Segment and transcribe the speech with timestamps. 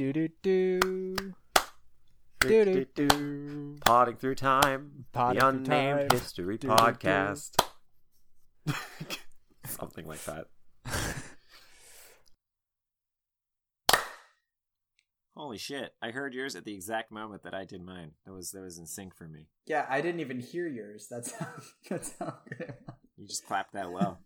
[0.00, 0.80] Do do do.
[2.40, 3.76] Do, do, do.
[3.84, 5.04] Potting through time.
[5.12, 6.18] Potting the through unnamed time.
[6.18, 6.82] history Do, do, do.
[6.82, 7.62] podcast.
[9.66, 10.46] Something like that.
[15.36, 15.92] Holy shit!
[16.00, 18.12] I heard yours at the exact moment that I did mine.
[18.24, 19.48] That was that was in sync for me.
[19.66, 21.08] Yeah, I didn't even hear yours.
[21.10, 21.46] That's how,
[21.90, 22.96] that's how good it was.
[23.18, 24.18] You just clapped that well.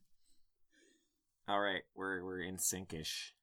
[1.49, 3.35] All right, we're we're in sync-ish.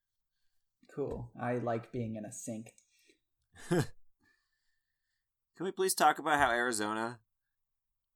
[0.96, 1.30] Cool.
[1.42, 2.74] I like being in a sink.
[3.70, 3.86] Can
[5.60, 7.20] we please talk about how Arizona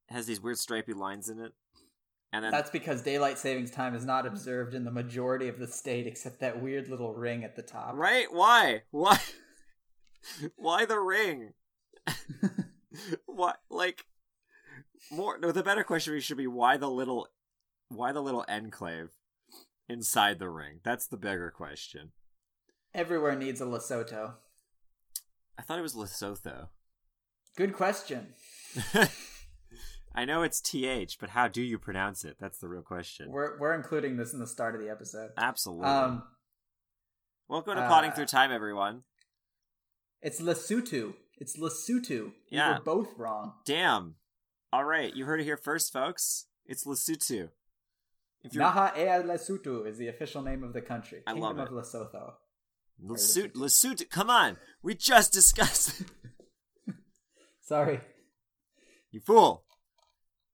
[0.09, 1.53] has these weird stripy lines in it?
[2.33, 5.67] And then That's because daylight savings time is not observed in the majority of the
[5.67, 7.93] state, except that weird little ring at the top.
[7.95, 8.27] right?
[8.30, 8.81] Why?
[8.91, 9.19] Why?
[10.55, 11.53] Why the ring?
[13.25, 14.05] What like
[15.11, 15.38] more?
[15.38, 17.27] No, the better question should be why the little,
[17.89, 19.09] why the little enclave
[19.88, 20.80] inside the ring?
[20.83, 22.11] That's the bigger question.
[22.95, 24.35] Everywhere needs a Lesotho.
[25.59, 26.70] I thought it was Lesotho.
[27.58, 28.28] Good question.
[30.16, 32.38] I know it's th, but how do you pronounce it?
[32.39, 33.31] That's the real question.
[33.31, 35.31] We're we're including this in the start of the episode.
[35.38, 35.86] Absolutely.
[35.88, 36.23] Um,
[37.50, 39.02] Welcome to uh, Potting Through Time, everyone.
[40.22, 41.16] it's Lesotho.
[41.38, 42.08] It's Lesotho.
[42.09, 42.78] You Yeah.
[42.78, 43.56] were both wrong.
[43.66, 44.16] Damn.
[44.72, 46.45] All right, you heard it here first, folks.
[46.66, 47.50] It's Lesotho.
[48.53, 51.23] Naha Ea Lesotho is the official name of the country.
[51.28, 52.36] I Kingdom love of Lesotho.
[53.03, 56.03] Lesotho, Lesotho, come on, we just discussed.
[57.61, 57.99] Sorry.
[59.11, 59.63] you fool.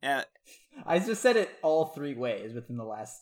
[0.01, 0.23] Yeah,
[0.85, 3.21] I just said it all three ways within the last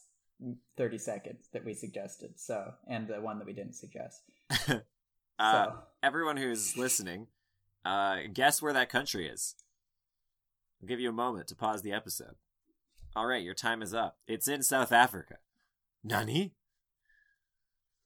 [0.77, 2.39] 30 seconds that we suggested.
[2.39, 4.21] So, and the one that we didn't suggest.
[4.69, 4.79] uh,
[5.39, 5.73] So.
[6.01, 7.27] everyone who's listening,
[7.83, 9.55] uh, guess where that country is.
[10.81, 12.35] I'll give you a moment to pause the episode.
[13.15, 14.17] All right, your time is up.
[14.27, 15.39] It's in South Africa.
[16.03, 16.53] Nani?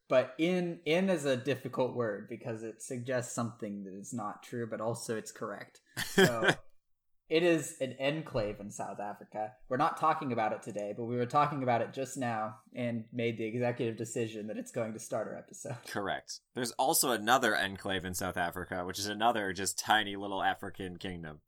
[0.09, 4.67] But in in is a difficult word because it suggests something that is not true,
[4.69, 5.81] but also it's correct.
[6.13, 6.49] So
[7.29, 9.53] it is an enclave in South Africa.
[9.69, 13.05] We're not talking about it today, but we were talking about it just now and
[13.13, 15.77] made the executive decision that it's going to start our episode.
[15.87, 16.41] Correct.
[16.53, 21.39] There's also another enclave in South Africa, which is another just tiny little African kingdom.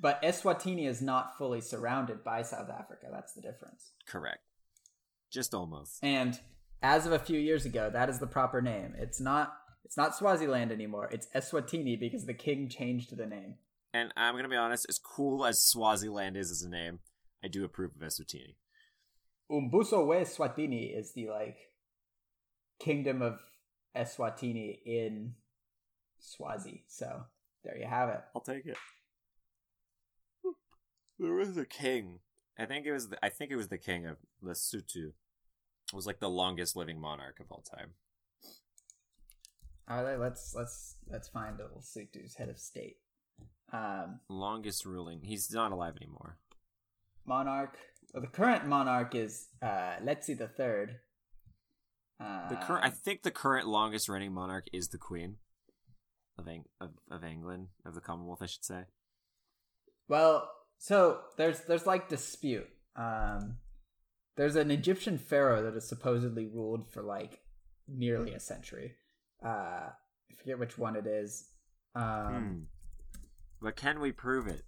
[0.00, 3.06] But Eswatini is not fully surrounded by South Africa.
[3.10, 3.92] That's the difference.
[4.06, 4.40] Correct.
[5.30, 6.02] Just almost.
[6.02, 6.38] And
[6.82, 8.94] as of a few years ago, that is the proper name.
[8.98, 9.52] It's not
[9.84, 11.08] it's not Swaziland anymore.
[11.12, 13.54] It's Eswatini because the king changed the name.
[13.94, 16.98] And I'm gonna be honest, as cool as Swaziland is as a name,
[17.42, 18.56] I do approve of Eswatini.
[19.50, 21.58] Umbuso we Swatini is the like
[22.80, 23.38] kingdom of
[23.96, 25.34] Eswatini in
[26.18, 26.84] Swazi.
[26.88, 27.22] So
[27.64, 28.20] there you have it.
[28.34, 28.76] I'll take it.
[31.18, 32.18] There was a king.
[32.58, 33.08] I think it was.
[33.08, 35.12] The, I think it was the king of Lesotho.
[35.92, 37.90] Was like the longest living monarch of all time.
[39.88, 42.96] All right, let's let's let's find Lesotho's head of state.
[43.72, 45.20] Um, Longest ruling.
[45.22, 46.38] He's not alive anymore.
[47.24, 47.76] monarch.
[48.12, 50.96] Well, the current monarch is uh, Letsie the Third.
[52.20, 52.84] Uh, The current.
[52.84, 55.36] I think the current longest reigning monarch is the Queen
[56.38, 58.82] of Eng- of, of England of the Commonwealth, I should say.
[60.08, 62.68] Well, so there's there's like dispute.
[62.96, 63.58] Um,
[64.36, 67.40] there's an Egyptian pharaoh that has supposedly ruled for like
[67.88, 68.94] nearly a century.
[69.44, 69.48] Uh,
[69.90, 71.48] I forget which one it is.
[71.94, 72.04] Um,
[72.34, 72.58] Hmm.
[73.62, 74.62] But can we prove it?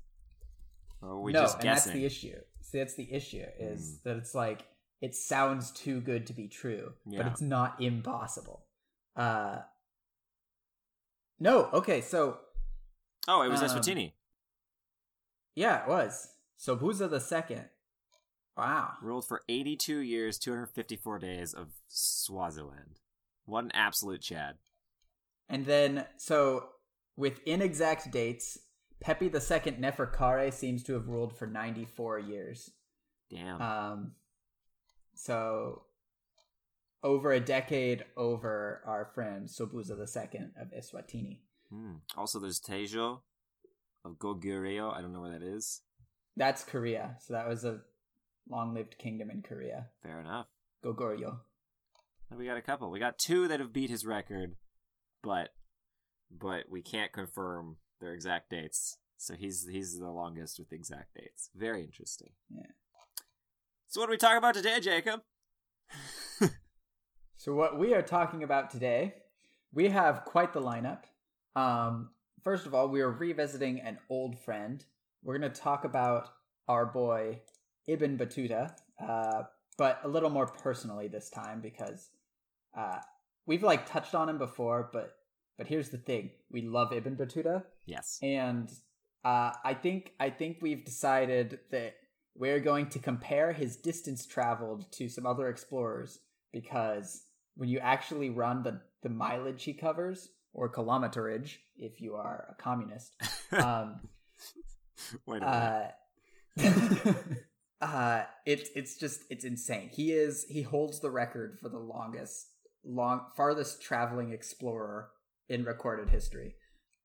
[1.03, 2.41] Or are we no, just and that's the issue.
[2.63, 4.09] See, that's the issue is Hmm.
[4.09, 4.67] that it's like
[5.01, 8.67] it sounds too good to be true, but it's not impossible.
[9.15, 9.61] Uh,
[11.39, 12.39] no, okay, so
[13.29, 14.13] oh, it was um, Eswatini.
[15.55, 17.67] yeah, it was Sobuza the Second.
[18.59, 18.95] Wow.
[19.01, 22.99] Ruled for 82 years, 254 days of Swaziland.
[23.45, 24.57] What an absolute Chad.
[25.49, 26.71] And then, so
[27.17, 28.59] with inexact dates,
[29.01, 32.73] Pepi II Neferkare seems to have ruled for 94 years.
[33.31, 33.63] Damn.
[33.63, 34.13] Um,
[35.15, 35.83] so
[37.05, 41.39] over a decade over our friend Sobuza II of Eswatini.
[41.71, 41.97] Hmm.
[42.17, 43.21] Also, there's Taejo
[44.05, 44.93] of Goguryeo.
[44.93, 45.83] I don't know where that is.
[46.37, 47.17] That's Korea.
[47.21, 47.81] So that was a
[48.51, 49.87] long-lived kingdom in Korea.
[50.03, 50.47] Fair enough.
[50.85, 51.39] Goguryeo.
[52.29, 52.91] Then we got a couple.
[52.91, 54.57] We got two that have beat his record,
[55.23, 55.51] but
[56.31, 58.99] but we can't confirm their exact dates.
[59.17, 61.51] So he's he's the longest with exact dates.
[61.55, 62.31] Very interesting.
[62.55, 62.67] Yeah.
[63.89, 65.23] So what do we talk about today, Jacob?
[67.39, 69.15] So what we are talking about today,
[69.73, 71.05] we have quite the lineup.
[71.55, 72.11] Um,
[72.43, 74.85] first of all, we are revisiting an old friend.
[75.23, 76.31] We're going to talk about
[76.67, 77.39] our boy
[77.89, 79.43] Ibn Battuta, uh,
[79.77, 82.11] but a little more personally this time because
[82.77, 82.99] uh,
[83.47, 85.15] we've like touched on him before, but
[85.57, 88.19] But here's the thing: we love Ibn Battuta, Yes.
[88.23, 88.71] and
[89.25, 91.95] uh, I think I think we've decided that
[92.37, 96.21] we're going to compare his distance traveled to some other explorers
[96.53, 97.25] because
[97.57, 102.63] when you actually run the the mileage he covers or kilometerage, if you are a
[102.63, 103.15] communist,
[103.53, 104.01] um,
[105.27, 105.95] Wait a
[106.57, 107.35] minute.
[107.81, 109.91] uh, it's it's just it's insane.
[109.93, 112.47] He is he holds the record for the longest
[112.85, 115.11] long farthest traveling explorer
[115.49, 116.55] in recorded history.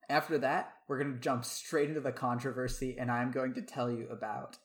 [0.09, 3.89] After that, we're going to jump straight into the controversy, and I'm going to tell
[3.89, 4.57] you about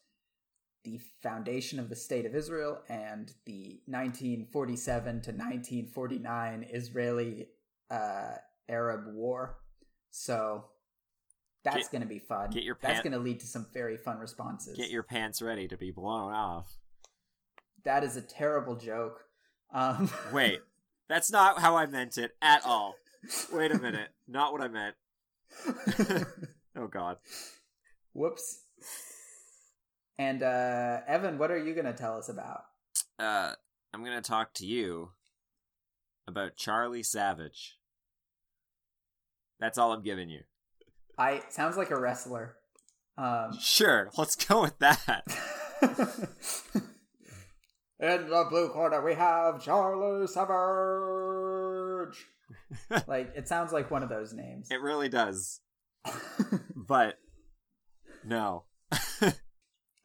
[0.85, 7.49] the foundation of the state of Israel and the 1947 to 1949 Israeli
[7.91, 8.35] uh,
[8.69, 9.59] Arab War.
[10.11, 10.65] So
[11.75, 12.51] that's going to be fun.
[12.51, 14.77] get your that's going to lead to some very fun responses.
[14.77, 16.77] Get your pants ready to be blown off.
[17.85, 19.25] that is a terrible joke.
[19.73, 20.61] Um, Wait,
[21.09, 22.95] that's not how I meant it at all.
[23.53, 24.09] Wait a minute.
[24.27, 24.95] Not what I meant.
[26.77, 27.17] Oh god.
[28.13, 28.61] Whoops.
[30.17, 32.63] And uh, Evan, what are you going to tell us about?
[33.19, 33.55] Uh
[33.93, 35.11] I'm going to talk to you
[36.29, 37.79] about Charlie Savage.
[39.59, 40.43] That's all I'm giving you.
[41.19, 42.55] I sounds like a wrestler.
[43.17, 45.25] Um, Sure, let's go with that.
[48.01, 52.17] In the blue corner, we have Charlie Savage.
[53.09, 54.69] like it sounds like one of those names.
[54.71, 55.61] It really does.
[56.77, 57.19] But
[58.25, 58.65] no.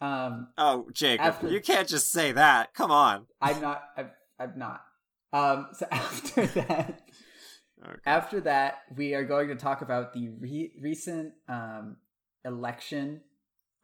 [0.01, 2.73] um, Oh, Jacob, After- you can't just say that.
[2.73, 3.27] Come on.
[3.39, 3.83] I'm not.
[3.95, 4.81] I'm, I'm not.
[5.31, 7.02] Um, so after that,
[7.85, 7.99] Okay.
[8.05, 11.97] after that, we are going to talk about the re- recent um,
[12.45, 13.21] election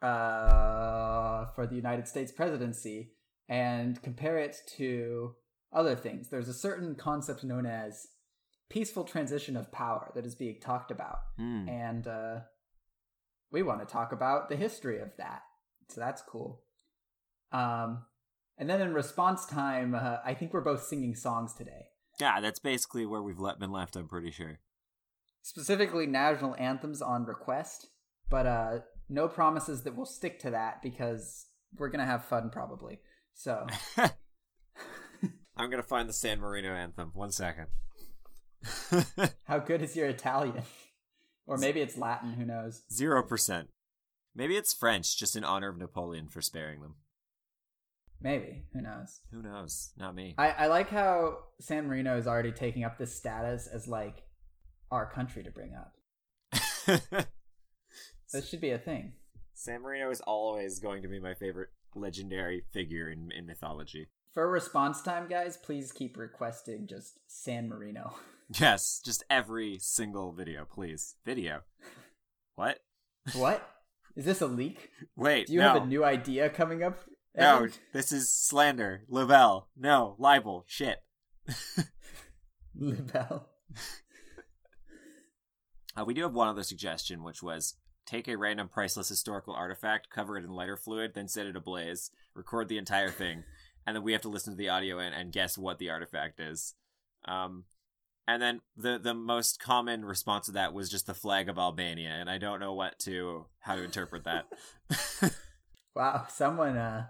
[0.02, 3.12] uh, for the United States presidency
[3.48, 5.34] and compare it to
[5.72, 6.28] other things.
[6.28, 8.06] There's a certain concept known as
[8.70, 11.68] peaceful transition of power that is being talked about, Hmm.
[11.68, 12.40] and uh,
[13.50, 15.42] we want to talk about the history of that.
[15.88, 16.62] So that's cool.
[17.52, 18.04] Um,
[18.56, 21.89] and then in response time, uh, I think we're both singing songs today.
[22.20, 24.58] Yeah, that's basically where we've let, been left, I'm pretty sure.
[25.42, 27.88] specifically national anthems on request,
[28.28, 28.78] but uh,
[29.08, 31.46] no promises that we'll stick to that because
[31.78, 33.00] we're gonna have fun probably.
[33.34, 33.66] So
[35.56, 37.10] I'm gonna find the San Marino anthem.
[37.14, 37.66] One second.
[39.44, 40.62] how good is your Italian?
[41.46, 42.34] or maybe it's Latin.
[42.34, 42.82] Who knows?
[42.92, 43.70] Zero percent.
[44.34, 46.94] Maybe it's French, just in honor of Napoleon for sparing them.
[48.22, 49.20] Maybe who knows?
[49.32, 49.92] Who knows?
[49.96, 50.34] Not me.
[50.36, 54.22] I, I like how San Marino is already taking up this status as like
[54.90, 55.94] our country to bring up.
[58.32, 59.12] This should be a thing.
[59.54, 64.08] San Marino is always going to be my favorite legendary figure in, in mythology.
[64.32, 68.14] For response time, guys, please keep requesting just San Marino.
[68.58, 71.14] Yes, just every single video, please.
[71.24, 71.60] Video.
[72.56, 72.80] What?
[73.34, 73.66] what?
[74.16, 74.90] Is this a leak?
[75.16, 75.72] Wait, Do you no.
[75.72, 76.98] have a new idea coming up?
[77.36, 77.72] No, Evan?
[77.92, 79.02] this is slander.
[79.08, 79.68] Libel.
[79.76, 80.64] No, libel.
[80.66, 80.98] Shit.
[82.74, 83.46] Libel.
[85.96, 87.74] Uh, we do have one other suggestion, which was
[88.06, 92.12] take a random priceless historical artifact, cover it in lighter fluid, then set it ablaze,
[92.32, 93.42] record the entire thing,
[93.86, 96.38] and then we have to listen to the audio and, and guess what the artifact
[96.38, 96.74] is.
[97.24, 97.64] Um,
[98.28, 102.10] and then the the most common response to that was just the flag of Albania,
[102.10, 104.46] and I don't know what to how to interpret that.
[105.94, 107.06] Wow, someone uh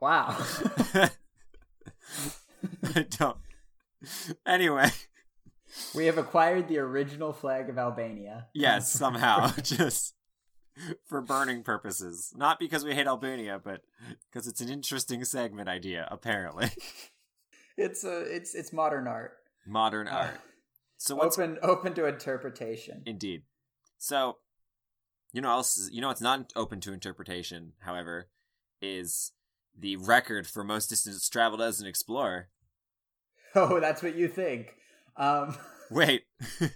[0.00, 0.36] Wow.
[2.94, 3.38] I don't.
[4.46, 4.90] Anyway,
[5.94, 8.46] we have acquired the original flag of Albania.
[8.54, 10.14] yes, somehow, just
[11.06, 13.80] for burning purposes, not because we hate Albania, but
[14.30, 16.06] because it's an interesting segment idea.
[16.10, 16.70] Apparently,
[17.78, 19.32] It's a it's it's modern art.
[19.66, 20.40] modern uh, art.
[20.98, 23.02] So what's Open open to interpretation.
[23.04, 23.42] indeed?
[23.98, 24.38] So
[25.32, 27.72] you know, else you know, it's not open to interpretation.
[27.80, 28.28] However,
[28.80, 29.32] is
[29.78, 32.48] the record for most distance traveled as an explorer.
[33.58, 34.74] Oh, that's what you think.
[35.16, 35.56] Um
[35.90, 36.24] Wait,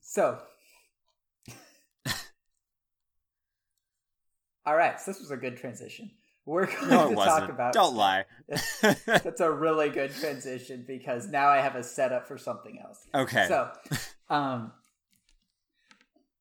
[0.00, 0.38] So
[4.66, 6.10] All right, so this was a good transition.
[6.46, 7.50] We're going no, to it talk wasn't.
[7.50, 8.24] about Don't lie.
[9.06, 13.00] That's a really good transition because now I have a setup for something else.
[13.14, 13.46] okay.
[13.48, 13.70] So,
[14.30, 14.72] um,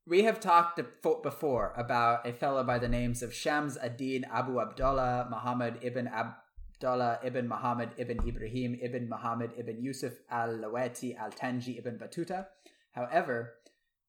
[0.05, 5.27] we have talked before about a fellow by the names of Shams ad-Din Abu Abdullah
[5.29, 12.47] Muhammad ibn Abdullah ibn Muhammad ibn Ibrahim ibn Muhammad ibn Yusuf al-Lawati al-Tanji ibn Battuta.
[12.91, 13.53] However,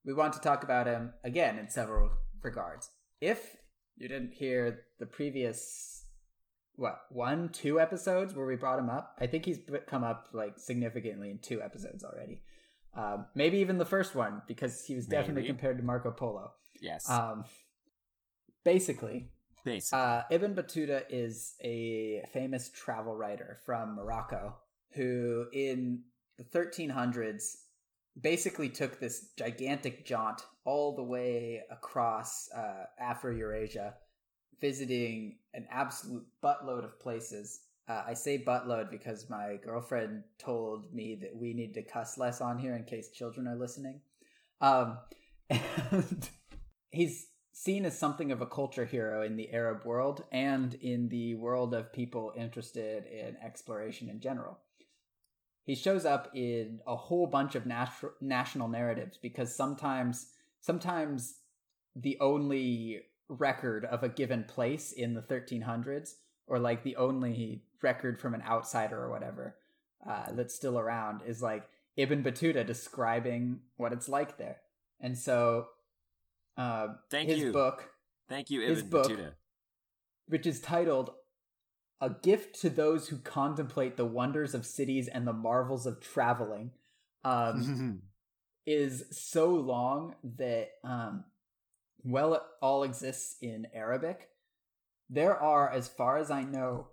[0.05, 2.11] we want to talk about him again in several
[2.43, 2.91] regards.
[3.21, 3.57] If
[3.97, 6.05] you didn't hear the previous
[6.77, 9.17] what one two episodes where we brought him up.
[9.21, 12.41] I think he's come up like significantly in two episodes already.
[12.97, 15.49] Um, maybe even the first one because he was definitely Maybe.
[15.49, 16.53] compared to Marco Polo.
[16.81, 17.09] Yes.
[17.11, 17.45] Um,
[18.65, 19.31] basically,
[19.65, 19.99] Basically.
[19.99, 24.57] uh, Ibn Battuta is a famous travel writer from Morocco
[24.93, 26.03] who, in
[26.39, 27.57] the 1300s,
[28.21, 33.95] basically took this gigantic jaunt all the way across uh, Afro Eurasia,
[34.61, 37.61] visiting an absolute buttload of places.
[37.87, 42.41] Uh, I say buttload because my girlfriend told me that we need to cuss less
[42.41, 44.01] on here in case children are listening.
[44.61, 44.99] Um,
[45.51, 46.29] and
[46.91, 51.35] he's seen as something of a culture hero in the Arab world and in the
[51.35, 54.59] world of people interested in exploration in general.
[55.65, 60.29] He shows up in a whole bunch of nat- national narratives because sometimes
[60.61, 61.37] sometimes
[61.95, 66.15] the only record of a given place in the 1300s
[66.47, 69.55] or like the only record from an outsider or whatever
[70.09, 71.63] uh, that's still around is like
[71.97, 74.57] Ibn Battuta describing what it's like there.
[75.01, 75.69] And so
[76.57, 77.53] uh, Thank his you.
[77.53, 77.91] book,
[78.29, 79.33] Thank you, his Ibn book- Battuta.
[80.27, 81.11] which is titled
[82.01, 86.71] A Gift to Those Who Contemplate the Wonders of Cities and the Marvels of Traveling,
[87.23, 88.01] um,
[88.67, 91.25] is so long that, um,
[92.03, 94.29] well, it all exists in Arabic.
[95.11, 96.89] There are, as far as I know,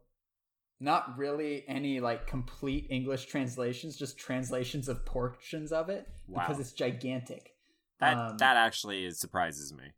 [0.81, 6.41] not really any like complete English translations, just translations of portions of it wow.
[6.41, 7.51] because it's gigantic.
[7.99, 9.93] that um, that actually is, surprises me.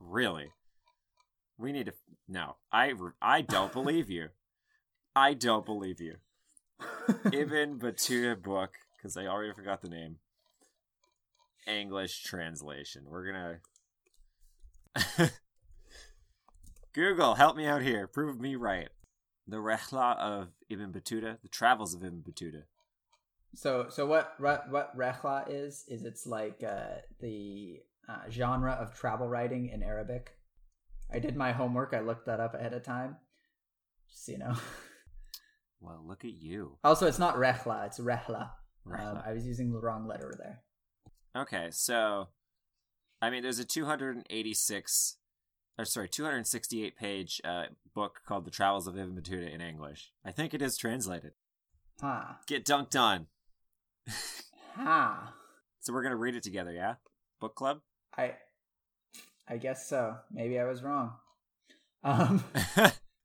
[0.00, 0.50] Really.
[1.58, 1.92] We need to
[2.26, 4.28] No, I I don't believe you.
[5.14, 6.16] I don't believe you.
[7.32, 10.16] Ibn Battuta book because I already forgot the name.
[11.66, 13.04] English translation.
[13.06, 13.60] We're gonna
[16.94, 18.06] Google, help me out here.
[18.06, 18.88] Prove me right.
[19.46, 22.62] The Rehla of Ibn Battuta, the Travels of Ibn Battuta.
[23.54, 29.28] So, so what what rehla is is it's like uh, the uh, genre of travel
[29.28, 30.36] writing in Arabic.
[31.12, 31.94] I did my homework.
[31.94, 33.16] I looked that up ahead of time.
[34.10, 34.54] Just so you know.
[35.80, 36.78] Well, look at you.
[36.82, 37.84] Also, it's not rehla.
[37.84, 38.48] It's rehla.
[38.86, 39.28] Um, Rehla.
[39.28, 40.62] I was using the wrong letter there.
[41.36, 42.28] Okay, so
[43.20, 45.16] I mean, there's a 286,
[45.78, 47.64] or sorry, 268 page uh,
[47.94, 50.12] book called The Travels of Ibn Battuta in English.
[50.24, 51.32] I think it is translated.
[52.00, 53.26] Ha Get dunked on.
[54.74, 55.34] ha.
[55.80, 56.94] So we're gonna read it together, yeah?
[57.40, 57.80] Book club.
[58.16, 58.34] I
[59.48, 60.16] I guess so.
[60.32, 61.12] Maybe I was wrong.
[62.02, 62.44] Um.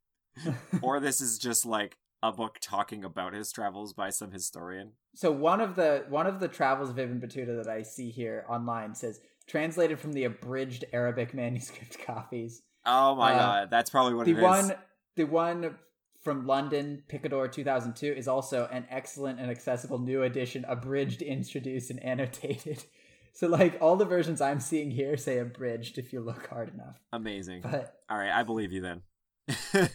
[0.82, 4.92] or this is just like a book talking about his travels by some historian.
[5.16, 8.46] So one of the one of the travels of Ibn Battuta that I see here
[8.50, 12.62] online says translated from the abridged Arabic manuscript copies.
[12.86, 14.44] Oh my Uh, god, that's probably what the it is.
[14.44, 14.74] one
[15.18, 15.76] the one
[16.24, 22.02] from London, Picador 2002 is also an excellent and accessible new edition, abridged, introduced, and
[22.04, 22.84] annotated.
[23.32, 27.00] So like all the versions I'm seeing here say abridged if you look hard enough.
[27.14, 27.62] Amazing.
[27.62, 29.02] But All right, I believe you then.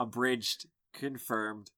[0.00, 1.72] Abridged, confirmed.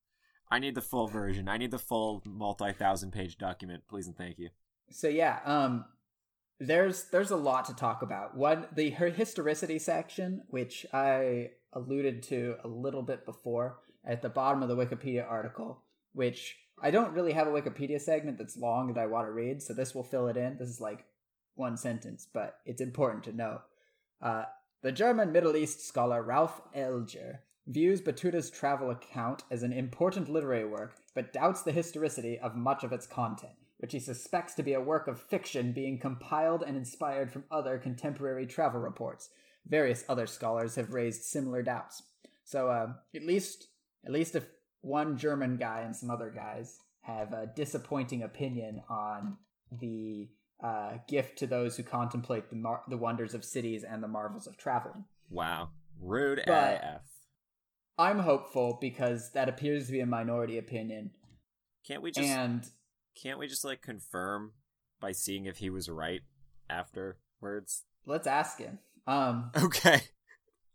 [0.50, 1.48] I need the full version.
[1.48, 4.50] I need the full multi-thousand page document, please and thank you.
[4.90, 5.84] so yeah, um
[6.60, 8.36] there's there's a lot to talk about.
[8.36, 14.62] One the historicity section, which I alluded to a little bit before at the bottom
[14.62, 19.00] of the Wikipedia article, which I don't really have a Wikipedia segment that's long that
[19.00, 20.56] I want to read, so this will fill it in.
[20.58, 21.04] This is like
[21.54, 23.60] one sentence, but it's important to know.
[24.22, 24.44] Uh,
[24.82, 30.64] the German Middle East scholar Ralf Elger views Battuta's travel account as an important literary
[30.64, 34.74] work, but doubts the historicity of much of its content, which he suspects to be
[34.74, 39.30] a work of fiction being compiled and inspired from other contemporary travel reports.
[39.66, 42.02] Various other scholars have raised similar doubts.
[42.44, 43.68] So, uh, at least,
[44.04, 44.46] at least if
[44.80, 49.36] one German guy and some other guys have a disappointing opinion on
[49.80, 50.28] the
[50.62, 54.46] uh, gift to those who contemplate the mar- the wonders of cities and the marvels
[54.46, 55.04] of traveling.
[55.30, 55.70] Wow.
[56.00, 57.02] Rude But- AF.
[58.00, 61.10] I'm hopeful because that appears to be a minority opinion,
[61.84, 62.64] Can't we just and
[63.20, 64.52] can't we just like confirm
[65.00, 66.22] by seeing if he was right
[66.70, 67.84] afterwards?
[68.06, 68.78] let's ask him.
[69.06, 70.00] Um, Okay.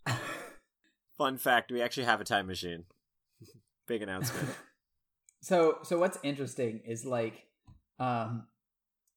[1.17, 2.85] Fun fact, we actually have a time machine.
[3.87, 4.49] Big announcement.
[5.41, 7.45] so so what's interesting is like
[7.99, 8.47] um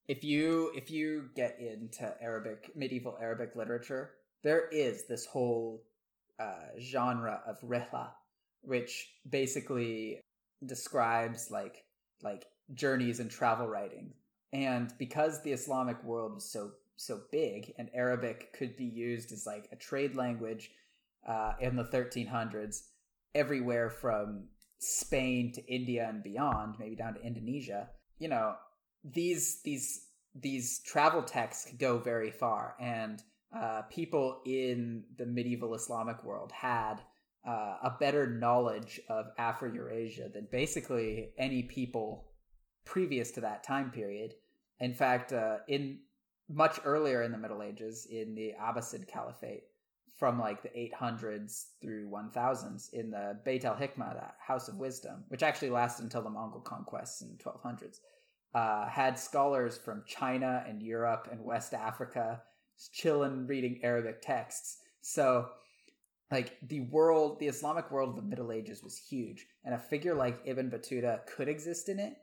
[0.09, 4.11] if you if you get into arabic medieval arabic literature
[4.42, 5.83] there is this whole
[6.40, 8.09] uh genre of rihla
[8.62, 10.21] which basically
[10.64, 11.85] describes like
[12.23, 12.45] like
[12.75, 14.13] journeys and travel writing
[14.53, 19.47] and because the islamic world was so so big and arabic could be used as
[19.47, 20.71] like a trade language
[21.29, 22.83] uh, in the 1300s
[23.35, 24.45] everywhere from
[24.79, 27.89] Spain to India and beyond, maybe down to Indonesia.
[28.19, 28.55] You know,
[29.05, 33.23] these these these travel texts go very far, and
[33.57, 36.97] uh, people in the medieval Islamic world had
[37.47, 42.27] uh, a better knowledge of Afro Eurasia than basically any people
[42.87, 44.35] previous to that time period.
[44.81, 45.99] In fact, uh, in
[46.49, 49.64] much earlier in the Middle Ages, in the Abbasid Caliphate,
[50.16, 55.25] from like the 800s through 1000s, in the Beit al Hikmah, the House of Wisdom,
[55.28, 58.00] which actually lasted until the Mongol conquests in 1200s,
[58.55, 62.40] uh, had scholars from China and Europe and West Africa
[62.93, 64.78] chilling reading Arabic texts.
[65.02, 65.49] So,
[66.31, 70.14] like the world, the Islamic world of the Middle Ages was huge, and a figure
[70.14, 72.16] like Ibn Battuta could exist in it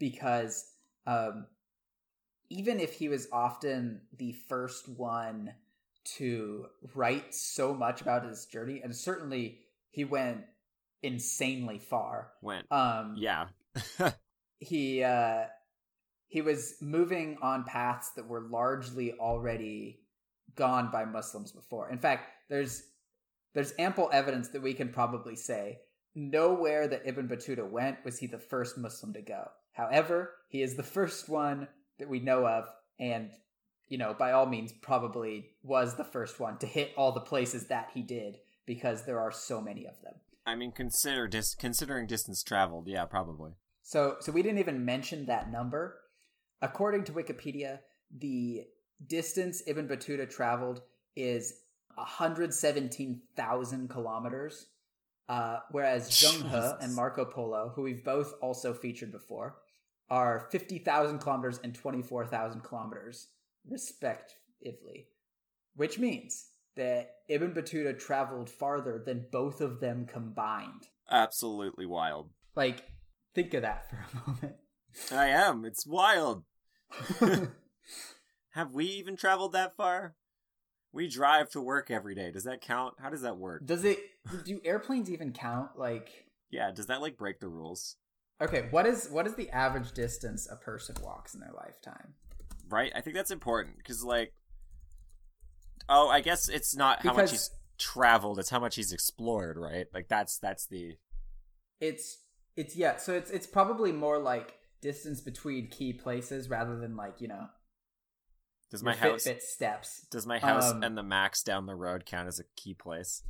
[0.00, 0.64] because
[1.06, 1.46] um,
[2.48, 5.54] even if he was often the first one
[6.16, 10.40] to write so much about his journey, and certainly he went
[11.04, 12.32] insanely far.
[12.42, 12.66] Went.
[12.72, 13.46] Um, yeah.
[14.58, 15.44] he uh,
[16.26, 20.00] he was moving on paths that were largely already
[20.56, 21.90] gone by Muslims before.
[21.90, 22.82] In fact, there's
[23.54, 25.78] there's ample evidence that we can probably say
[26.14, 29.48] nowhere that Ibn Battuta went was he the first Muslim to go.
[29.72, 33.30] However, he is the first one that we know of, and
[33.88, 37.66] you know, by all means, probably was the first one to hit all the places
[37.66, 40.14] that he did because there are so many of them.
[40.46, 43.52] I mean, consider dis- considering distance traveled, yeah, probably.
[43.82, 45.98] So, so we didn't even mention that number.
[46.62, 47.80] According to Wikipedia,
[48.16, 48.64] the
[49.06, 50.82] distance Ibn Battuta traveled
[51.16, 51.54] is
[51.94, 54.66] 117,000 kilometers,
[55.30, 59.58] uh, whereas Zheng He and Marco Polo, who we've both also featured before,
[60.10, 63.28] are 50,000 kilometers and 24,000 kilometers,
[63.64, 65.06] respectively.
[65.76, 70.88] Which means that Ibn Battuta traveled farther than both of them combined.
[71.08, 72.30] Absolutely wild.
[72.56, 72.82] Like,
[73.32, 74.56] think of that for a moment.
[75.12, 75.64] I am.
[75.64, 76.42] It's wild.
[78.50, 80.16] Have we even traveled that far?
[80.92, 82.30] We drive to work every day.
[82.32, 82.94] Does that count?
[83.00, 83.64] How does that work?
[83.64, 83.98] Does it
[84.44, 85.70] do airplanes even count?
[85.76, 87.96] Like Yeah, does that like break the rules?
[88.42, 92.14] Okay, what is what is the average distance a person walks in their lifetime?
[92.68, 92.92] Right?
[92.94, 94.32] I think that's important cuz like
[95.88, 99.86] Oh, I guess it's not how much he's traveled, it's how much he's explored, right?
[99.92, 100.96] Like that's that's the
[101.80, 102.18] It's
[102.56, 107.20] it's yeah, so it's it's probably more like distance between key places rather than like,
[107.20, 107.48] you know,
[108.70, 110.06] Does my house Fitbit steps.
[110.10, 113.22] does my house Um, and the max down the road count as a key place?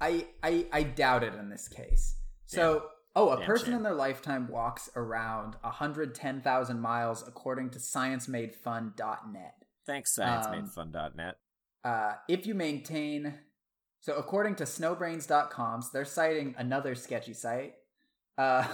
[0.00, 2.16] I I I doubt it in this case.
[2.46, 9.54] So oh, a Damn person in their lifetime walks around 110,000 miles according to sciencemadefun.net.
[9.86, 11.36] Thanks Um, sciencemadefun.net.
[11.84, 13.34] uh, if you maintain
[14.00, 17.74] so according to snowbrains.com so they're citing another sketchy site
[18.38, 18.66] uh,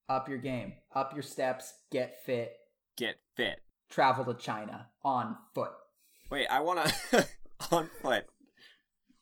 [0.10, 0.74] Up your game.
[0.96, 1.74] Up your steps.
[1.92, 2.54] Get fit.
[2.96, 3.60] Get fit.
[3.90, 5.72] Travel to China on foot.
[6.30, 7.28] Wait, I want to
[7.72, 8.26] on foot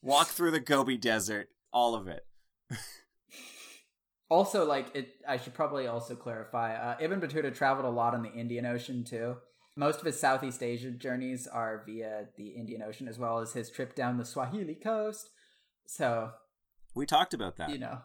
[0.06, 2.26] walk through the Gobi Desert, all of it.
[4.28, 6.76] Also, like it, I should probably also clarify.
[6.76, 9.36] Uh, Ibn Battuta traveled a lot on the Indian Ocean too.
[9.76, 13.70] Most of his Southeast Asia journeys are via the Indian Ocean, as well as his
[13.70, 15.30] trip down the Swahili coast.
[15.86, 16.32] So
[16.94, 17.70] We talked about that.
[17.70, 18.00] you know,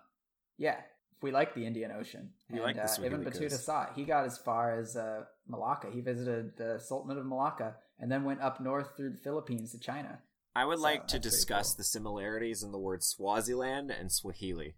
[0.58, 0.80] yeah,
[1.22, 2.30] we like the Indian Ocean.
[2.50, 3.64] We and like the uh, Swahili Ibn Battuta coast.
[3.64, 3.90] saw it.
[3.94, 5.88] He got as far as uh, Malacca.
[5.92, 9.78] He visited the Sultanate of Malacca and then went up north through the Philippines to
[9.78, 10.20] China.
[10.56, 11.76] I would So, like to discuss cool.
[11.78, 14.74] the similarities in the word Swaziland and Swahili.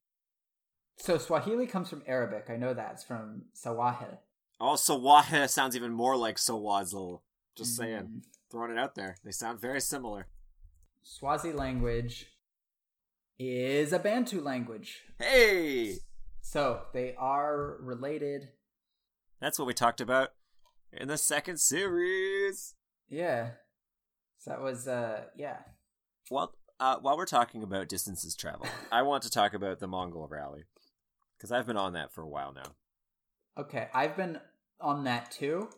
[0.98, 2.50] So Swahili comes from Arabic.
[2.50, 2.90] I know that.
[2.92, 4.18] It's from Sawahil.
[4.62, 7.20] Oh, Sawaha sounds even more like Sawazil.
[7.56, 8.02] Just saying.
[8.04, 8.22] Mm.
[8.50, 9.16] Throwing it out there.
[9.24, 10.28] They sound very similar.
[11.02, 12.26] Swazi language
[13.38, 15.00] is a Bantu language.
[15.18, 15.96] Hey,
[16.42, 18.50] So they are related.
[19.40, 20.30] that's what we talked about
[20.92, 22.74] in the second series.
[23.08, 23.50] Yeah.
[24.38, 25.58] So that was uh yeah.
[26.30, 30.28] Well, uh, while we're talking about distances traveled, I want to talk about the Mongol
[30.28, 30.64] Rally
[31.36, 32.74] because I've been on that for a while now.
[33.58, 34.38] Okay, I've been
[34.82, 35.68] on that too.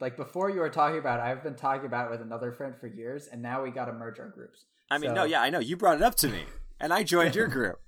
[0.00, 2.74] Like before you were talking about it, I've been talking about it with another friend
[2.78, 4.64] for years and now we got to merge our groups.
[4.90, 6.44] I mean, So- no, yeah, I know you brought it up to me,
[6.80, 7.80] and I joined your group.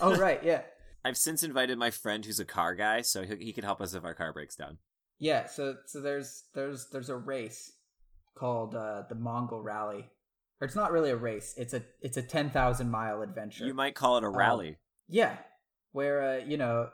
[0.00, 0.62] Oh right, yeah.
[1.04, 3.94] I've since invited my friend who's a car guy, so he, he can help us
[3.94, 4.78] if our car breaks down.
[5.18, 7.72] Yeah, so so there's there's there's a race
[8.36, 10.06] called uh the Mongol Rally.
[10.60, 11.54] Or it's not really a race.
[11.56, 13.64] It's a it's a 10,000 mile adventure.
[13.64, 14.76] You might call it a rally.
[15.08, 15.36] Yeah,
[15.92, 16.90] where uh, you know,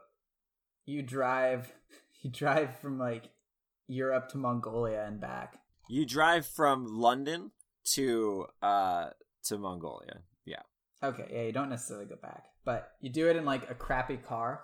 [0.86, 1.72] you drive
[2.24, 3.28] you drive from like
[3.86, 5.58] Europe to Mongolia and back.
[5.88, 7.50] You drive from London
[7.92, 9.10] to uh
[9.44, 10.20] to Mongolia.
[10.46, 10.62] Yeah.
[11.02, 14.16] Okay, yeah, you don't necessarily go back, but you do it in like a crappy
[14.16, 14.62] car.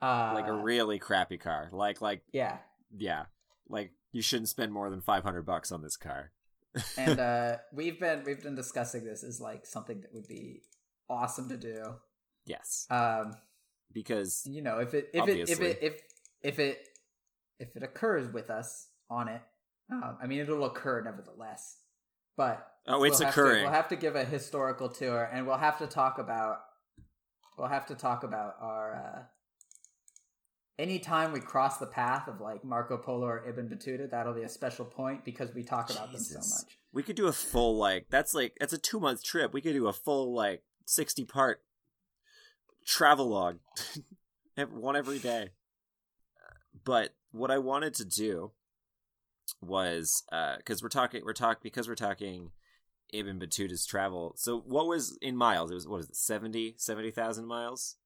[0.00, 1.68] Uh Like a really crappy car.
[1.72, 2.58] Like like Yeah.
[2.96, 3.24] yeah.
[3.68, 6.30] Like you shouldn't spend more than 500 bucks on this car.
[6.96, 10.62] And uh we've been we've been discussing this as like something that would be
[11.10, 11.96] awesome to do.
[12.46, 12.86] yes.
[12.90, 13.34] Um
[13.92, 15.66] Because you know, if it if Obviously.
[15.66, 16.00] it if it if
[16.44, 16.86] if it
[17.58, 19.40] if it occurs with us on it,
[19.90, 21.78] um, I mean it'll occur nevertheless.
[22.36, 23.62] But oh, it's we'll have to- occurring.
[23.64, 26.58] we'll have to give a historical tour, and we'll have to talk about.
[27.58, 28.94] We'll have to talk about our.
[28.94, 29.22] Uh,
[30.78, 34.48] anytime we cross the path of like Marco Polo or Ibn Battuta, that'll be a
[34.48, 36.76] special point because we talk about them so much.
[36.92, 39.54] We could do a full like that's like that's a 2 month trip.
[39.54, 41.60] We could do a full like 60 part
[42.84, 43.58] travelogue.
[44.70, 45.50] One every day.
[46.84, 48.52] But what I wanted to do
[49.60, 52.52] was uh cuz we're talking we're talk because we're talking
[53.12, 54.34] Ibn Battuta's travel.
[54.36, 55.70] So what was in miles?
[55.70, 56.16] It was what is it?
[56.16, 57.96] 70 70,000 miles?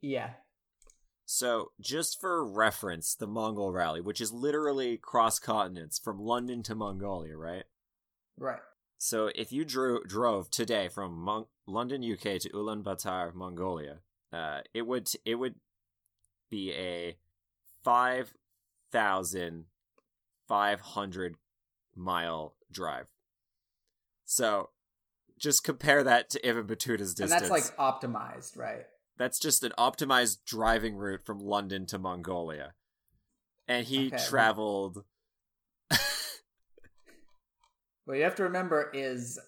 [0.00, 0.34] Yeah,
[1.24, 6.74] So, just for reference, the Mongol Rally, which is literally cross continents from London to
[6.74, 7.64] Mongolia, right?
[8.38, 8.60] right.
[8.98, 14.00] So, if you drew, drove today from Mon- London, UK to Ulaanbaatar, Mongolia,
[14.32, 15.56] uh, it would it would
[16.50, 17.16] be a
[17.86, 18.34] five
[18.90, 19.66] thousand
[20.48, 21.36] five hundred
[21.94, 23.06] mile drive.
[24.24, 24.70] So,
[25.38, 27.20] just compare that to Ibn Battuta's distance.
[27.20, 28.82] And that's like optimized, right?
[29.16, 32.74] That's just an optimized driving route from London to Mongolia.
[33.68, 35.04] And he Okay, well- traveled
[38.04, 39.38] What you have to remember is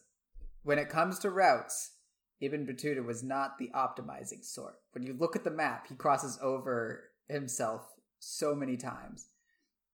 [0.62, 1.92] when it comes to routes,
[2.40, 4.74] Ibn Battuta was not the optimizing sort.
[4.92, 7.82] When you look at the map, he crosses over himself
[8.18, 9.28] so many times.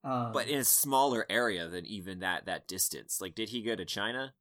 [0.03, 3.21] Um, but in a smaller area than even that that distance.
[3.21, 4.35] Like did he go to China?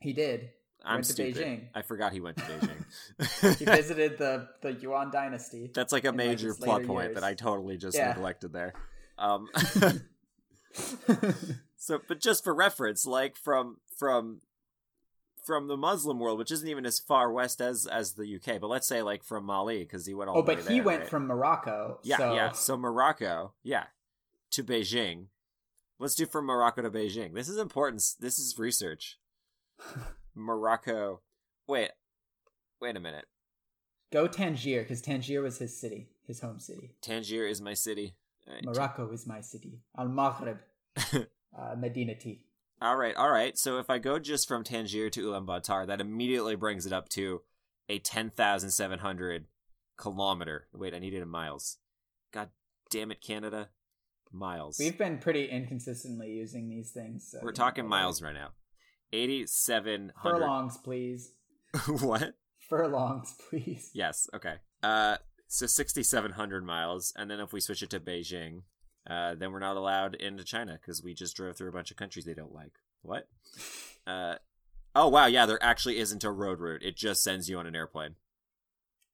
[0.00, 0.50] he did.
[0.84, 1.36] I'm Went to stupid.
[1.42, 1.60] Beijing.
[1.74, 3.56] I forgot he went to Beijing.
[3.58, 5.70] He visited the the Yuan dynasty.
[5.74, 7.14] That's like a in, like, major plot point years.
[7.14, 8.08] that I totally just Yeah.
[8.08, 8.74] neglected there.
[9.18, 9.48] Um
[11.76, 14.42] so but just for reference, like from from
[15.46, 18.66] from the Muslim world, which isn't even as far west as as the UK, but
[18.68, 20.84] let's say like from Mali because he went all oh, the way but he there,
[20.84, 21.08] went right?
[21.08, 22.00] from Morocco.
[22.02, 22.52] Yeah, so yeah.
[22.52, 23.84] So Morocco, yeah,
[24.50, 25.26] to Beijing.
[25.98, 27.32] Let's do from Morocco to Beijing.
[27.32, 28.02] This is important.
[28.20, 29.18] This is research.
[30.34, 31.22] Morocco.
[31.66, 31.90] Wait,
[32.80, 33.24] wait a minute.
[34.12, 36.94] Go Tangier because Tangier was his city, his home city.
[37.00, 38.16] Tangier is my city.
[38.48, 39.80] Uh, Morocco is my city.
[39.98, 40.58] Al Maghreb,
[40.98, 42.40] uh, Medinati.
[42.80, 43.56] All right, all right.
[43.56, 47.42] So if I go just from Tangier to Ulaanbaatar, that immediately brings it up to
[47.88, 49.46] a ten thousand seven hundred
[49.96, 50.66] kilometer.
[50.72, 51.78] Wait, I need it in miles.
[52.32, 52.50] God
[52.90, 53.70] damn it, Canada.
[54.32, 54.76] Miles.
[54.78, 57.28] We've been pretty inconsistently using these things.
[57.30, 58.50] So, We're talking know, miles right now.
[59.12, 60.40] Eighty-seven hundred.
[60.40, 61.32] Furlongs, please.
[62.00, 62.34] what?
[62.68, 63.90] Furlongs, please.
[63.94, 64.28] Yes.
[64.34, 64.56] Okay.
[64.82, 68.62] Uh, so sixty-seven hundred miles, and then if we switch it to Beijing,
[69.08, 71.96] uh, then we're not allowed into China because we just drove through a bunch of
[71.96, 72.72] countries they don't like.
[73.02, 73.28] What?
[74.06, 74.36] Uh,
[74.94, 76.80] oh wow, yeah, there actually isn't a road route.
[76.84, 78.14] It just sends you on an airplane.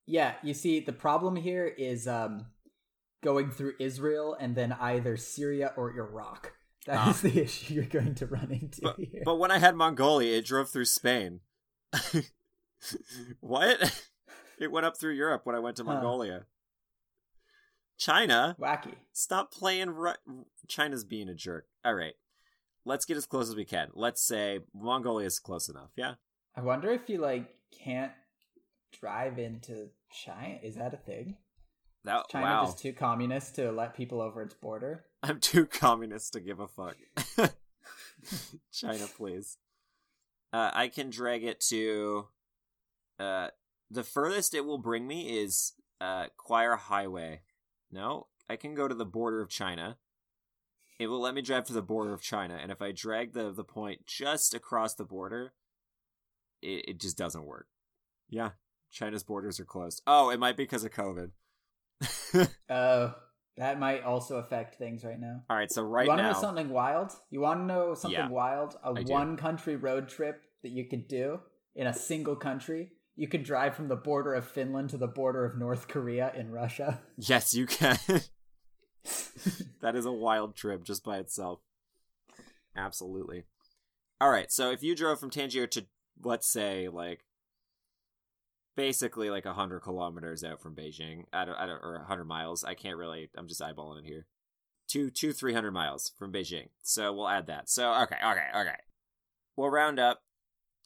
[0.07, 2.45] Yeah, you see, the problem here is um,
[3.23, 6.53] going through Israel and then either Syria or Iraq.
[6.85, 7.21] That is Ah.
[7.23, 9.23] the issue you're going to run into But, here.
[9.25, 11.41] but when I had Mongolia, it drove through Spain.
[13.41, 14.03] what?
[14.59, 15.95] It went up through Europe when I went to Huh.
[15.95, 16.45] Mongolia.
[18.03, 18.57] China?
[18.61, 18.95] Wacky.
[19.13, 19.91] Stop playing.
[19.91, 21.67] Ru- China's being a jerk.
[21.85, 22.15] All right.
[22.85, 23.89] Let's get as close as we can.
[23.95, 25.91] Let's say Mongolia is close enough.
[25.97, 26.15] Yeah.
[26.57, 27.47] I wonder if you like
[27.85, 28.11] can't
[28.99, 30.59] drive into China.
[30.63, 31.37] Is that a thing?
[32.05, 32.65] That China wow.
[32.65, 35.05] just too communist to let people over its border?
[35.23, 36.97] I'm too communist to give a fuck.
[38.73, 39.59] China, please.
[40.53, 42.27] Uh, I can drag it to
[43.21, 43.49] uh,
[43.93, 47.43] the furthest it will bring me is uh Choir Highway.
[47.93, 49.99] No, I can go to the border of China.
[50.99, 53.53] It will let me drive to the border of China, and if I drag the
[53.53, 55.53] the point just across the border,
[56.63, 57.67] it, it just doesn't work.
[58.29, 58.51] Yeah,
[58.91, 60.03] China's borders are closed.
[60.07, 61.31] Oh, it might be because of COVID.
[62.71, 63.15] Oh,
[63.59, 65.43] that might also affect things right now.
[65.51, 66.07] All right, so right now.
[66.07, 67.13] you want to now, know something wild?
[67.31, 68.77] You want to know something Yeah, wild?
[68.83, 69.13] A I do.
[69.13, 71.41] one country road trip that you could do
[71.75, 72.93] in a single country.
[73.15, 76.51] You can drive from the border of Finland to the border of North Korea in
[76.51, 77.01] Russia.
[77.19, 77.99] yes, you can.
[79.81, 81.61] that is a wild trip just by itself.
[82.75, 83.45] Absolutely.
[84.21, 85.87] All right, so if you drove from Tangier to
[86.23, 87.25] let's say like
[88.77, 92.75] basically like 100 kilometers out from Beijing, I don't, I don't or 100 miles, I
[92.75, 94.27] can't really I'm just eyeballing it here.
[94.89, 96.69] Two two 300 miles from Beijing.
[96.83, 97.69] So we'll add that.
[97.69, 98.77] So okay, okay, okay.
[99.57, 100.23] We'll round up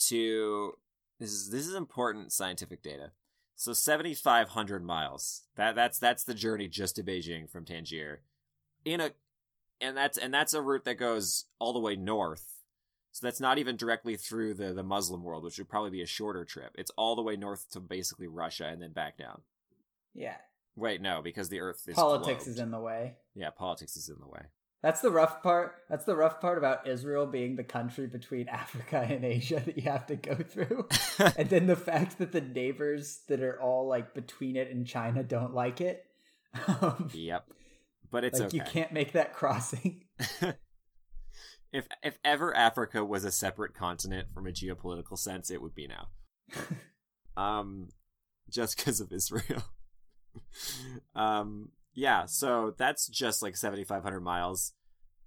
[0.08, 0.72] to
[1.18, 3.12] this is this is important scientific data.
[3.55, 5.42] So 7500 miles.
[5.57, 8.20] That that's that's the journey just to Beijing from Tangier.
[8.85, 9.12] In a
[9.81, 12.52] and that's and that's a route that goes all the way north.
[13.12, 16.07] So that's not even directly through the the Muslim world, which would probably be a
[16.07, 16.72] shorter trip.
[16.76, 19.40] It's all the way north to basically Russia and then back down.
[20.14, 20.37] Yeah,
[20.76, 23.14] Wait, no, because the Earth is politics is in the way.
[23.35, 24.42] yeah, politics is in the way.
[24.82, 25.74] That's the rough part.
[25.88, 29.84] That's the rough part about Israel being the country between Africa and Asia that you
[29.84, 30.88] have to go through.
[31.36, 35.22] and then the fact that the neighbors that are all like between it and China
[35.22, 36.04] don't like it.
[36.66, 37.46] Um, yep,
[38.10, 38.56] but it's like okay.
[38.56, 40.04] you can't make that crossing.
[41.72, 45.86] if if ever Africa was a separate continent from a geopolitical sense, it would be
[45.86, 46.08] now.
[47.36, 47.88] um,
[48.48, 49.64] just because of Israel.
[51.14, 52.26] um, yeah.
[52.26, 54.74] So that's just like seventy five hundred miles.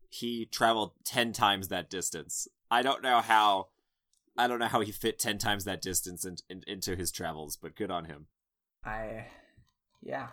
[0.09, 2.47] He traveled ten times that distance.
[2.71, 3.67] I don't know how.
[4.37, 7.57] I don't know how he fit ten times that distance in, in, into his travels,
[7.61, 8.27] but good on him.
[8.85, 9.25] I,
[10.01, 10.27] yeah,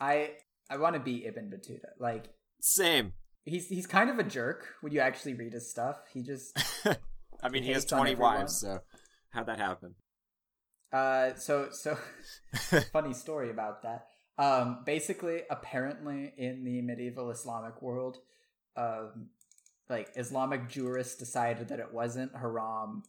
[0.00, 0.30] I
[0.70, 1.90] I want to be Ibn Battuta.
[1.98, 3.12] Like Same.
[3.44, 5.98] he's he's kind of a jerk when you actually read his stuff.
[6.14, 6.56] He just
[7.42, 8.78] I mean, He he has twenty wives, so
[9.30, 9.96] how'd that happen?
[10.92, 11.98] Uh, so so
[12.92, 14.06] funny story about that.
[14.38, 18.18] Um, basically, apparently, in the medieval Islamic world,
[18.76, 19.28] um,
[19.88, 23.02] like Islamic jurists decided that it wasn't haram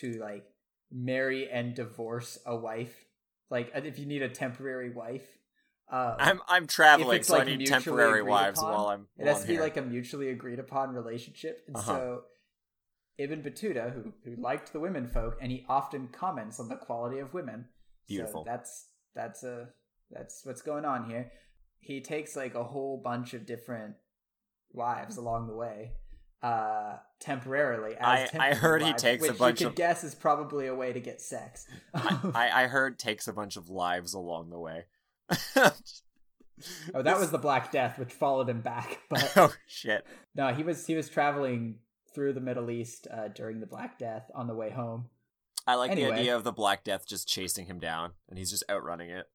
[0.00, 0.44] to like
[0.90, 3.06] marry and divorce a wife.
[3.48, 5.38] Like, if you need a temporary wife,
[5.88, 9.06] um, I'm I'm traveling, it's, so like, I need temporary wives upon, while I'm.
[9.16, 9.62] it has I'm to be here.
[9.62, 11.62] like a mutually agreed upon relationship.
[11.68, 11.86] And Uh-huh.
[11.92, 12.22] so
[13.18, 17.20] Ibn Battuta, who who liked the women folk, and he often comments on the quality
[17.20, 17.66] of women.
[18.08, 18.44] Beautiful.
[18.44, 19.68] So that's that's a
[20.10, 21.30] that's what's going on here.
[21.80, 23.94] He takes like a whole bunch of different
[24.72, 25.92] wives along the way,
[26.42, 27.94] uh, temporarily.
[27.98, 30.14] As I- I heard he wives, takes a which bunch you of- could guess is
[30.14, 31.66] probably a way to get sex.
[31.94, 34.84] I, I I heard takes a bunch of lives along the way.
[36.94, 39.00] oh, that was the Black Death, which followed him back.
[39.08, 40.06] But oh shit.
[40.34, 41.76] No, he was he was traveling
[42.14, 45.06] through the Middle East uh, during the Black Death on the way home.
[45.66, 46.10] I like Anyway.
[46.10, 49.26] the idea of the Black Death just chasing him down, and he's just outrunning it.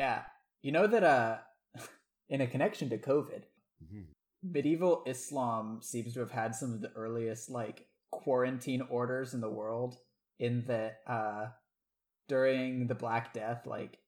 [0.00, 0.22] Yeah,
[0.62, 1.36] you know that uh,
[2.30, 3.42] in a connection to COVID,
[4.42, 9.50] medieval Islam seems to have had some of the earliest like quarantine orders in the
[9.50, 9.98] world.
[10.38, 11.48] In that, uh,
[12.28, 13.98] during the Black Death, like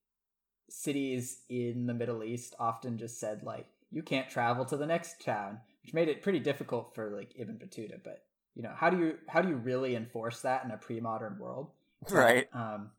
[0.70, 5.22] cities in the Middle East often just said like you can't travel to the next
[5.22, 8.02] town, which made it pretty difficult for like Ibn Battuta.
[8.02, 8.24] But
[8.54, 11.68] you know, how do you how do you really enforce that in a pre-modern world?
[12.10, 12.48] Right.
[12.54, 12.92] Um,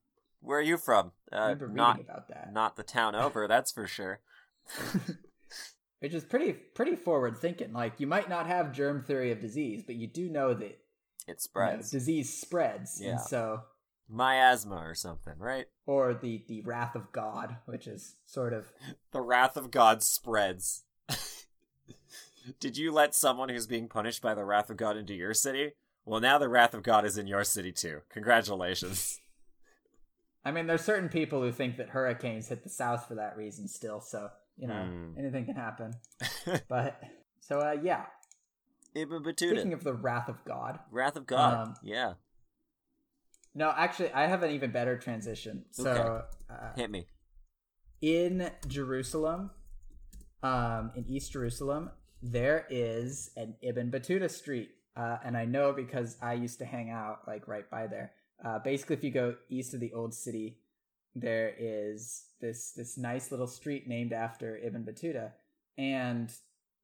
[0.44, 1.12] Where are you from?
[1.32, 2.52] Uh, not about that.
[2.54, 3.48] not the town over.
[3.48, 4.20] That's for sure.
[6.00, 7.72] which is pretty pretty forward thinking.
[7.74, 10.78] Like you might not have germ theory of disease, but you do know that It
[11.28, 11.92] you know, spreads.
[11.92, 13.12] disease spreads, Yeah.
[13.12, 13.62] and so
[14.10, 15.66] Miasma or something, right?
[15.86, 18.72] or the the wrath of God, which is sort of
[19.12, 20.84] The wrath of God spreads.
[22.60, 25.72] Did you let someone who's being punished by the wrath of God into your city?
[26.06, 28.02] Well, now the wrath of God is in your city too.
[28.10, 29.22] Congratulations.
[30.46, 33.68] I mean, there's certain people who think that hurricanes hit the south for that reason
[33.68, 35.18] still, so you know Hmm.
[35.18, 35.94] anything can happen.
[36.70, 37.02] but
[37.40, 38.06] so uh, yeah,
[38.96, 41.54] Ibn Battuta speaking of the wrath of God, Wrath of God.
[41.68, 42.14] Um, yeah.
[43.56, 45.66] no, actually, I have an even better transition.
[45.72, 46.26] So Okay.
[46.50, 47.08] uh, Hit me.
[48.02, 49.52] in Jerusalem,
[50.42, 56.18] um, in East Jerusalem, there is an Ibn Battuta street, uh, and I know because
[56.22, 58.12] I used to hang out like right by there.
[58.44, 60.58] Uh, basically, if you go east of the old city,
[61.16, 65.32] there is this this nice little street named after Ibn Battuta,
[65.78, 66.32] and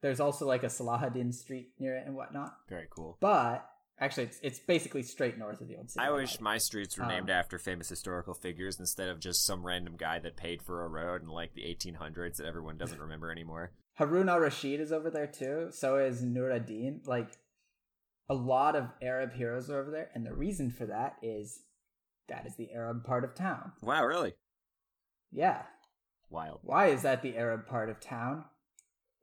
[0.02, 2.56] there's also like a Salahuddin street near it and whatnot.
[2.70, 3.18] Very cool.
[3.20, 3.70] But
[4.02, 6.06] Actually, it's it's basically straight north of the old city.
[6.06, 9.66] I wish my streets were Um, named after famous historical figures instead of just some
[9.66, 13.30] random guy that paid for a road in like the 1800s that everyone doesn't remember
[13.30, 13.74] anymore.
[13.96, 15.68] Harun al Rashid is over there too.
[15.72, 17.02] So is Nur ad-Din.
[17.06, 17.28] Like
[18.30, 21.62] a lot of Arab heroes are over there, and the reason for that is
[22.28, 23.72] that is the Arab part of town.
[23.82, 24.34] Wow, really?
[25.32, 25.64] Yeah.
[26.30, 26.60] Wild.
[26.62, 28.46] Why is that the Arab part of town?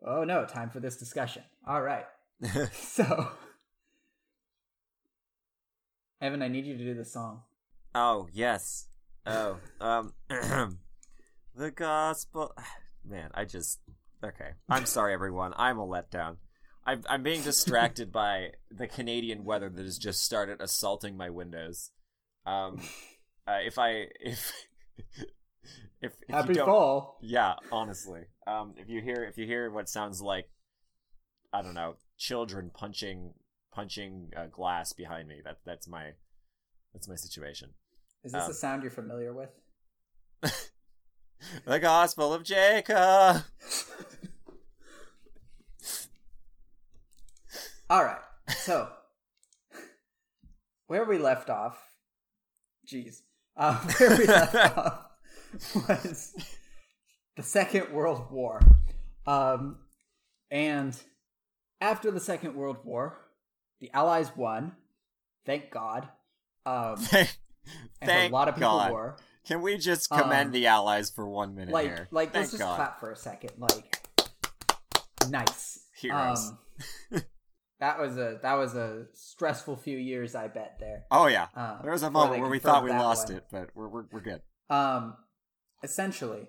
[0.05, 1.42] Oh no, time for this discussion.
[1.66, 2.05] All right.
[2.73, 3.31] So,
[6.21, 7.42] Evan, I need you to do the song.
[7.95, 8.88] oh, yes.
[9.27, 12.55] Oh, um, the gospel.
[13.05, 13.81] Man, I just.
[14.25, 14.51] Okay.
[14.69, 15.53] I'm sorry, everyone.
[15.57, 16.37] I'm a letdown.
[16.87, 21.90] I'm, I'm being distracted by the Canadian weather that has just started assaulting my windows.
[22.46, 22.81] Um,
[23.46, 24.07] uh, if I.
[24.20, 24.53] If.
[26.03, 27.18] If, if Happy you don't, fall.
[27.22, 28.20] Yeah, honestly.
[28.46, 30.49] Um, if you hear if you hear what sounds like,
[31.55, 33.33] I don't know, children punching
[33.72, 36.11] punching uh, glass behind me, that that's my
[36.92, 37.70] that's my situation.
[38.25, 39.51] Is this Um, a sound you're familiar with?
[41.64, 43.42] The Gospel of Jacob.
[47.88, 48.20] All right.
[48.49, 48.88] So,
[50.87, 51.79] where we left off,
[52.90, 53.20] jeez,
[53.57, 55.05] uh, where we left off
[55.88, 56.35] was
[57.37, 58.61] the Second World War.
[59.27, 59.79] Um,
[60.51, 60.96] and
[61.81, 63.18] after the Second World War,
[63.81, 64.72] the Allies won.
[65.44, 66.09] Thank God.
[66.64, 68.92] Um, Thank, a lot of people God.
[68.92, 69.16] were.
[69.46, 72.09] Can we just commend Um, the Allies for one minute Like, here?
[72.11, 72.75] like thank let's just God.
[72.77, 73.53] clap for a second.
[73.59, 74.03] Like,
[75.29, 75.81] nice.
[76.01, 76.53] Heroes.
[77.12, 77.22] Um,
[77.81, 80.77] that was a that was a stressful few years, I bet.
[80.81, 81.05] There.
[81.11, 83.39] oh yeah, Uh, there was a moment where we thought we lost one.
[83.39, 84.43] it, but we're we're, we're good.
[84.71, 85.17] Um,
[85.83, 86.49] essentially,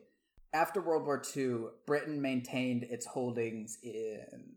[0.53, 4.55] after World War II, Britain maintained its holdings in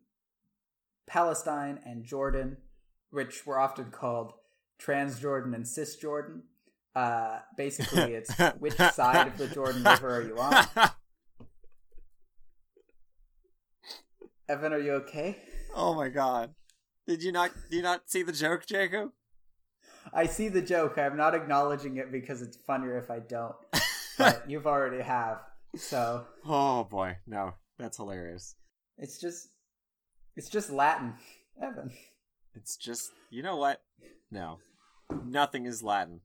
[1.07, 2.59] Palestine and Jordan,
[3.11, 4.33] which were often called
[4.81, 6.43] Transjordan and Cisjordan.
[6.95, 10.67] Uh, basically, it's which side of the Jordan River are you on?
[14.49, 15.37] Evan, are you okay?
[15.77, 16.53] oh my God!
[17.11, 17.51] Did you not?
[17.68, 19.11] Did you not see the joke, Jacob?
[20.14, 20.96] I see the joke.
[20.96, 23.57] I'm not acknowledging it because it's funnier if I don't.
[24.16, 25.38] But you've already have.
[25.75, 28.55] So oh boy, no, that's hilarious.
[28.96, 29.49] it's just
[30.37, 31.14] it's just Latin.
[31.61, 31.90] Evan.
[32.55, 33.83] It's just you know what?
[34.31, 34.59] No,
[35.25, 36.20] nothing is Latin.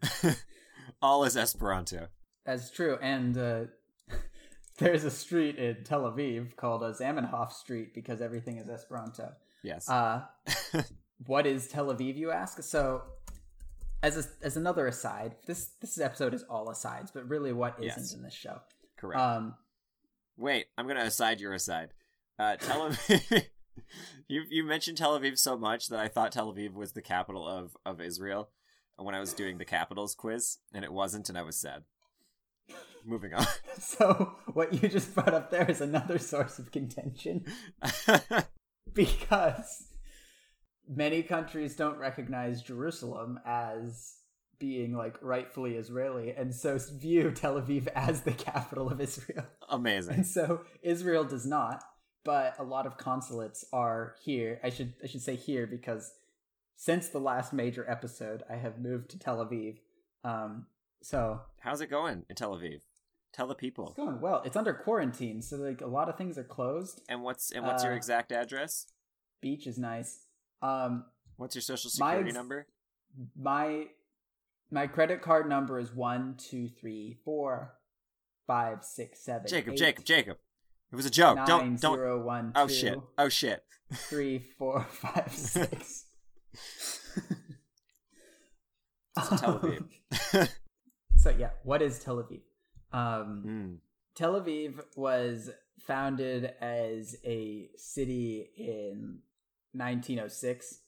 [1.02, 2.08] All is Esperanto.
[2.46, 2.96] That's true.
[3.02, 3.64] And uh,
[4.78, 9.34] there's a street in Tel Aviv called uh, Zamenhof Street because everything is Esperanto.
[9.62, 9.88] Yes.
[9.88, 10.22] Uh,
[11.26, 12.62] what is Tel Aviv, you ask?
[12.62, 13.02] So,
[14.02, 18.02] as a, as another aside, this this episode is all asides, but really, what isn't
[18.02, 18.14] Yes.
[18.14, 18.60] in this show?
[18.96, 19.20] Correct.
[19.20, 19.54] Um,
[20.36, 21.90] Wait, I'm gonna aside your aside.
[22.38, 23.46] Uh, Tel Aviv.
[24.28, 27.46] you you mentioned Tel Aviv so much that I thought Tel Aviv was the capital
[27.46, 28.48] of of Israel
[28.96, 31.84] when I was doing the capitals quiz, and it wasn't, and I was sad.
[33.04, 33.44] Moving on.
[33.80, 37.44] so what you just brought up there is another source of contention
[38.94, 39.84] because
[40.88, 44.16] many countries don't recognize Jerusalem as
[44.58, 49.44] being like rightfully Israeli, and so view Tel Aviv as the capital of Israel.
[49.68, 50.14] Amazing.
[50.14, 51.82] And so Israel does not,
[52.24, 54.60] but a lot of consulates are here.
[54.62, 56.12] I should I should say here because
[56.76, 59.78] since the last major episode, I have moved to Tel Aviv.
[60.24, 60.66] Um,
[61.02, 62.80] so How's it going in Tel Aviv?
[63.32, 63.86] Tell the people.
[63.88, 64.42] it's going well.
[64.44, 67.00] It's under quarantine, so like a lot of things are closed.
[67.08, 68.86] And what's and what's your Uh, exact address?
[69.40, 70.26] Beach is nice.
[70.60, 72.66] Um, What's your social my security ex- number?
[73.36, 73.86] my
[74.70, 77.74] my credit card number is one two three four
[78.46, 79.46] five six seven.
[79.48, 80.36] Jacob, eight, Jacob, Jacob.
[80.92, 81.36] It was a joke.
[81.36, 81.96] nine, don't don't.
[81.96, 82.98] zero, one, oh two, shit.
[83.16, 83.64] Oh shit.
[83.94, 86.04] three, four, five, six.
[89.16, 90.48] Tel Aviv.
[91.16, 92.40] so yeah, what is Tel Aviv?
[92.92, 93.76] Um, Mm.
[94.14, 95.50] Tel Aviv was
[95.80, 99.20] founded as a city in
[99.72, 100.80] 1906.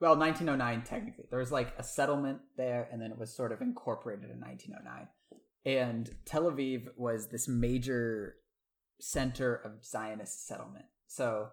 [0.00, 1.24] Well, 1909 technically.
[1.30, 5.08] There was like a settlement there, and then it was sort of incorporated in 1909.
[5.64, 8.36] And Tel Aviv was this major
[8.98, 10.86] center of Zionist settlement.
[11.06, 11.48] So,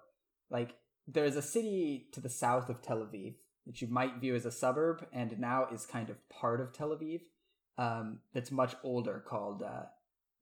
[0.50, 0.76] like,
[1.08, 3.36] there's a city to the south of Tel Aviv
[3.66, 6.90] that you might view as a suburb, and now is kind of part of Tel
[6.90, 7.22] Aviv.
[7.78, 9.84] Um, that's much older, called uh,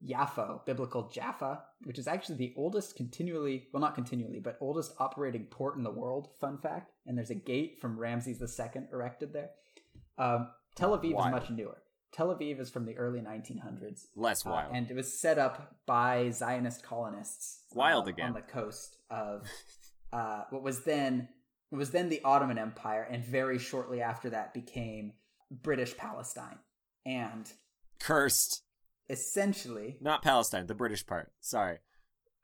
[0.08, 5.46] Yaffo, biblical Jaffa, which is actually the oldest continually, well, not continually, but oldest operating
[5.46, 6.30] port in the world.
[6.40, 6.92] Fun fact.
[7.06, 9.50] And there's a gate from Ramses II erected there.
[10.18, 11.28] Um, Tel Aviv Wild.
[11.28, 11.78] is much newer.
[12.14, 14.06] Tel Aviv is from the early 1900s.
[14.16, 14.72] Less uh, wild.
[14.74, 17.64] and it was set up by Zionist colonists.
[17.74, 18.28] Wild uh, again.
[18.28, 19.48] On the coast of
[20.14, 21.28] uh, what was then,
[21.72, 25.14] It was then the Ottoman Empire, and very shortly after that became
[25.52, 26.58] British Palestine.
[27.06, 27.52] And
[28.00, 28.64] Cursed.
[29.10, 31.32] essentially, Not Palestine, the British part.
[31.42, 31.78] Sorry.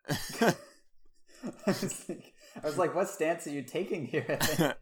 [0.10, 0.54] I
[1.66, 4.38] was, like, I was like, what stance are you taking here?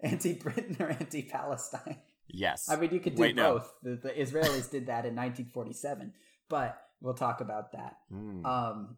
[0.00, 1.98] anti Britain or anti Palestine?
[2.28, 2.68] yes.
[2.70, 3.54] I mean, you could do Wait, no.
[3.54, 3.72] both.
[3.82, 6.12] The, the Israelis did that in 1947,
[6.48, 7.96] but we'll talk about that.
[8.12, 8.44] Mm.
[8.46, 8.96] Um.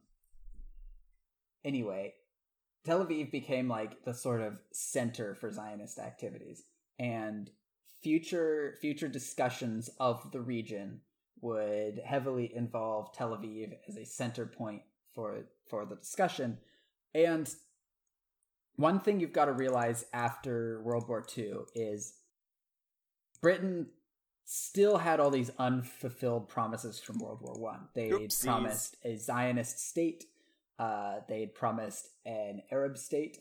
[1.65, 2.15] Anyway,
[2.85, 6.63] Tel Aviv became like the sort of center for Zionist activities,
[6.99, 7.51] and
[8.03, 11.01] future future discussions of the region
[11.41, 14.83] would heavily involve Tel Aviv as a center point
[15.15, 16.59] for for the discussion.
[17.15, 17.53] And
[18.77, 22.15] one thing you've got to realize after World War II is
[23.41, 23.89] Britain
[24.45, 27.89] still had all these unfulfilled promises from World War One.
[27.95, 30.25] They promised a Zionist state.
[30.79, 33.39] Uh, they had promised an Arab state.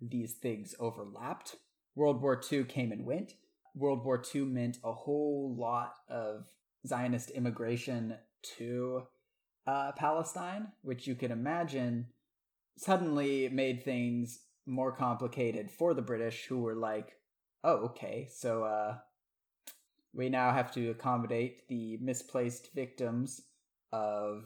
[0.00, 1.56] These things overlapped.
[1.94, 3.34] World War II came and went.
[3.74, 6.46] World War II meant a whole lot of
[6.86, 8.16] Zionist immigration
[8.58, 9.02] to
[9.66, 12.06] uh, Palestine, which you can imagine
[12.76, 17.16] suddenly made things more complicated for the British, who were like,
[17.64, 18.98] "Oh, okay, so uh,
[20.12, 23.40] we now have to accommodate the misplaced victims
[23.92, 24.44] of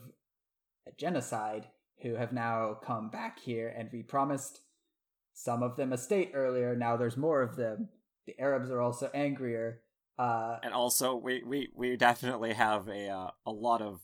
[0.87, 1.67] a genocide
[2.01, 4.61] who have now come back here, and we promised
[5.33, 6.75] some of them a state earlier.
[6.75, 7.89] Now there's more of them.
[8.27, 9.81] The Arabs are also angrier.
[10.19, 14.01] Uh, and also, we, we, we definitely have a uh, a lot of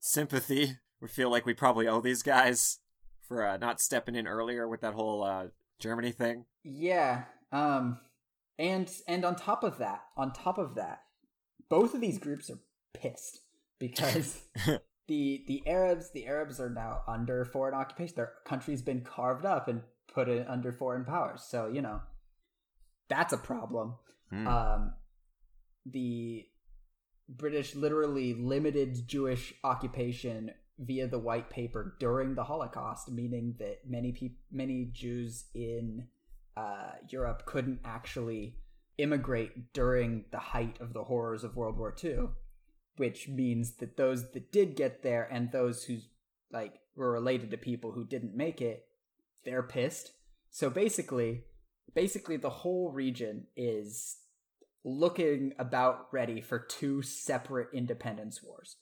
[0.00, 0.78] sympathy.
[1.00, 2.78] We feel like we probably owe these guys
[3.26, 5.46] for uh, not stepping in earlier with that whole uh,
[5.80, 6.44] Germany thing.
[6.62, 7.24] Yeah.
[7.50, 7.98] Um
[8.58, 11.00] and and on top of that, on top of that,
[11.68, 12.60] both of these groups are
[12.94, 13.40] pissed
[13.78, 14.42] because
[15.08, 18.14] the the Arabs the Arabs are now under foreign occupation.
[18.14, 21.42] Their country's been carved up and put under foreign powers.
[21.42, 22.00] So, you know,
[23.12, 23.94] that's a problem.
[24.30, 24.46] Hmm.
[24.46, 24.92] Um
[25.86, 26.46] the
[27.28, 34.12] British literally limited Jewish occupation via the white paper during the Holocaust, meaning that many
[34.12, 36.08] peop- many Jews in
[36.56, 38.58] uh, Europe couldn't actually
[38.98, 42.28] immigrate during the height of the horrors of World War II,
[42.96, 45.98] which means that those that did get there and those who
[46.52, 48.86] like were related to people who didn't make it,
[49.44, 50.12] they're pissed.
[50.50, 51.44] So basically,
[51.94, 54.18] basically the whole region is
[54.84, 58.76] looking about ready for two separate independence wars.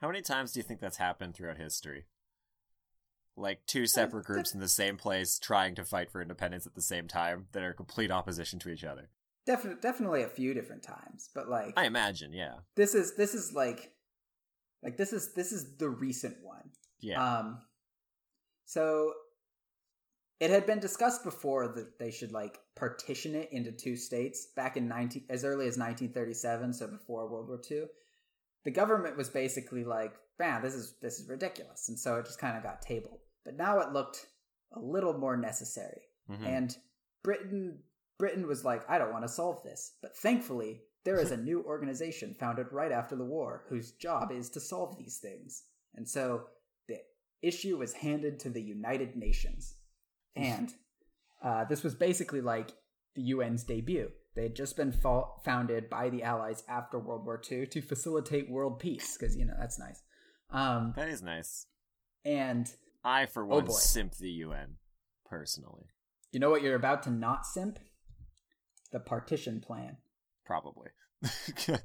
[0.00, 2.06] How many times do you think that's happened throughout history?
[3.36, 6.82] Like two separate groups in the same place trying to fight for independence at the
[6.82, 9.08] same time that are complete opposition to each other.
[9.46, 12.54] Definitely, definitely a few different times, but like I imagine, yeah.
[12.76, 13.92] this is this is like
[14.82, 16.70] like this is this is the recent one.
[17.00, 17.38] Yeah.
[17.38, 17.58] Um,
[18.64, 19.12] so
[20.40, 24.76] it had been discussed before that they should like partition it into two states back
[24.76, 27.84] in 19 as early as 1937, so before World War II.
[28.64, 32.38] The government was basically like, "Man, this is this is ridiculous," and so it just
[32.38, 33.20] kind of got tabled.
[33.44, 34.26] But now it looked
[34.72, 36.46] a little more necessary, Mhm.
[36.46, 36.78] and
[37.22, 37.82] Britain
[38.18, 41.62] Britain was like, "I don't want to solve this," but thankfully there is a new
[41.66, 45.64] organization founded right after the war whose job is to solve these things,
[45.94, 46.48] and so
[46.88, 47.04] the
[47.42, 49.76] issue was handed to the United Nations.
[50.36, 50.72] And
[51.42, 52.72] uh, this was basically like
[53.14, 54.10] the UN's debut.
[54.34, 58.50] They had just been fa- founded by the Allies after World War II to facilitate
[58.50, 60.02] world peace, because, you know, that's nice.
[60.50, 61.66] Um, that is nice.
[62.24, 62.68] and
[63.04, 64.76] I, for one, Oh, simp the UN,
[65.26, 65.84] personally.
[66.32, 67.78] you know what you're about to not simp?
[68.92, 69.98] The partition plan.
[70.46, 70.88] Probably.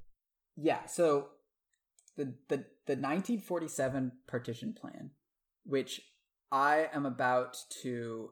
[0.61, 1.27] Yeah, so
[2.17, 5.11] the the the 1947 partition plan,
[5.63, 6.01] which
[6.51, 8.31] I am about to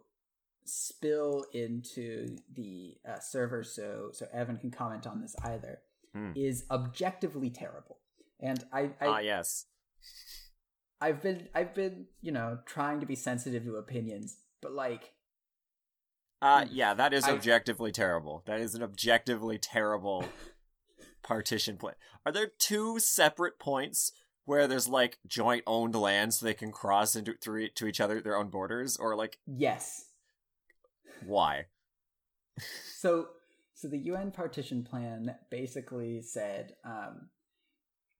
[0.67, 5.79] spill into the uh, server, so so Evan can comment on this either,
[6.13, 6.31] Hmm.
[6.35, 7.97] is objectively terrible.
[8.39, 9.65] And I, I Ah, yes.
[10.99, 15.13] I've been I've been you know trying to be sensitive to opinions, but like
[16.41, 18.43] Uh, yeah, that is I- objectively terrible.
[18.45, 20.25] That is an objectively terrible
[21.23, 21.97] partition point.
[22.25, 24.11] Are there two separate points
[24.45, 28.21] where there's like joint owned land so they can cross into through to each other
[28.21, 30.05] their own borders, or like yes,
[31.25, 31.65] why?
[32.99, 33.27] so
[33.73, 37.29] so the UN partition plan basically said um,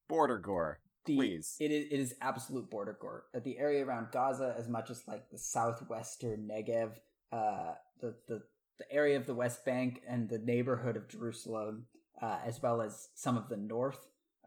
[0.07, 1.55] Border gore, the, please.
[1.59, 3.25] It is, it is absolute border gore.
[3.35, 6.91] Uh, the area around Gaza, as much as like the southwestern Negev,
[7.31, 8.43] uh, the, the,
[8.77, 11.85] the area of the West Bank and the neighborhood of Jerusalem,
[12.21, 13.99] uh, as well as some of the north,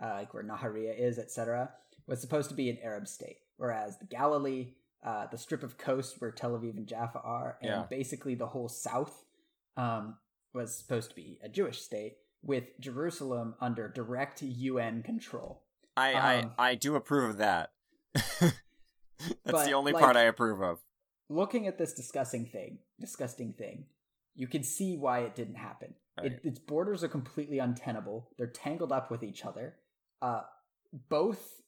[0.03, 1.71] uh, like where Nahariya is, etc.,
[2.07, 3.39] was supposed to be an Arab state.
[3.57, 7.71] Whereas the Galilee, uh, the strip of coast where Tel Aviv and Jaffa are, and
[7.71, 7.87] Yeah.
[7.89, 9.25] basically the whole south
[9.77, 10.17] um,
[10.53, 15.63] was supposed to be a Jewish state, with Jerusalem under direct UN control.
[15.97, 17.73] I, Um, I I do approve of that.
[19.45, 20.79] That's the only like- part I approve of.
[21.29, 23.85] Looking at this disgusting thing, disgusting thing,
[24.35, 25.95] you can see why it didn't happen.
[26.19, 26.33] Right.
[26.33, 28.31] It, its borders are completely untenable.
[28.37, 29.77] They're tangled up with each other.
[30.21, 30.43] Uh,
[31.09, 31.61] both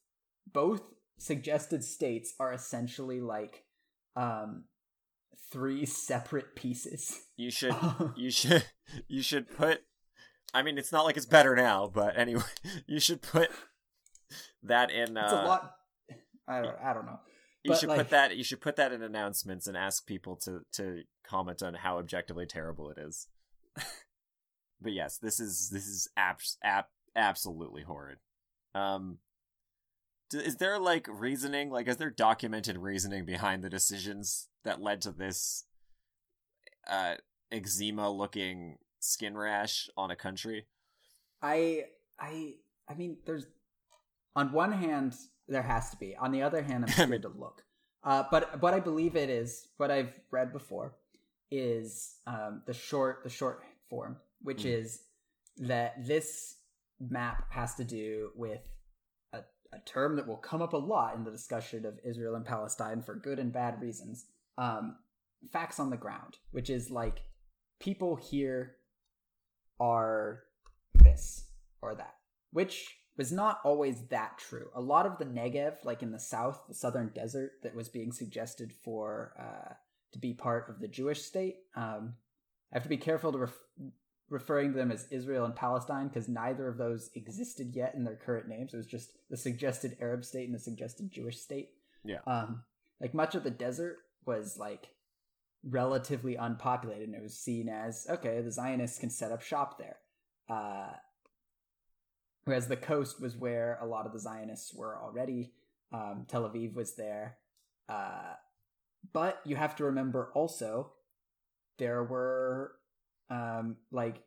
[0.52, 0.82] both
[1.22, 3.64] suggested states are essentially like
[4.16, 4.64] um,
[5.50, 7.20] three separate pieces.
[7.36, 7.74] You should
[8.16, 8.64] you should
[9.08, 9.82] you should put
[10.52, 12.42] I mean it's not like it's better now, but anyway,
[12.86, 13.50] you should put
[14.62, 15.72] that in uh it's a lot.
[16.48, 17.20] I don't, I don't know.
[17.62, 20.36] you but, should like- put that you should put that in announcements and ask people
[20.36, 23.28] to to comment on how objectively terrible it is.
[24.80, 28.18] but yes, this is this is abs- ab- absolutely horrid.
[28.74, 29.18] Um
[30.38, 35.10] is there like reasoning like is there documented reasoning behind the decisions that led to
[35.12, 35.64] this
[36.90, 37.14] uh
[37.50, 40.66] eczema looking skin rash on a country?
[41.42, 41.84] I
[42.18, 42.54] I
[42.88, 43.46] I mean, there's
[44.36, 45.14] on one hand
[45.48, 46.16] there has to be.
[46.16, 47.62] On the other hand, I'm I scared mean- to look.
[48.04, 50.96] Uh, but what I believe it is, what I've read before,
[51.52, 54.80] is um, the short the short form, which Mm.
[54.80, 55.02] is
[55.58, 56.56] that this
[56.98, 58.60] map has to do with
[59.72, 63.02] a, term that will come up a lot in the discussion of Israel and Palestine
[63.02, 64.26] for good and bad reasons.
[64.58, 64.96] Um,
[65.52, 67.22] facts on the ground, which is like
[67.80, 68.76] people here
[69.80, 70.44] are
[70.94, 71.46] this
[71.80, 72.14] or that,
[72.52, 74.68] which was not always that true.
[74.74, 78.12] A lot of the Negev, like in the south, the southern desert, that was being
[78.12, 79.74] suggested for uh,
[80.12, 81.56] to be part of the Jewish state.
[81.76, 82.14] Um,
[82.72, 83.58] I have to be careful to ref-
[84.32, 88.16] referring to them as Israel and Palestine because neither of those existed yet in their
[88.16, 88.72] current names.
[88.72, 91.70] It was just the suggested Arab state and the suggested Jewish state.
[92.04, 92.20] Yeah.
[92.26, 92.62] Um,
[93.00, 94.88] like much of the desert was like
[95.68, 99.98] relatively unpopulated and it was seen as okay the zionists can set up shop there
[100.48, 100.92] uh,
[102.44, 105.52] whereas the coast was where a lot of the zionists were already
[105.92, 107.36] um, tel aviv was there
[107.88, 108.34] uh,
[109.12, 110.90] but you have to remember also
[111.78, 112.72] there were
[113.30, 114.22] um, like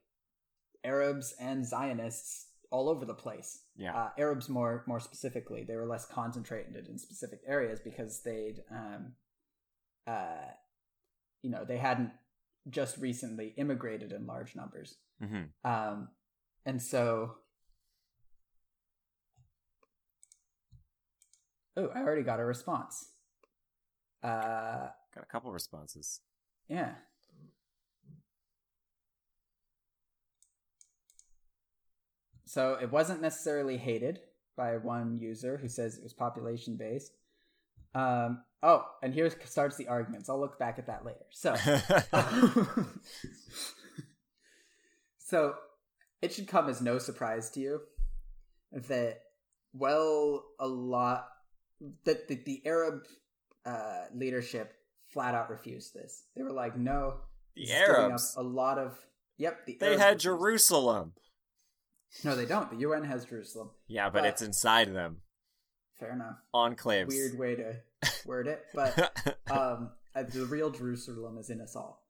[0.84, 3.96] arabs and zionists all over the place Yeah.
[3.96, 5.64] uh, Arabs more more specifically.
[5.64, 9.14] They were less concentrated in specific areas because they'd, um,
[10.08, 10.50] uh,
[11.44, 12.12] you know, they hadn't
[12.70, 16.10] just recently immigrated in large numbers, hmm um,
[16.66, 17.36] and so.
[21.78, 23.10] Oh, I already got a response.
[24.24, 26.22] Uh, Got a couple responses.
[26.68, 26.92] yeah.
[32.56, 34.22] So it wasn't necessarily hated
[34.56, 37.12] by one user who says it was population based.
[37.94, 40.30] Um, oh, and here starts the arguments.
[40.30, 41.26] I'll look back at that later.
[41.32, 41.54] So,
[45.18, 45.56] so
[46.22, 47.82] it should come as no surprise to you
[48.72, 49.20] that,
[49.74, 51.28] well, a lot
[52.06, 53.02] that the, the Arab
[53.66, 54.72] uh, leadership
[55.08, 56.24] flat out refused this.
[56.38, 57.16] They were like, no,
[57.58, 58.36] the this is giving up Arabs.
[58.38, 58.98] a lot of
[59.38, 59.66] yep.
[59.66, 60.22] The They had refused.
[60.22, 61.12] Jerusalem.
[62.24, 62.70] No, they don't.
[62.70, 63.72] The UN has Jerusalem.
[63.88, 65.22] Yeah, but But- it's inside them.
[66.00, 66.36] Fair enough.
[66.54, 67.08] Enclaves.
[67.08, 67.76] Weird way to
[68.26, 68.98] word it, but
[69.50, 72.04] um, uh, the real Jerusalem is in us all.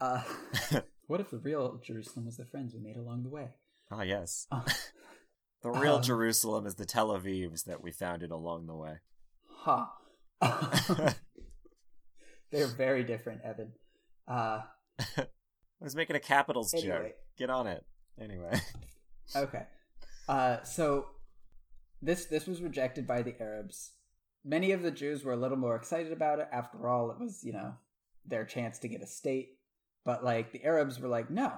[0.00, 0.22] Uh,
[1.06, 3.50] what if the real Jerusalem was the friends we made along the way?
[3.90, 4.46] Ah, yes.
[4.50, 4.62] Uh,
[5.62, 8.98] The real Um, Jerusalem is the Tel Avivs that we founded along the way.
[9.48, 9.86] huh.
[12.50, 13.72] They're very different, Evan.
[14.26, 14.60] Uh,
[15.00, 15.26] I
[15.80, 17.12] was making a capitals joke.
[17.36, 17.84] Get on it.
[18.20, 18.60] Anyway.
[19.36, 19.66] Okay.
[20.28, 21.06] Uh, so
[22.02, 23.92] this this was rejected by the Arabs.
[24.44, 26.48] Many of the Jews were a little more excited about it.
[26.52, 27.74] After all, it was you know
[28.26, 29.58] their chance to get a state.
[30.04, 31.52] But like the Arabs were like, no,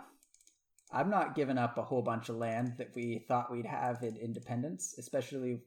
[0.92, 4.16] I'm not giving up a whole bunch of land that we thought we'd have in
[4.16, 5.60] independence, especially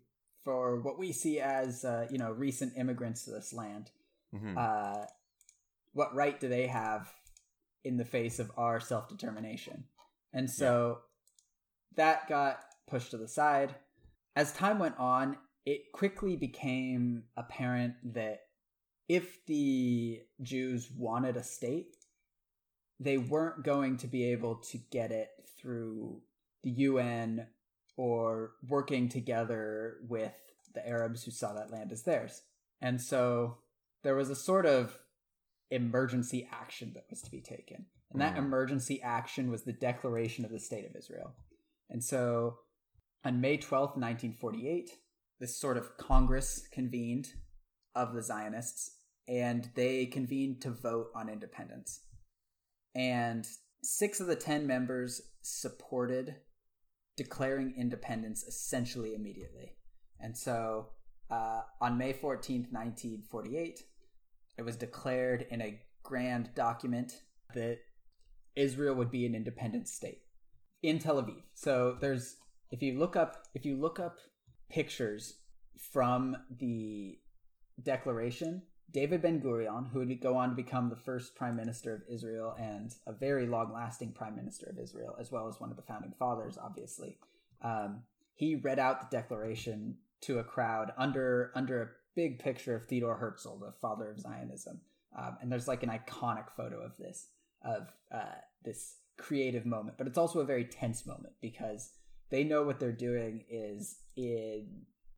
[0.43, 3.91] for what we see as uh, you know recent immigrants to this land.
[4.33, 4.57] Mhm.
[4.57, 5.05] Uh,
[5.93, 7.13] what right do they have
[7.83, 9.85] in the face of our self determination?
[10.33, 10.99] And so
[11.95, 13.75] that got pushed to the side.
[14.35, 18.41] As time went on, it quickly became apparent that
[19.07, 21.95] if the Jews wanted a state,
[22.99, 26.21] they weren't going to be able to get it through
[26.63, 27.47] the UN
[27.97, 30.33] or working together with
[30.73, 32.41] the Arabs who saw that land as theirs.
[32.81, 33.57] And so
[34.03, 34.97] there was a sort of
[35.69, 37.85] emergency action that was to be taken.
[38.11, 38.39] And that Mm.
[38.39, 41.35] emergency action was the declaration of the State of Israel.
[41.89, 42.57] And so
[43.23, 44.89] on May 12th, 1948,
[45.39, 47.27] this sort of Congress convened
[47.95, 48.99] of the Zionists.
[49.25, 52.01] and they convened to vote on independence.
[52.93, 53.47] And
[53.81, 56.35] six of the ten members supported
[57.15, 59.77] declaring independence essentially immediately.
[60.19, 60.87] And so
[61.31, 63.79] uh, on May 14th, 1948,
[64.57, 67.21] it was declared in a grand document
[67.53, 67.79] that
[68.55, 70.21] Israel would be an independent state
[70.83, 71.41] in Tel Aviv.
[71.55, 72.35] So there's
[72.69, 74.19] if you look up if you look up
[74.69, 75.35] pictures
[75.79, 77.17] from the
[77.81, 78.61] declaration,
[78.91, 82.55] David Ben Gurion, who would go on to become the first prime minister of Israel
[82.59, 86.13] and a very long-lasting prime minister of Israel, as well as one of the founding
[86.19, 87.17] fathers, obviously,
[87.63, 88.03] um,
[88.35, 93.15] he read out the declaration to a crowd under under a big picture of Theodore
[93.15, 94.81] Herzl, the father of Zionism,
[95.17, 97.27] um, and there's like an iconic photo of this
[97.63, 101.91] of uh, this creative moment, but it's also a very tense moment because
[102.29, 104.67] they know what they're doing is in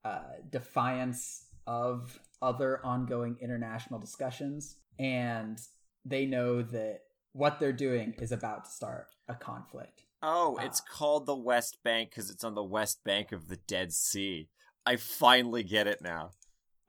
[0.03, 0.19] uh,
[0.49, 5.59] defiance of other ongoing international discussions, and
[6.03, 7.01] they know that
[7.33, 10.03] what they're doing is about to start a conflict.
[10.21, 13.57] Oh, it's uh, called the West Bank because it's on the west bank of the
[13.57, 14.49] Dead Sea.
[14.85, 16.31] I finally get it now.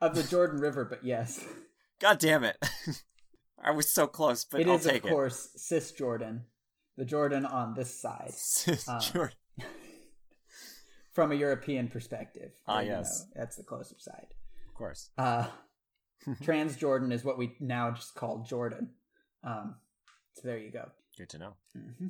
[0.01, 1.45] Of the Jordan River, but yes.
[1.99, 2.57] God damn it.
[3.63, 6.43] I was so close, but it I'll is, take of course, Cisjordan.
[6.97, 8.33] The Jordan on this side.
[8.89, 9.31] Um,
[11.13, 12.53] from a European perspective.
[12.67, 13.25] Ah, yes.
[13.25, 14.29] Know, that's the closer side.
[14.69, 15.11] Of course.
[15.17, 15.47] Uh,
[16.43, 18.91] Trans Jordan is what we now just call Jordan.
[19.43, 19.77] Um,
[20.35, 20.91] so there you go.
[21.17, 21.53] Good to know.
[21.77, 22.09] Mm-hmm.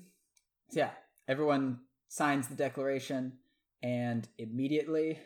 [0.70, 0.90] So yeah,
[1.28, 3.34] everyone signs the declaration,
[3.82, 5.20] and immediately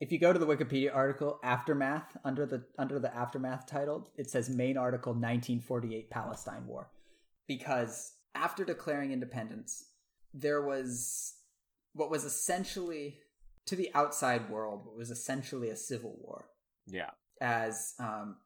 [0.00, 4.28] if you go to the Wikipedia article aftermath under the under the aftermath title, it
[4.28, 6.90] says main article 1948 Palestine War
[7.46, 9.84] because after declaring independence,
[10.32, 11.34] there was
[11.92, 13.18] what was essentially
[13.66, 16.46] to the outside world what was essentially a civil war.
[16.86, 17.10] Yeah.
[17.40, 18.36] As um,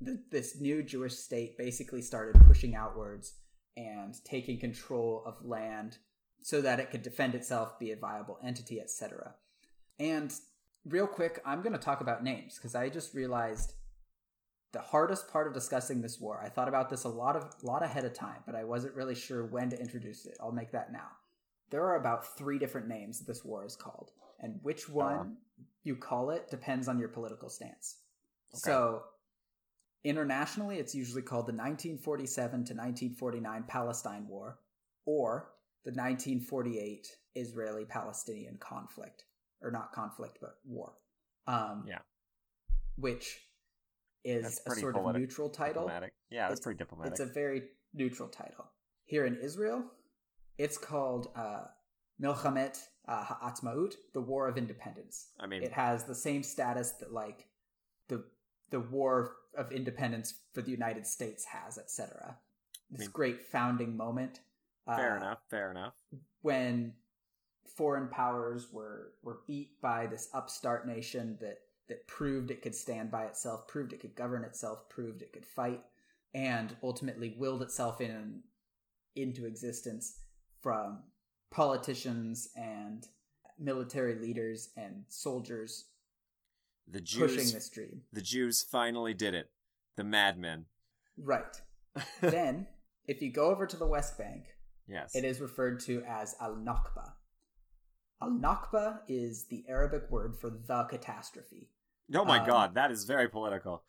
[0.00, 3.34] the, this new Jewish state basically started pushing outwards
[3.76, 5.98] and taking control of land
[6.42, 9.34] so that it could defend itself, be a viable entity, etc.
[9.98, 10.32] And
[10.84, 13.74] real quick, I'm going to talk about names because I just realized
[14.76, 16.38] the hardest part of discussing this war.
[16.44, 19.14] I thought about this a lot of lot ahead of time, but I wasn't really
[19.14, 20.36] sure when to introduce it.
[20.38, 21.08] I'll make that now.
[21.70, 25.64] There are about three different names this war is called, and which one uh-huh.
[25.82, 28.00] you call it depends on your political stance.
[28.52, 28.60] Okay.
[28.70, 29.04] So,
[30.04, 34.58] internationally, it's usually called the 1947 to 1949 Palestine War,
[35.06, 35.52] or
[35.86, 39.24] the 1948 Israeli-Palestinian conflict
[39.62, 40.92] or not conflict, but war.
[41.46, 42.00] Um, yeah.
[42.98, 43.40] Which
[44.26, 45.82] is a sort of neutral title.
[45.82, 46.12] Diplomatic.
[46.30, 47.12] Yeah, that's it's, pretty diplomatic.
[47.12, 47.62] It's a very
[47.94, 48.66] neutral title.
[49.04, 49.84] Here in Israel,
[50.58, 51.64] it's called uh,
[52.20, 55.28] Milchamet uh, Ha'atzmaut, the War of Independence.
[55.38, 57.46] I mean, it has the same status that like
[58.08, 58.24] the
[58.70, 62.36] the War of Independence for the United States has, etc.
[62.90, 64.40] This I mean, great founding moment.
[64.86, 65.38] Fair uh, enough.
[65.48, 65.94] Fair enough.
[66.42, 66.94] When
[67.76, 71.58] foreign powers were were beat by this upstart nation that
[71.88, 75.46] that proved it could stand by itself, proved it could govern itself, proved it could
[75.46, 75.82] fight,
[76.34, 78.42] and ultimately willed itself in
[79.14, 80.18] into existence
[80.62, 80.98] from
[81.50, 83.06] politicians and
[83.58, 85.86] military leaders and soldiers
[86.88, 88.02] the Jews, pushing this dream.
[88.12, 89.50] The Jews finally did it.
[89.96, 90.66] The madmen.
[91.18, 91.60] Right.
[92.20, 92.66] then,
[93.06, 94.44] if you go over to the West Bank,
[94.86, 97.12] yes, it is referred to as Al Nakba,
[98.22, 101.68] Al Nakba is the Arabic word for the catastrophe.
[102.14, 103.82] Oh my um, god, that is very political.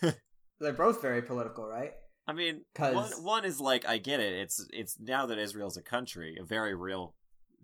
[0.60, 1.92] they're both very political, right?
[2.26, 4.32] I mean, one, one is like I get it.
[4.32, 7.14] It's it's now that Israel's a country, a very real,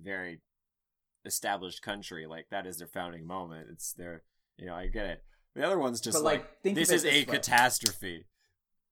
[0.01, 0.41] very
[1.25, 2.27] established country.
[2.27, 3.69] Like that is their founding moment.
[3.73, 4.23] It's their,
[4.59, 5.25] you know, I get it.
[5.55, 7.25] The other one's just like, like this is this a way.
[7.25, 8.27] catastrophe.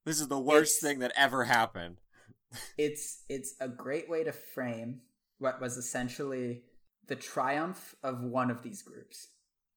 [0.05, 2.01] This is the worst it's, thing that ever happened.
[2.78, 5.03] it's it's a great way to frame
[5.38, 6.62] what was essentially
[7.07, 9.28] the triumph of one of these groups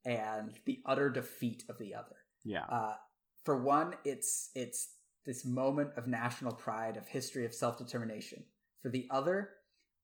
[0.06, 2.16] and the utter defeat of the other.
[2.44, 2.64] Yeah.
[2.64, 2.96] Uh,
[3.44, 4.90] for one, it's it's
[5.26, 8.44] this moment of national pride, of history, of self determination.
[8.82, 9.50] For the other,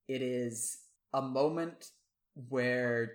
[0.07, 0.77] it is
[1.13, 1.91] a moment
[2.49, 3.13] where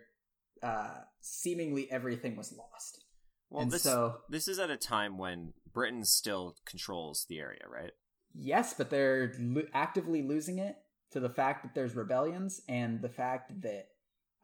[0.63, 3.05] uh, seemingly everything was lost.
[3.51, 7.63] Well, and this, so this is at a time when Britain still controls the area,
[7.69, 7.93] right?
[8.35, 10.77] Yes, but they're lo- actively losing it
[11.13, 13.89] to the fact that there's rebellions and the fact that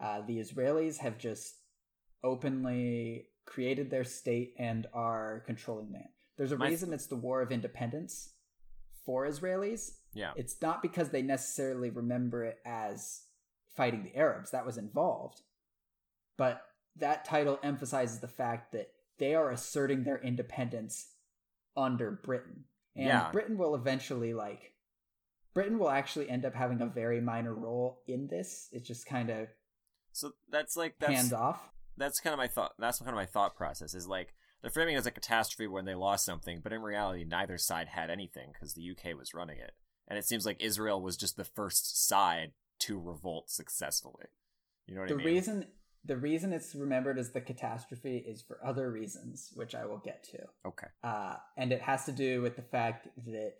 [0.01, 1.55] uh, the Israelis have just
[2.23, 6.09] openly created their state and are controlling land.
[6.37, 6.69] There's a My...
[6.69, 8.31] reason it's the War of Independence
[9.05, 9.93] for Israelis.
[10.14, 10.33] Yeah.
[10.37, 13.23] It's not because they necessarily remember it as
[13.77, 15.43] fighting the Arabs, that was involved.
[16.37, 16.62] But
[16.97, 21.14] that title emphasizes the fact that they are asserting their independence
[21.77, 22.64] under Britain.
[22.97, 23.31] And Yeah.
[23.31, 24.75] Britain will eventually like
[25.55, 28.69] Britain will actually end up having a very minor role in this.
[28.73, 29.49] It's just kind of
[30.12, 31.61] So that's like that's hands off.
[31.99, 32.72] That's kind of my thought.
[32.78, 35.84] That's kind of my thought process is like they're framing it as a catastrophe when
[35.84, 39.59] they lost something, but in reality, neither side had anything because the UK was running
[39.59, 39.72] it,
[40.09, 44.26] and it seems like Israel was just the first side to revolt successfully.
[44.86, 45.26] You know what The I mean?
[45.26, 45.66] reason
[46.05, 50.22] the reason it's remembered as the catastrophe is for other reasons, which I will get
[50.30, 50.38] to.
[50.66, 50.86] okay.
[51.03, 53.59] uh, and it has to do with the fact that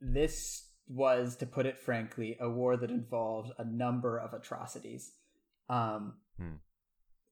[0.00, 5.12] this was, to put it frankly, a war that involved a number of atrocities,
[5.68, 6.54] um, Hmm.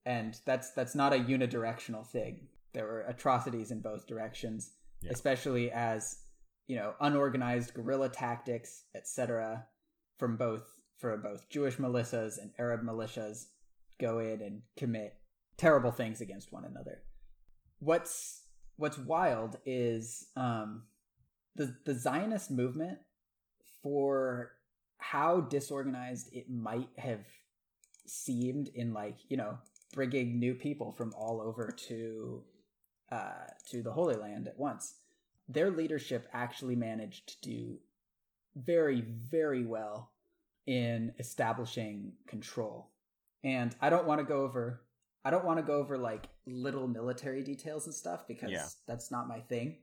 [0.05, 2.47] And that's that's not a unidirectional thing.
[2.73, 4.71] There were atrocities in both directions,
[5.01, 5.11] Yeah.
[5.11, 6.19] especially as
[6.67, 9.65] you know unorganized guerrilla tactics, etc.,
[10.17, 10.63] from both
[10.97, 13.45] from both Jewish militias and Arab militias
[13.99, 15.13] go in and commit
[15.57, 17.01] terrible things against one another.
[17.79, 18.43] What's
[18.75, 20.83] what's wild is um,
[21.55, 22.99] the the Zionist movement
[23.81, 24.51] for
[24.97, 27.25] how disorganized it might have
[28.05, 29.57] seemed in like you know
[29.93, 32.43] bringing new people from all over to
[33.11, 34.95] uh, to the Holy Land at once.
[35.47, 37.77] Their leadership actually managed to do
[38.55, 40.11] very very well
[40.67, 42.91] in establishing control.
[43.43, 44.81] And I don't want to go over
[45.25, 48.67] I don't want to go over like little military details and stuff because Yeah.
[48.87, 49.77] that's not my thing.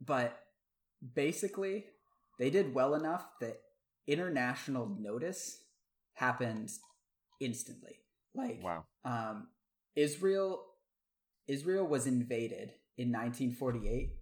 [0.00, 0.38] But
[1.14, 1.86] basically,
[2.38, 3.60] they did well enough that
[4.06, 5.64] international notice
[6.14, 6.70] happened
[7.40, 8.03] instantly.
[8.34, 8.84] Like Wow.
[9.04, 9.48] um,
[9.96, 10.64] Israel
[11.46, 14.12] Israel was invaded in 1948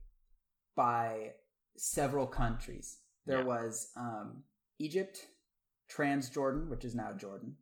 [0.74, 1.32] by
[1.76, 2.98] several countries.
[3.26, 3.44] There Yeah.
[3.44, 4.42] was um,
[4.78, 5.26] Egypt,
[5.90, 7.56] Transjordan, which is now Jordan,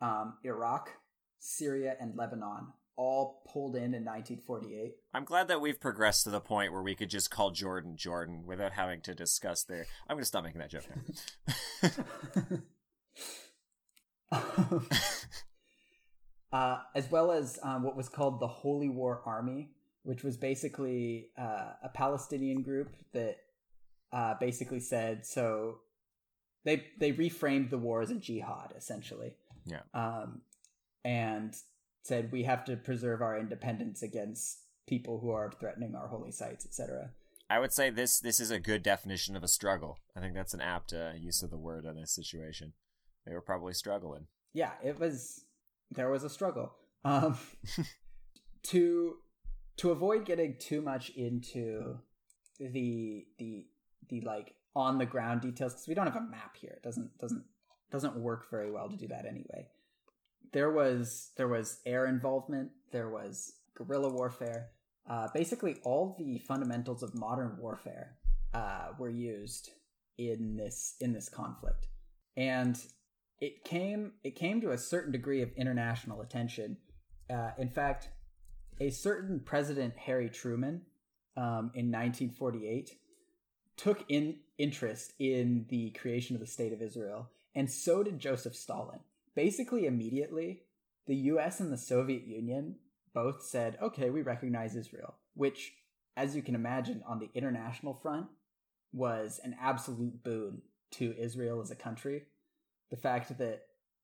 [0.00, 0.90] um, Iraq,
[1.38, 4.96] Syria, and Lebanon, all pulled in in 1948.
[5.12, 8.44] I'm glad that we've progressed to the point where we could just call Jordan Jordan
[8.46, 9.86] without having to discuss their.
[10.08, 12.58] I'm going to stop making that joke now.
[16.54, 19.70] uh, as well as um, what was called the Holy War Army,
[20.04, 23.38] which was basically uh, a Palestinian group that
[24.12, 25.78] uh, basically said so.
[26.64, 29.34] They they reframed the war as a jihad essentially.
[29.66, 29.80] Yeah.
[29.92, 30.42] Um,
[31.04, 31.54] and
[32.04, 36.64] said we have to preserve our independence against people who are threatening our holy sites,
[36.64, 37.10] etc.
[37.50, 39.98] I would say this this is a good definition of a struggle.
[40.16, 42.74] I think that's an apt uh, use of the word in this situation.
[43.26, 44.28] They were probably struggling.
[44.52, 45.44] yeah, it was
[45.94, 46.74] there was a struggle.
[47.04, 47.38] Um,
[48.64, 49.16] to
[49.76, 51.98] to avoid getting too much into
[52.58, 53.66] the the
[54.08, 56.74] the like on the ground details because we don't have a map here.
[56.76, 57.44] It doesn't doesn't
[57.90, 59.68] doesn't work very well to do that anyway.
[60.52, 62.70] There was there was air involvement.
[62.92, 64.70] There was guerrilla warfare.
[65.08, 68.16] Uh, basically, all the fundamentals of modern warfare
[68.54, 69.70] uh, were used
[70.16, 71.88] in this in this conflict,
[72.36, 72.80] and
[73.40, 76.76] it came it came to a certain degree of international attention.
[77.28, 78.08] Uh, in fact,
[78.80, 80.82] a certain President Harry Truman
[81.36, 82.96] um, in 1948
[83.76, 88.54] took in interest in the creation of the state of Israel, and so did Joseph
[88.54, 89.00] Stalin.
[89.34, 90.62] Basically, immediately,
[91.06, 91.58] the U.S.
[91.58, 92.76] and the Soviet Union
[93.14, 95.74] both said, "Okay, we recognize Israel," which,
[96.16, 98.26] as you can imagine, on the international front,
[98.92, 100.62] was an absolute boon
[100.92, 102.22] to Israel as a country
[102.94, 103.62] the fact that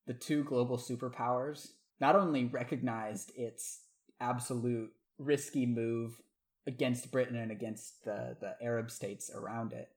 [0.09, 1.69] the two global superpowers
[2.01, 3.83] not only recognized its
[4.21, 6.21] absolute risky move
[6.67, 9.91] against Britain and against the, the Arab states around it,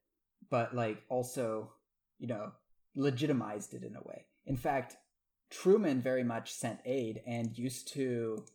[0.51, 1.71] but like also,
[2.19, 2.51] you know,
[2.95, 4.25] legitimized it in a way.
[4.45, 4.95] In fact,
[5.49, 8.45] Truman very much sent aid and used to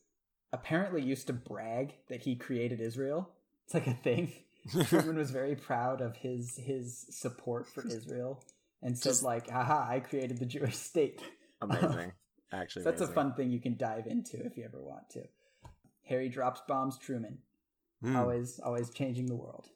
[0.52, 3.28] apparently used to brag that he created Israel.
[3.64, 4.32] It's like a thing.
[4.84, 8.44] Truman was very proud of his his support for Israel
[8.82, 11.22] and says Just- like, "Haha, I created the Jewish state."
[11.60, 12.12] Amazing.
[12.52, 15.24] Actually, So that's a fun thing you can dive into if you ever want to.
[16.04, 16.96] Harry drops bombs.
[16.98, 17.38] Truman
[18.00, 18.16] Hmm.
[18.16, 19.68] always always changing the world.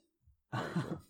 [0.55, 1.01] Cool.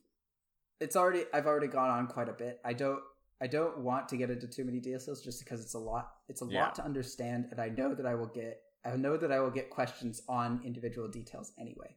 [0.80, 2.60] it's already I've already gone on quite a bit.
[2.64, 3.00] I don't
[3.40, 6.42] I don't want to get into too many details just because it's a lot it's
[6.42, 6.64] a Yeah.
[6.64, 9.50] lot to understand and I know that I will get I know that I will
[9.50, 11.96] get questions on individual details anyway.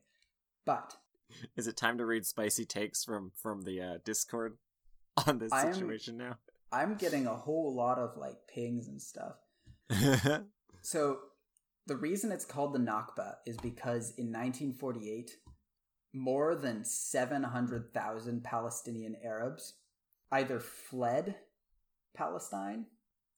[0.65, 0.95] But
[1.55, 4.57] Is it time to read spicy takes from from the uh, Discord
[5.27, 6.37] on this I am- situation now?
[6.71, 9.35] I'm getting a whole lot of like pings and stuff.
[10.85, 11.17] So
[11.87, 15.31] the reason it's called the Nakba is because in 1948,
[16.13, 19.73] more than 700,000 Palestinian Arabs
[20.31, 21.37] either fled
[22.15, 22.85] Palestine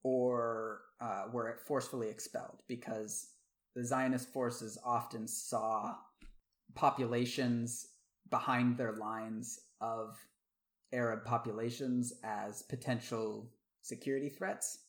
[0.03, 3.29] or uh, were forcefully expelled because
[3.77, 5.95] the Zionist forces often saw
[6.75, 7.87] populations
[8.29, 10.17] behind their lines of
[10.93, 13.49] Arab populations as potential
[13.81, 14.79] security threats.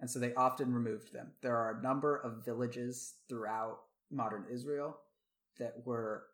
[0.00, 1.32] And so they often removed them.
[1.40, 3.78] There are a number of villages throughout
[4.10, 4.98] modern Israel
[5.58, 6.24] that were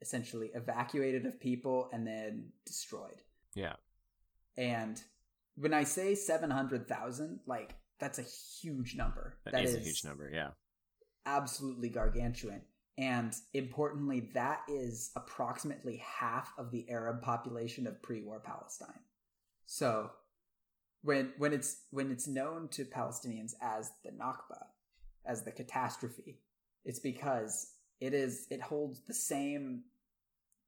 [0.00, 3.22] essentially evacuated of people and then destroyed.
[3.54, 3.74] Yeah.
[4.56, 5.00] And
[5.56, 9.34] when I say 700,000, like that's a huge number.
[9.44, 10.50] that is, is a huge number, yeah.
[11.26, 12.62] Absolutely gargantuan.
[12.98, 19.00] And importantly, that is approximately half of the Arab population of pre-war Palestine.
[19.64, 20.10] So
[21.02, 24.66] when when it's when it's known to Palestinians as the Nakba,
[25.24, 26.40] as the catastrophe,
[26.84, 29.84] it's because it is it holds the same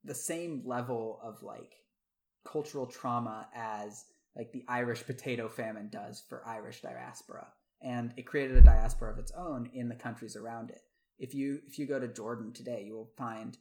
[0.05, 1.75] the same level of like
[2.45, 4.05] cultural trauma as
[4.37, 7.47] like the Irish potato famine does for Irish diaspora.
[7.81, 10.83] And it created a diaspora of its own in the countries around it.
[11.19, 13.57] If you if you go to Jordan today, you will find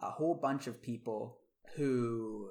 [0.00, 1.38] a whole bunch of people
[1.76, 2.50] who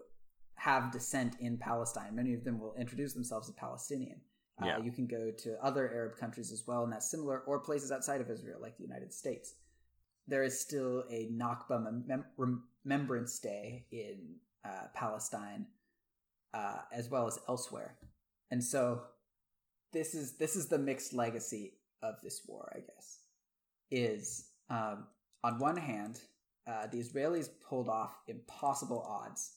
[0.56, 2.16] have descent in Palestine.
[2.16, 4.22] Many of them will introduce themselves as Palestinian.
[4.62, 4.78] Uh, yeah.
[4.78, 7.92] Uh, you can go to other Arab countries as well, and that's similar, or places
[7.92, 9.56] outside of Israel, like the United States.
[10.28, 12.26] There is still a Nakba mem-
[12.86, 15.66] Remembrance Day in uh, Palestine
[16.54, 17.98] uh, as well as elsewhere.
[18.52, 19.02] And so
[19.92, 23.20] this is this is the mixed legacy of this war, I guess.
[23.96, 25.06] Is um,
[25.44, 26.20] on one hand,
[26.68, 29.52] uh, the Israelis pulled off impossible odds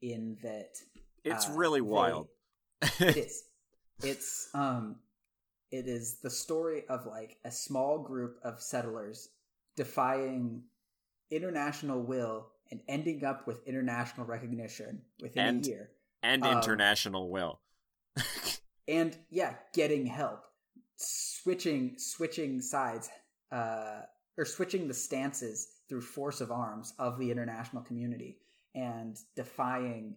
[0.00, 0.70] in that
[1.24, 2.28] it's uh, really wild.
[2.98, 3.44] They, it is.
[4.02, 4.96] It's um,
[5.70, 9.28] it is the story of like a small group of settlers
[9.76, 10.62] defying
[11.30, 15.90] international will and ending up with international recognition within and, a year
[16.22, 17.60] and um, international will.
[18.88, 20.44] and yeah, getting help,
[20.96, 23.08] switching switching sides,
[23.52, 24.00] uh,
[24.38, 28.38] or switching the stances through force of arms of the international community
[28.74, 30.16] and defying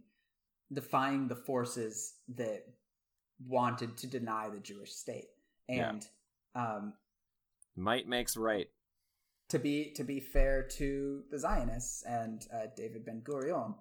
[0.74, 2.64] defying the forces that
[3.48, 5.28] wanted to deny the Jewish state.
[5.70, 6.06] And
[6.56, 6.76] yeah.
[6.76, 6.94] um,
[7.76, 8.68] might makes right.
[9.50, 13.76] To be to be fair to the Zionists and uh, David Ben Gurion,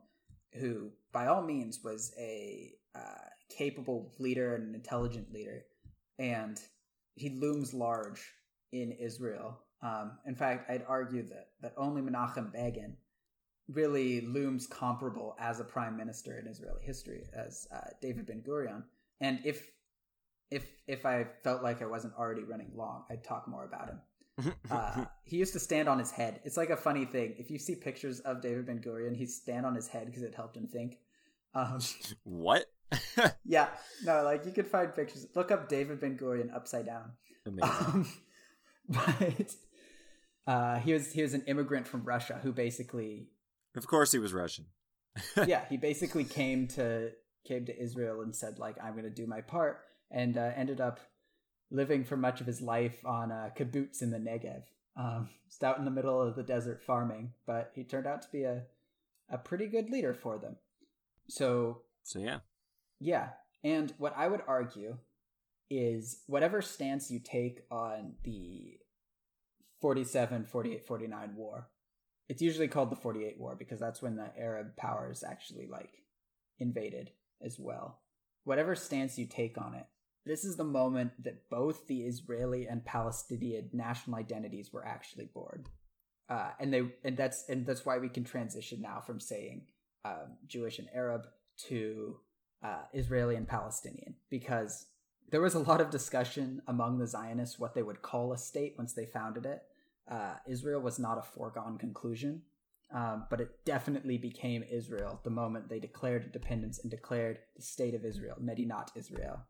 [0.54, 5.64] who by all means was a uh, capable leader and an intelligent leader,
[6.18, 6.60] and
[7.14, 8.20] he looms large
[8.82, 9.58] in Israel.
[9.82, 12.96] Um, in fact, I'd argue that that only Menachem Begin
[13.68, 18.82] really looms comparable as a prime minister in Israeli history as uh, David Ben Gurion.
[19.20, 19.70] And if
[20.50, 24.00] if if I felt like I wasn't already running long, I'd talk more about him
[24.70, 26.40] uh, he used to stand on his head.
[26.44, 27.34] It's like a funny thing.
[27.38, 30.34] If you see pictures of David Ben Gurion, he'd stand on his head because it
[30.34, 30.98] helped him think.
[31.54, 31.78] Um,
[32.24, 32.66] what?
[33.44, 33.68] yeah,
[34.04, 35.26] no, like you could find pictures.
[35.34, 37.12] Look up David Ben Gurion upside down.
[37.62, 38.08] Um,
[38.88, 39.54] but
[40.46, 43.28] uh, he was he was an immigrant from Russia who basically,
[43.76, 44.66] of course, he was Russian.
[45.46, 47.10] yeah, he basically came to
[47.46, 49.80] came to Israel and said like I'm going to do my part,
[50.10, 51.00] and uh, ended up
[51.70, 54.62] living for much of his life on a kibbutz in the Negev.
[54.96, 58.28] Um, just out in the middle of the desert farming, but he turned out to
[58.30, 58.62] be a,
[59.28, 60.56] a pretty good leader for them.
[61.28, 62.38] So, so yeah.
[63.00, 63.30] Yeah.
[63.64, 64.98] And what I would argue
[65.70, 68.78] is whatever stance you take on the
[69.80, 71.68] 47, 48, 49 war,
[72.28, 75.90] it's usually called the 48 war because that's when the Arab powers actually like
[76.58, 77.10] invaded
[77.44, 78.00] as well.
[78.44, 79.86] Whatever stance you take on it,
[80.26, 85.64] this is the moment that both the Israeli and Palestinian national identities were actually born.
[86.28, 89.66] Uh, and they and that's and that's why we can transition now from saying
[90.06, 91.26] um, Jewish and Arab
[91.68, 92.16] to
[92.64, 94.86] uh, Israeli and Palestinian because
[95.30, 98.74] there was a lot of discussion among the Zionists what they would call a state
[98.78, 99.62] once they founded it.
[100.10, 102.42] Uh, Israel was not a foregone conclusion,
[102.94, 107.94] um, but it definitely became Israel the moment they declared independence and declared the state
[107.94, 109.40] of Israel, Medinat Israel.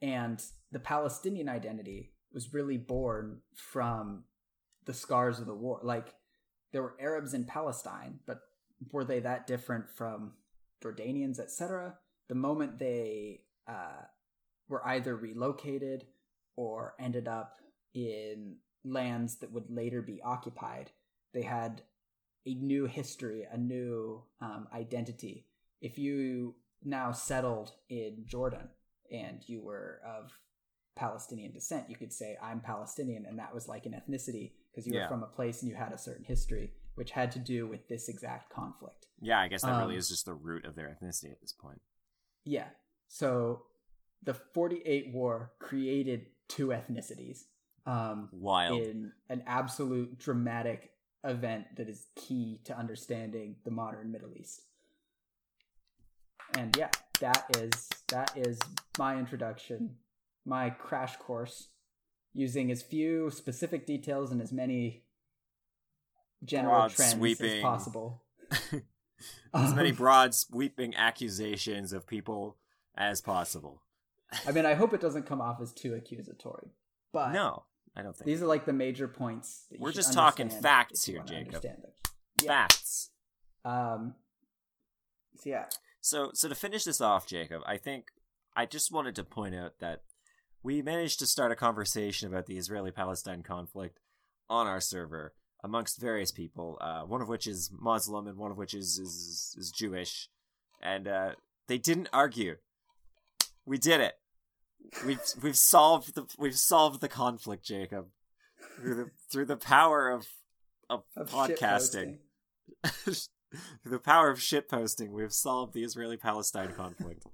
[0.00, 4.24] And the Palestinian identity was really born from
[4.84, 5.80] the scars of the war.
[5.82, 6.14] Like
[6.72, 8.40] there were Arabs in Palestine, but
[8.92, 10.32] were they that different from
[10.82, 11.94] Jordanians, etc.?
[12.28, 14.04] The moment they uh,
[14.68, 16.04] were either relocated
[16.56, 17.60] or ended up
[17.94, 20.90] in lands that would later be occupied,
[21.32, 21.82] they had
[22.46, 25.46] a new history, a new um, identity.
[25.80, 26.54] If you
[26.84, 28.68] now settled in Jordan,
[29.10, 30.38] and you were of
[30.94, 33.26] Palestinian descent, you could say, I'm Palestinian.
[33.26, 35.02] And that was like an ethnicity because you yeah.
[35.02, 37.88] were from a place and you had a certain history, which had to do with
[37.88, 39.06] this exact conflict.
[39.20, 41.52] Yeah, I guess that um, really is just the root of their ethnicity at this
[41.52, 41.80] point.
[42.44, 42.68] Yeah.
[43.08, 43.62] So
[44.22, 47.44] the 48 war created two ethnicities.
[47.86, 48.82] Um, Wild.
[48.82, 50.90] In an absolute dramatic
[51.24, 54.62] event that is key to understanding the modern Middle East.
[56.56, 56.90] And yeah,
[57.20, 58.58] that is that is
[58.98, 59.96] my introduction,
[60.44, 61.68] my crash course,
[62.32, 65.04] using as few specific details and as many
[66.44, 68.22] general Broad, trends as possible.
[69.54, 72.58] as many Um, broad sweeping accusations of people
[72.96, 73.82] as possible.
[74.46, 76.68] I mean, I hope it doesn't come off as too accusatory,
[77.12, 77.64] but no,
[77.96, 79.66] I don't think these are like the major points.
[79.70, 81.64] That We're just talking facts here, Jacob.
[82.42, 82.46] Yeah.
[82.46, 83.10] facts.
[83.64, 84.14] Um.
[85.38, 85.66] So yeah,
[86.00, 88.06] So, so to finish this off, Jacob, I think
[88.56, 90.02] I just wanted to point out that
[90.62, 94.00] we managed to start a conversation about the Israeli-Palestine conflict
[94.48, 96.78] on our server amongst various people.
[96.80, 100.28] Uh, one of which is Muslim, and one of which is is, is Jewish,
[100.82, 101.30] and uh,
[101.66, 102.56] they didn't argue.
[103.66, 104.14] We did it.
[105.04, 108.06] We've we've solved the we've solved the conflict, Jacob,
[108.76, 110.26] through the through the power of
[110.88, 112.18] of, of podcasting.
[113.82, 117.24] Through the power of shitposting, we've solved the Israeli Palestine conflict.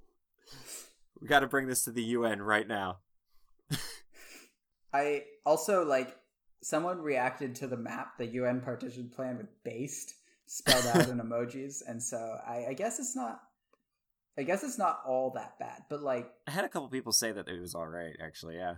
[1.20, 2.98] we got to bring this to the UN right now.
[4.92, 6.14] I also like
[6.62, 10.14] someone reacted to the map, the UN partition plan with based
[10.46, 13.40] spelled out in emojis, and so I, I guess it's not.
[14.38, 17.32] I guess it's not all that bad, but like I had a couple people say
[17.32, 18.56] that it was all right, actually.
[18.56, 18.76] Yeah.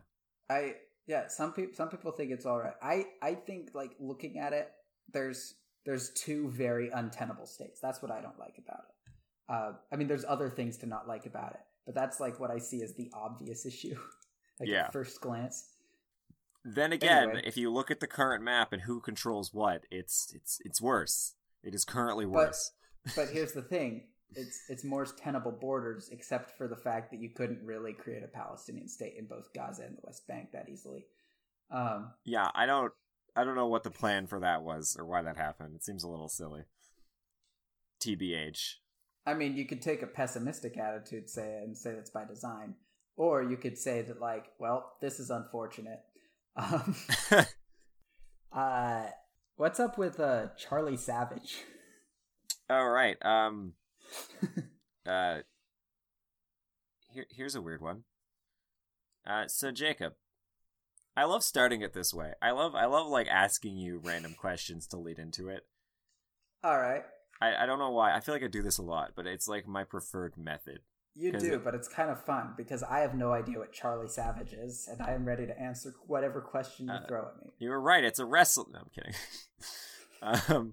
[0.50, 0.74] I
[1.06, 2.74] yeah, some people some people think it's all right.
[2.82, 4.70] I I think like looking at it,
[5.12, 5.54] there's
[5.86, 7.78] there's two very untenable states.
[7.80, 9.12] That's what I don't like about it.
[9.46, 12.50] Uh, I mean, there's other things to not like about it, but that's like what
[12.50, 13.96] I see as the obvious issue.
[14.58, 14.84] like Yeah.
[14.86, 15.68] at first glance.
[16.64, 17.42] Then again, Anyway.
[17.44, 21.34] if you look at the current map and who controls what, it's it's it's worse.
[21.62, 22.72] It is currently But- worse.
[23.14, 27.30] But here's the thing: it's it's more tenable borders, except for the fact that you
[27.30, 31.06] couldn't really create a Palestinian state in both Gaza and the West Bank that easily.
[31.70, 32.92] Um, yeah, I don't
[33.36, 35.74] I don't know what the plan for that was or why that happened.
[35.74, 36.62] It seems a little silly.
[38.00, 38.74] TBH.
[39.26, 42.74] I mean, you could take a pessimistic attitude, say, and say that's by design,
[43.16, 46.00] or you could say that, like, well, this is unfortunate.
[46.56, 46.94] Um,
[48.52, 49.06] uh,
[49.56, 51.64] what's up with uh Charlie Savage?
[52.70, 53.16] All right.
[53.26, 53.72] Um.
[55.06, 55.38] uh.
[57.10, 58.04] Here, here's a weird one.
[59.26, 59.46] Uh.
[59.48, 60.14] So Jacob,
[61.16, 62.32] I love starting it this way.
[62.42, 65.62] I love, I love like asking you random questions to lead into it.
[66.62, 67.02] All right,
[67.40, 68.14] I, I don't know why.
[68.14, 70.80] I feel like I do this a lot, but it's like my preferred method.
[71.16, 74.52] You do, but it's kind of fun because I have no idea what Charlie Savage
[74.52, 77.52] is, and I am ready to answer whatever question you Uh, throw at me.
[77.60, 78.02] You were right.
[78.02, 78.66] It's a wrestle.
[78.72, 79.14] No, I'm kidding.
[80.56, 80.72] um.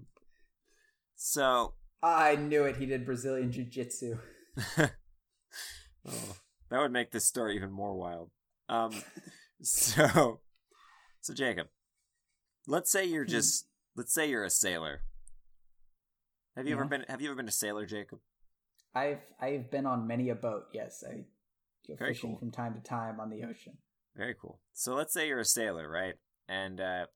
[1.14, 1.74] So.
[2.02, 2.76] I knew it.
[2.76, 4.18] He did Brazilian Jiu Jitsu.
[6.06, 6.36] oh,
[6.70, 8.30] that would make this story even more wild.
[8.68, 8.92] Um,
[9.62, 10.40] so,
[11.20, 11.68] so Jacob,
[12.66, 13.30] let's say you're Hmm.
[13.30, 15.02] just, let's say you're a sailor.
[16.56, 17.04] Have you ever been?
[17.08, 18.18] Have you ever been a sailor, Jacob?
[18.94, 20.64] I've I've been on many a boat.
[20.74, 21.24] Yes, I
[21.88, 22.38] go Very fishing cool.
[22.40, 23.78] from time to time on the ocean.
[24.14, 24.60] Very cool.
[24.74, 26.16] So let's say you're a sailor, right?
[26.50, 27.06] And uh,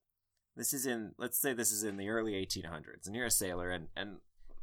[0.56, 3.70] this is in, let's say this is in the early 1800s, and you're a sailor,
[3.70, 4.16] and and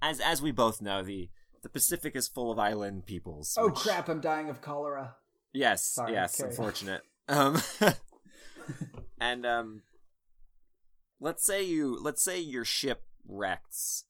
[0.03, 1.29] as as we both know, the
[1.63, 3.55] the Pacific is full of island peoples.
[3.57, 4.09] Oh which- crap!
[4.09, 5.15] I'm dying of cholera.
[5.53, 7.01] Yes, Sorry, yes, carry unfortunate.
[7.29, 7.61] Um,
[9.21, 9.83] and um,
[11.19, 14.05] let's say you, let's say your ship wrecks.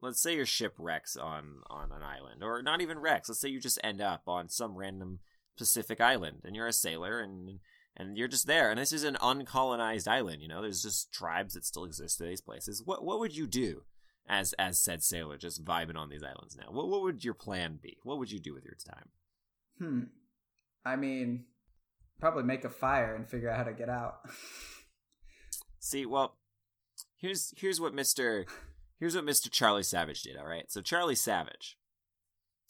[0.00, 3.28] Let's say your ship wrecks on on an island, or not even wrecks.
[3.28, 5.20] Let's say you just end up on some random
[5.56, 7.60] Pacific island, and you're a sailor, and
[7.96, 8.70] and you're just there.
[8.70, 10.42] And this is an uncolonized island.
[10.42, 12.82] You know, there's just tribes that still exist in these places.
[12.84, 13.82] What what would you do?
[14.28, 16.72] As, as said sailor, just vibing on these islands now.
[16.72, 17.98] What what would your plan be?
[18.02, 19.08] What would you do with your time?
[19.78, 20.00] Hmm.
[20.84, 21.44] I mean,
[22.20, 24.20] probably make a fire and figure out how to get out.
[25.78, 26.36] See, well,
[27.16, 28.46] here's here's what Mister
[28.98, 30.36] here's what Mister Charlie Savage did.
[30.36, 31.76] All right, so Charlie Savage,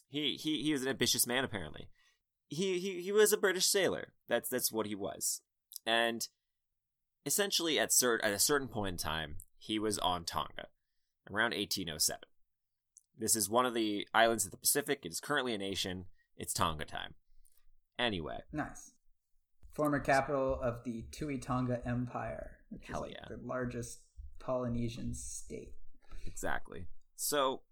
[0.09, 1.89] he he he was an ambitious man apparently.
[2.49, 4.09] He he he was a British sailor.
[4.29, 5.41] That's that's what he was,
[5.87, 6.29] and
[7.25, 10.69] essentially at cert at a certain point in time, he was on Tonga,
[11.31, 12.20] around 1807.
[13.18, 15.01] This is one of the islands of the Pacific.
[15.05, 16.07] It is currently a nation.
[16.37, 17.14] It's Tonga time.
[17.99, 18.93] Anyway, nice.
[19.72, 23.37] Former capital of the Tuitonga Empire, which Hell is like yeah.
[23.37, 24.01] the largest
[24.39, 25.72] Polynesian state.
[26.27, 26.87] Exactly.
[27.16, 27.62] So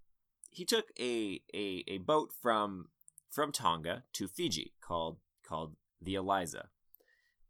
[0.50, 2.88] he took a, a a boat from
[3.30, 6.68] from Tonga to Fiji called called the Eliza.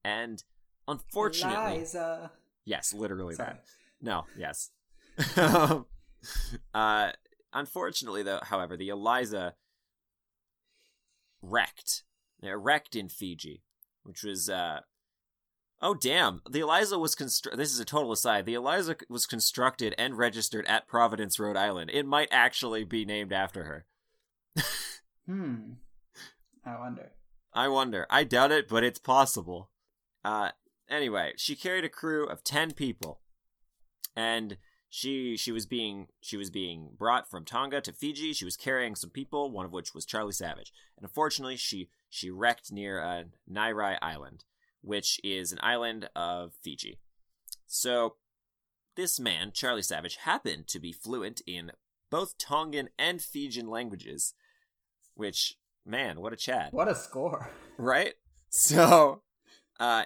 [0.04, 0.42] And
[0.88, 2.32] unfortunately Liza.
[2.64, 3.50] Yes, literally Sorry.
[3.50, 3.64] that.
[4.00, 4.70] No, yes.
[6.72, 7.10] Uh
[7.52, 9.54] unfortunately though, however, the Eliza
[11.42, 12.02] wrecked.
[12.42, 13.62] It wrecked in Fiji,
[14.02, 14.80] which was uh
[15.82, 16.40] Oh damn!
[16.48, 18.46] The Eliza was constru- This is a total aside.
[18.46, 21.90] The Eliza was constructed and registered at Providence, Rhode Island.
[21.92, 23.86] It might actually be named after her.
[25.26, 25.72] Hmm.
[26.66, 27.12] I wonder.
[27.54, 28.06] I wonder.
[28.10, 29.70] I doubt it, but it's possible.
[30.22, 30.50] Uh,
[30.86, 33.20] anyway, she carried a crew of ten people,
[34.14, 34.58] and
[34.96, 38.32] she she was being she was being brought from Tonga to Fiji.
[38.32, 42.30] She was carrying some people, one of which was Charlie Savage, and unfortunately, she she
[42.30, 44.44] wrecked near uh, Nairai Island,
[44.82, 47.00] which is an island of Fiji.
[47.66, 48.14] So,
[48.94, 51.72] this man, Charlie Savage, happened to be fluent in
[52.08, 54.34] both Tongan and Fijian languages,
[55.16, 56.72] which man, what a Chad!
[56.72, 57.50] What a score!
[57.76, 58.14] Right?
[58.48, 59.22] So,
[59.80, 60.04] uh,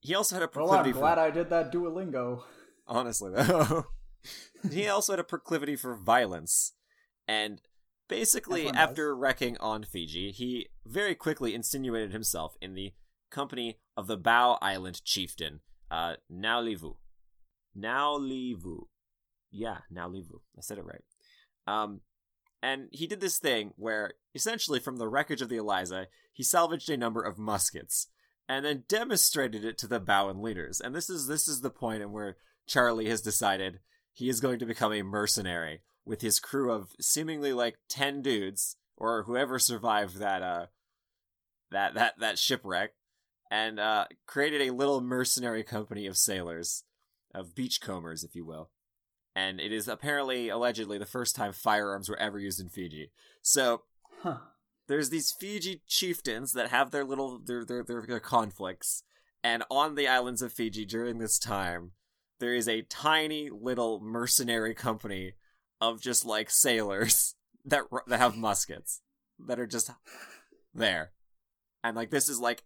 [0.00, 2.42] he also had a Well, I'm glad for I did that Duolingo.
[2.88, 3.86] honestly though.
[4.70, 6.72] he also had a proclivity for violence,
[7.26, 7.60] and
[8.08, 12.92] basically, after wrecking on Fiji, he very quickly insinuated himself in the
[13.30, 16.96] company of the Bau Island chieftain, uh, Naulivou.
[17.78, 18.86] Naulivou.
[19.50, 20.40] Yeah, Naulivou.
[20.56, 21.02] I said it right.
[21.66, 22.00] Um,
[22.62, 26.90] and he did this thing where, essentially, from the wreckage of the Eliza, he salvaged
[26.90, 28.08] a number of muskets
[28.48, 30.80] and then demonstrated it to the Bauan leaders.
[30.80, 32.36] And this is this is the point in where
[32.66, 33.80] Charlie has decided
[34.20, 38.76] he is going to become a mercenary with his crew of seemingly like ten dudes
[38.96, 40.66] or whoever survived that uh
[41.70, 42.90] that that that shipwreck
[43.50, 46.84] and uh created a little mercenary company of sailors
[47.34, 48.70] of beachcombers if you will.
[49.34, 53.10] And it is apparently allegedly the first time firearms were ever used in Fiji.
[53.40, 53.82] So
[54.22, 54.38] Huh.
[54.86, 59.02] there's these Fiji chieftains that have their little their their their, their conflicts,
[59.42, 61.92] and on the islands of Fiji during this time,
[62.40, 65.34] there is a tiny little mercenary company
[65.80, 67.34] of just like sailors
[67.64, 69.02] that that have muskets
[69.46, 69.90] that are just
[70.74, 71.12] there,
[71.84, 72.64] and like this is like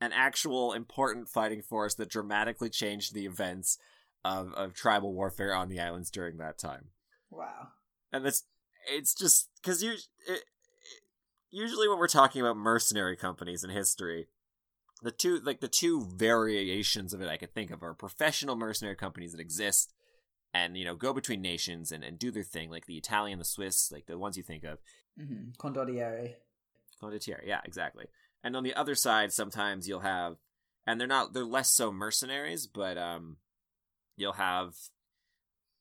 [0.00, 3.78] an actual important fighting force that dramatically changed the events
[4.24, 6.88] of of tribal warfare on the islands during that time
[7.30, 7.68] Wow.
[8.12, 8.44] and it's
[8.92, 9.92] it's just because you
[10.26, 10.44] it,
[11.50, 14.28] usually when we're talking about mercenary companies in history
[15.02, 18.96] the two like the two variations of it i could think of are professional mercenary
[18.96, 19.92] companies that exist
[20.52, 23.44] and you know go between nations and, and do their thing like the italian the
[23.44, 24.78] swiss like the ones you think of
[25.20, 25.50] Mm-hmm.
[25.58, 26.34] Condottieri.
[27.02, 28.06] condottieri yeah exactly
[28.44, 30.36] and on the other side sometimes you'll have
[30.86, 33.38] and they're not they're less so mercenaries but um
[34.16, 34.74] you'll have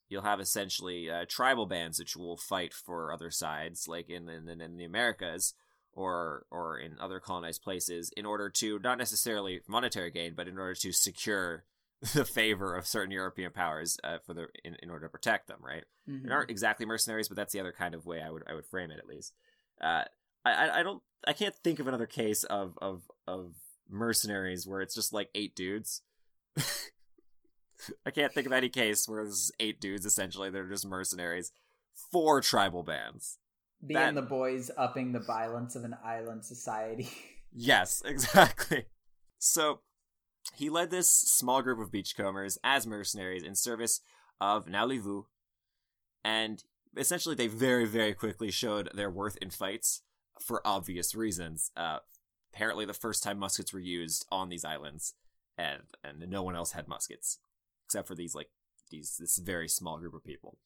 [0.09, 4.59] you'll have essentially uh, tribal bands which will fight for other sides like in, in
[4.59, 5.53] in the americas
[5.97, 10.57] or or in other colonized places in order to not necessarily monetary gain but in
[10.57, 11.65] order to secure
[12.13, 15.59] the favor of certain european powers uh, for the in, in order to protect them
[15.61, 16.25] right Mhm.
[16.27, 18.65] they aren't exactly mercenaries, but that's the other kind of way I would I would
[18.65, 19.33] frame it at least.
[19.81, 20.03] Uh,
[20.45, 23.55] I I- I don't I can't think of another case of of of
[23.89, 26.01] mercenaries where it's just like eight dudes.
[28.05, 31.51] I can't think of any case where there's eight dudes essentially they're just mercenaries
[32.11, 33.37] for tribal bands.
[33.85, 37.09] Being that- the boys upping the violence of an island society.
[37.59, 38.85] Yes, exactly.
[39.39, 39.79] So
[40.53, 44.01] he led this small group of beachcombers as mercenaries in service
[44.39, 45.23] of Naulivou,
[46.23, 46.63] and
[46.95, 50.01] essentially they very, very quickly showed their worth in fights
[50.39, 51.71] for obvious reasons.
[51.75, 51.99] Uh,
[52.53, 55.13] apparently, the first time muskets were used on these islands,
[55.57, 57.39] and and no one else had muskets
[57.85, 58.49] except for these like
[58.91, 60.57] these this very small group of people.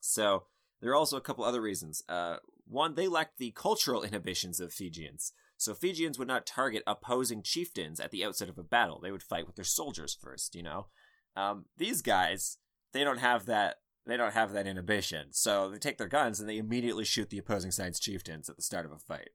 [0.00, 0.44] So
[0.82, 2.02] there are also a couple other reasons.
[2.08, 2.36] Uh,
[2.66, 5.32] one, they lacked the cultural inhibitions of Fijians.
[5.56, 9.00] So Fijians would not target opposing chieftains at the outset of a battle.
[9.00, 10.88] They would fight with their soldiers first, you know.
[11.36, 12.58] Um, these guys,
[12.92, 13.76] they don't have that.
[14.04, 15.28] They don't have that inhibition.
[15.30, 18.62] So they take their guns and they immediately shoot the opposing side's chieftains at the
[18.62, 19.30] start of a fight.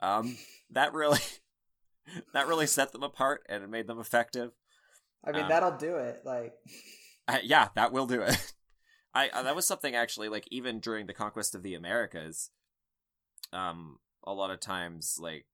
[0.00, 0.38] Um,
[0.70, 1.18] that really,
[2.32, 4.52] that really set them apart and it made them effective.
[5.24, 6.20] I mean, Um, that'll do it.
[6.24, 6.54] Like,
[7.26, 8.52] I, yeah, that will do it.
[9.14, 12.50] I that was something actually like even during the conquest of the Americas,
[13.52, 15.46] um, a lot of times like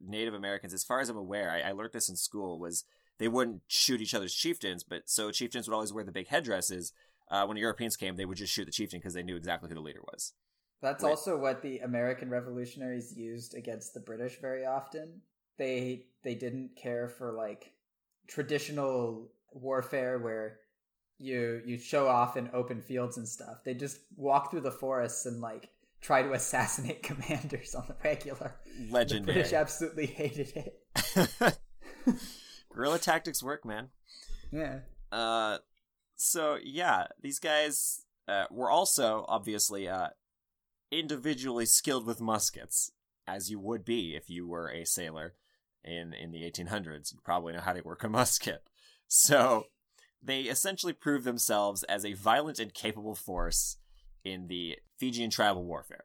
[0.00, 2.84] Native Americans, as far as I'm aware, I, I learned this in school was
[3.18, 6.92] they wouldn't shoot each other's chieftains, but so chieftains would always wear the big headdresses.
[7.30, 9.74] Uh, when Europeans came, they would just shoot the chieftain because they knew exactly who
[9.74, 10.34] the leader was.
[10.82, 11.10] that's Right.
[11.10, 15.22] also what the American revolutionaries used against the British very often.
[15.58, 17.72] They they didn't care for like
[18.28, 20.60] traditional warfare where
[21.18, 23.64] you you show off in open fields and stuff.
[23.64, 25.70] They just walk through the forests and like
[26.00, 28.54] try to assassinate commanders on the regular.
[29.26, 31.58] The British absolutely hated it.
[32.72, 33.88] Guerrilla tactics work, man.
[34.52, 34.80] Yeah.
[35.10, 35.58] Uh,
[36.16, 40.08] so yeah, these guys uh, were also obviously uh,
[40.90, 42.92] individually skilled with muskets,
[43.26, 45.34] as you would be if you were a sailor
[45.84, 47.12] in in the 1800s.
[47.12, 48.62] You probably know how to work a musket.
[49.08, 49.66] So
[50.22, 53.76] they essentially prove themselves as a violent and capable force
[54.24, 56.04] in the Fijian tribal warfare.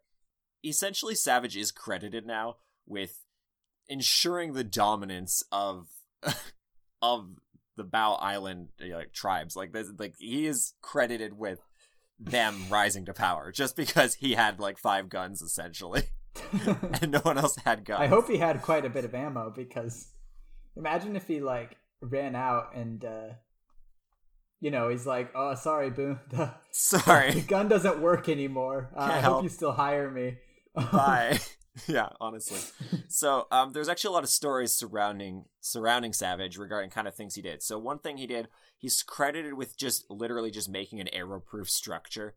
[0.64, 3.24] Essentially, Savage is credited now with
[3.88, 5.88] ensuring the dominance of
[7.02, 7.30] of
[7.78, 9.56] the Bau Island like tribes.
[9.56, 11.60] Like this, like he is credited with
[12.20, 16.04] them rising to power just because he had like five guns essentially,
[17.02, 18.02] and no one else had guns.
[18.02, 20.10] I hope he had quite a bit of ammo because
[20.76, 23.30] imagine if he like ran out and uh
[24.62, 28.90] you know he's like, oh sorry, boom, the, sorry, the gun doesn't work anymore.
[28.96, 29.36] Uh, I help.
[29.36, 30.38] hope you still hire me.
[30.74, 31.40] Bye.
[31.88, 32.60] yeah, honestly.
[33.08, 37.36] So, um, there's actually a lot of stories surrounding surrounding Savage regarding kind of things
[37.36, 37.64] he did.
[37.64, 42.36] So, one thing he did, he's credited with just literally just making an arrow-proof structure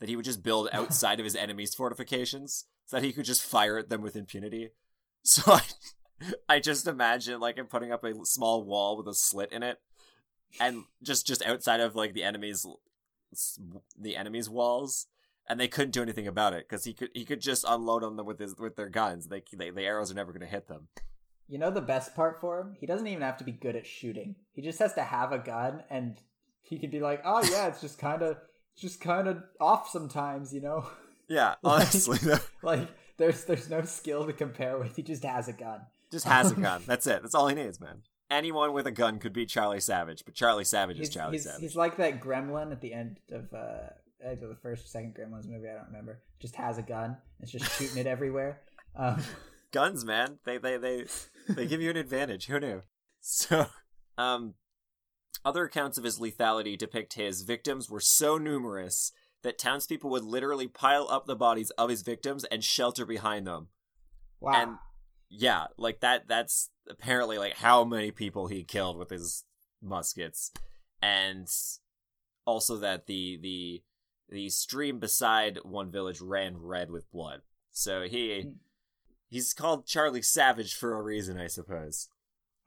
[0.00, 3.42] that he would just build outside of his enemies' fortifications, so that he could just
[3.42, 4.70] fire at them with impunity.
[5.24, 5.62] So, I,
[6.48, 9.78] I just imagine like him putting up a small wall with a slit in it,
[10.60, 12.66] and just just outside of like the enemies,
[13.98, 15.06] the enemies' walls
[15.48, 18.16] and they couldn't do anything about it because he could he could just unload on
[18.16, 19.28] them with his with their guns.
[19.28, 20.88] They, they the arrows are never going to hit them.
[21.48, 22.76] You know the best part for him?
[22.78, 24.36] He doesn't even have to be good at shooting.
[24.52, 26.16] He just has to have a gun, and
[26.62, 28.38] he could be like, "Oh yeah, it's just kind of
[28.76, 30.88] just kind of off sometimes," you know.
[31.28, 32.88] Yeah, honestly, like, like
[33.18, 34.96] there's there's no skill to compare with.
[34.96, 35.80] He just has a gun.
[36.10, 36.82] Just has a gun.
[36.86, 37.22] That's it.
[37.22, 38.02] That's all he needs, man.
[38.32, 41.44] Anyone with a gun could beat Charlie Savage, but Charlie Savage he's, is Charlie he's,
[41.44, 41.60] Savage.
[41.60, 43.90] He's like that gremlin at the end of uh,
[44.26, 47.16] either the first or second Gremlins movie, I don't remember, just has a gun.
[47.40, 48.60] It's just shooting it everywhere.
[48.94, 49.22] Um,
[49.72, 51.06] Guns, man, they they they
[51.48, 52.44] they give you an advantage.
[52.44, 52.82] Who knew?
[53.22, 53.68] So,
[54.18, 54.52] um,
[55.46, 59.12] other accounts of his lethality depict his victims were so numerous
[59.44, 63.68] that townspeople would literally pile up the bodies of his victims and shelter behind them.
[64.40, 64.52] wow.
[64.54, 64.76] And
[65.34, 69.44] yeah, like that that's apparently like how many people he killed with his
[69.80, 70.52] muskets.
[71.00, 71.48] And
[72.44, 73.82] also that the the
[74.28, 77.40] the stream beside one village ran red with blood.
[77.70, 78.52] So he
[79.30, 82.08] he's called Charlie Savage for a reason, I suppose.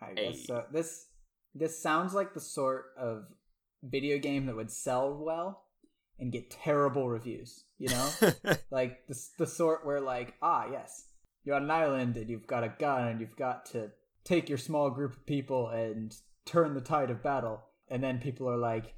[0.01, 0.43] I guess Hey.
[0.45, 0.63] so.
[0.71, 1.05] This
[1.53, 3.25] this sounds like the sort of
[3.83, 5.65] video game that would sell well
[6.19, 7.63] and get terrible reviews.
[7.77, 8.09] You know,
[8.71, 11.05] like the the sort where like ah yes,
[11.45, 13.91] you're on an island and you've got a gun and you've got to
[14.25, 16.13] take your small group of people and
[16.45, 18.95] turn the tide of battle, and then people are like,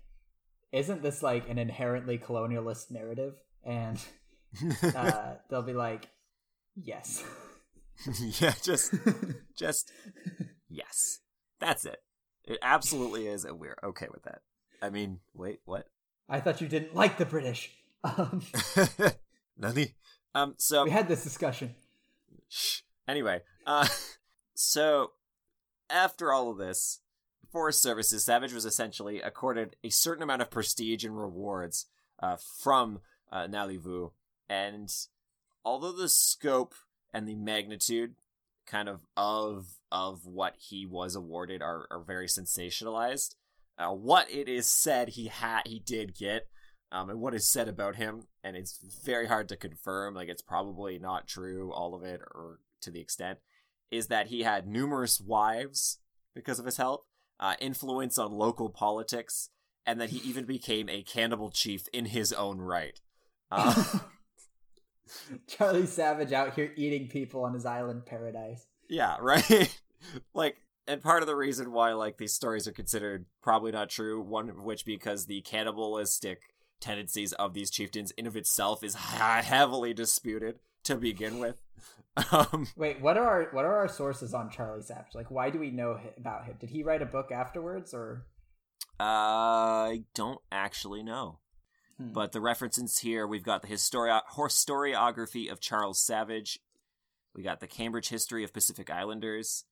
[0.72, 3.36] isn't this like an inherently colonialist narrative?
[3.64, 4.00] And
[4.96, 6.08] uh, they'll be like,
[6.76, 7.24] yes.
[8.42, 8.94] yeah, just
[9.56, 9.92] just
[10.70, 11.20] yes.
[11.60, 11.98] That's it.
[12.46, 14.42] It absolutely is, and we're okay with that.
[14.82, 15.88] I mean, wait, what?
[16.30, 17.72] I thought you didn't like the British.
[18.04, 18.42] Um,
[19.58, 19.96] Nani?
[20.34, 21.76] Um, so we had this discussion.
[23.08, 23.88] Anyway, uh,
[24.54, 25.12] so
[25.90, 27.02] after all of this,
[27.52, 31.86] Forest Services, Savage was essentially accorded a certain amount of prestige and rewards
[32.20, 33.00] uh, from
[33.32, 34.12] uh, Naulivou,
[34.50, 34.94] and
[35.64, 36.74] although the scope
[37.14, 38.16] and the magnitude
[38.66, 43.36] kind of of of what he was awarded are, are very sensationalized,
[43.78, 46.48] uh, what it is said he had he did get
[46.92, 50.14] um, and what is said about him, and it's very hard to confirm.
[50.14, 53.40] Like it's probably not true, all of it, or to the extent,
[53.92, 56.00] is that he had numerous wives
[56.34, 57.06] because of his help,
[57.40, 59.50] uh, influence on local politics,
[59.86, 63.02] and that he even became a cannibal chief in his own right.
[63.52, 64.00] Uh,
[65.48, 68.66] Charlie Savage out here eating people on his island paradise.
[68.90, 69.82] yeah, right.
[70.34, 70.58] like,
[70.88, 74.50] and part of the reason why like these stories are considered probably not true, one
[74.50, 76.42] of which because the cannibalistic
[76.80, 81.62] tendencies of these chieftains in of itself is heavily disputed to begin with.
[82.32, 85.14] Um, Wait, what are our what are our sources on Charlie Savage?
[85.14, 86.56] Like, why do we know about him?
[86.60, 88.26] Did he write a book afterwards, or
[89.00, 91.40] I don't actually know.
[91.98, 92.14] Hmm.
[92.14, 96.60] But the references here, we've got the histori- historiography of Charles Savage.
[97.36, 99.66] We got the Cambridge history of Pacific Islanders,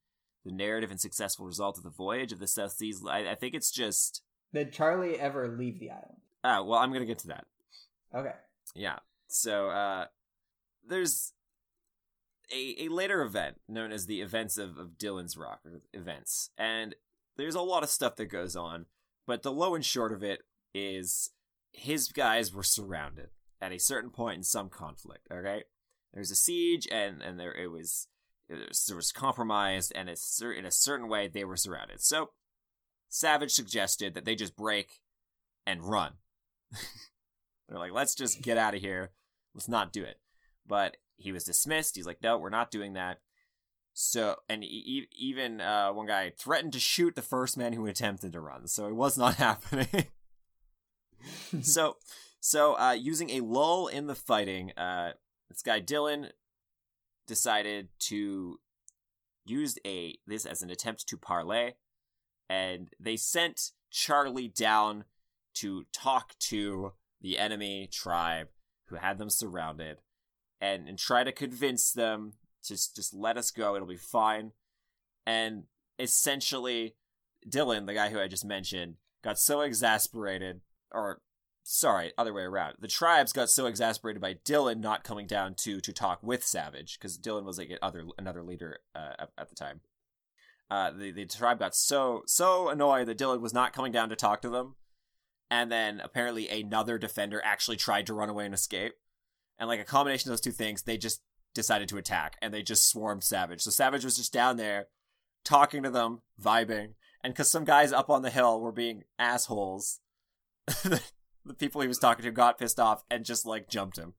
[0.44, 3.02] the narrative and successful result of the voyage of the South Seas.
[3.10, 4.22] I, I think it's just.
[4.54, 6.18] did Charlie ever leave the island?
[6.46, 7.46] Ah, well, I'm gonna get to that.
[8.14, 8.34] Okay,
[8.76, 9.00] Yeah.
[9.28, 10.06] So uh,
[10.88, 11.34] there's
[12.54, 15.62] a, a later event known as the events of, of Dillon's Rock
[15.92, 16.94] events, and
[17.36, 18.86] there's a lot of stuff that goes on.
[19.26, 20.44] But the low and short of it
[20.76, 21.32] is
[21.72, 25.28] his guys were surrounded at a certain point in some conflict.
[25.32, 25.64] Okay,
[26.14, 28.08] there's a siege, and and there it was.
[28.48, 32.02] It was, there was compromised, and it's in a certain way they were surrounded.
[32.02, 32.30] So
[33.10, 35.00] Savage suggested that they just break
[35.66, 36.14] and run.
[37.68, 39.12] They're like, let's just get out of here.
[39.54, 40.20] Let's not do it.
[40.68, 41.96] But he was dismissed.
[41.96, 43.20] He's like, no, we're not doing that.
[43.94, 48.34] So, and e- even uh, one guy threatened to shoot the first man who attempted
[48.34, 48.68] to run.
[48.68, 50.08] So it was not happening.
[51.62, 51.96] so,
[52.40, 55.12] so uh, using a lull in the fighting, uh,
[55.50, 56.30] this guy Dillon
[57.26, 58.60] decided to
[59.46, 61.74] use a this as an attempt to parlay,
[62.50, 65.06] and they sent Charlie down
[65.56, 68.48] to talk to the enemy tribe
[68.86, 69.98] who had them surrounded,
[70.62, 72.34] and and try to convince them
[72.64, 73.76] to just let us go.
[73.76, 74.52] It'll be fine.
[75.26, 75.64] And
[75.98, 76.96] essentially,
[77.48, 80.62] Dillon, the guy who I just mentioned, got so exasperated,
[80.92, 81.22] or
[81.64, 82.76] sorry, other way around.
[82.80, 86.98] The tribes got so exasperated by Dillon not coming down to to talk with Savage
[86.98, 89.82] because Dillon was like other another leader uh, at, the time.
[90.70, 94.16] Uh, the the tribe got so so annoyed that Dillon was not coming down to
[94.16, 94.76] talk to them,
[95.50, 98.94] and then apparently another defender actually tried to run away and escape,
[99.58, 101.22] and like a combination of those two things, they just
[101.54, 103.62] decided to attack and they just swarmed Savage.
[103.62, 104.88] So Savage was just down there
[105.44, 106.94] talking to them, vibing,
[107.24, 110.02] and because some guys up on the hill were being assholes.
[110.68, 114.14] the people he was talking to got pissed off and just like jumped him.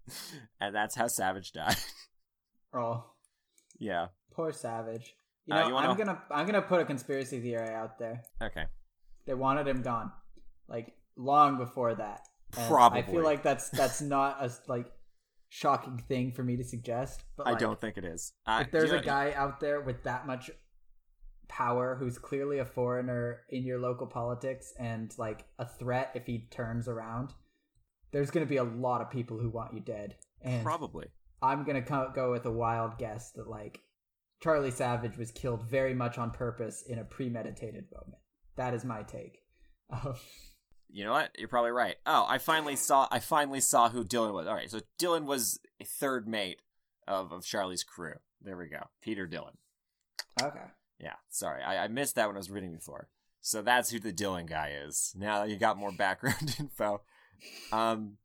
[0.60, 1.76] and that's how Savage died.
[2.74, 3.04] oh.
[3.78, 4.08] Yeah.
[4.32, 5.14] Poor Savage.
[5.46, 5.88] You know, uh, you wanna...
[5.88, 8.22] I'm gonna I'm gonna put a conspiracy theory out there.
[8.42, 8.64] Okay.
[9.26, 10.12] They wanted him gone.
[10.72, 12.22] Like long before that.
[12.56, 13.00] And Probably.
[13.00, 14.86] I feel like that's that's not a like
[15.48, 17.24] shocking thing for me to suggest.
[17.36, 18.32] But like, I don't think it is.
[18.46, 20.50] Uh, if there's a guy out there with that much
[21.48, 26.48] power who's clearly a foreigner in your local politics and like a threat if he
[26.50, 27.34] turns around,
[28.12, 30.16] there's going to be a lot of people who want you dead.
[30.40, 31.08] And probably.
[31.42, 33.80] I'm going to go with a wild guess that like
[34.42, 38.22] Charlie Savage was killed very much on purpose in a premeditated moment.
[38.56, 39.38] That is my take.
[40.92, 41.30] You know what?
[41.38, 41.96] You're probably right.
[42.04, 43.08] Oh, I finally saw.
[43.10, 44.46] I finally saw who Dillon was.
[44.46, 46.60] All right, so Dillon was a third mate
[47.08, 48.14] of of Charlie's crew.
[48.42, 49.56] There we go, Peter Dillon.
[50.40, 50.58] Okay.
[50.98, 53.08] Yeah, sorry, I, I missed that when I was reading before.
[53.40, 55.14] So that's who the Dillon guy is.
[55.16, 57.02] Now you got more background info.
[57.72, 58.18] Um,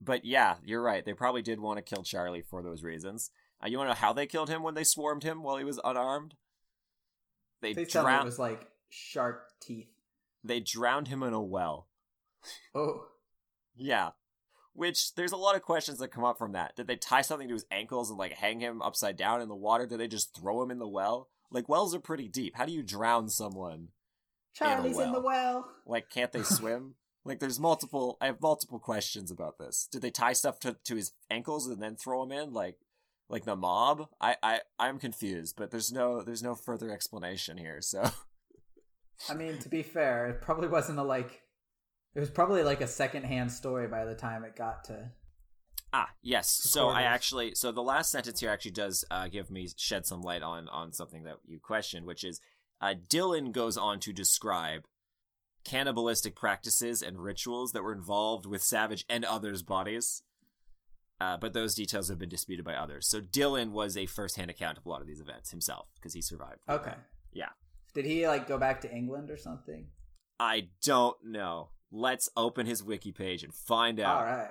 [0.00, 1.04] but yeah, you're right.
[1.04, 3.30] They probably did want to kill Charlie for those reasons.
[3.62, 5.64] Uh, you want to know how they killed him when they swarmed him while he
[5.64, 6.34] was unarmed?
[7.62, 8.22] They, they drowned.
[8.22, 9.88] It was like sharp teeth.
[10.44, 11.87] They drowned him in a well.
[12.74, 13.06] Oh.
[13.76, 14.10] yeah.
[14.72, 16.76] Which there's a lot of questions that come up from that.
[16.76, 19.56] Did they tie something to his ankles and like hang him upside down in the
[19.56, 19.86] water?
[19.86, 21.28] Did they just throw him in the well?
[21.50, 22.56] Like wells are pretty deep.
[22.56, 23.88] How do you drown someone?
[24.54, 25.06] Charlie's in, well?
[25.06, 25.68] in the well.
[25.86, 26.94] Like, can't they swim?
[27.24, 28.16] like, there's multiple.
[28.20, 29.88] I have multiple questions about this.
[29.90, 32.52] Did they tie stuff to, to his ankles and then throw him in?
[32.52, 32.76] Like,
[33.28, 34.08] like the mob?
[34.20, 37.80] I I I'm confused, but there's no there's no further explanation here.
[37.80, 38.10] So,
[39.28, 41.42] I mean, to be fair, it probably wasn't a like.
[42.14, 45.10] It was probably like a secondhand story by the time it got to
[45.92, 46.50] Ah, yes.
[46.50, 50.20] So I actually, so the last sentence here actually does uh, give me shed some
[50.20, 52.40] light on on something that you questioned, which is
[52.80, 54.84] uh, Dillon goes on to describe
[55.64, 60.22] cannibalistic practices and rituals that were involved with Savage and others' bodies.
[61.20, 63.08] Uh, but those details have been disputed by others.
[63.08, 66.22] So Dillon was a first-hand account of a lot of these events himself because he
[66.22, 66.60] survived.
[66.68, 66.94] Okay.
[67.32, 67.48] Yeah.
[67.92, 69.88] Did he like go back to England or something?
[70.38, 71.70] I don't know.
[71.90, 74.16] Let's open his wiki page and find out.
[74.16, 74.50] All right.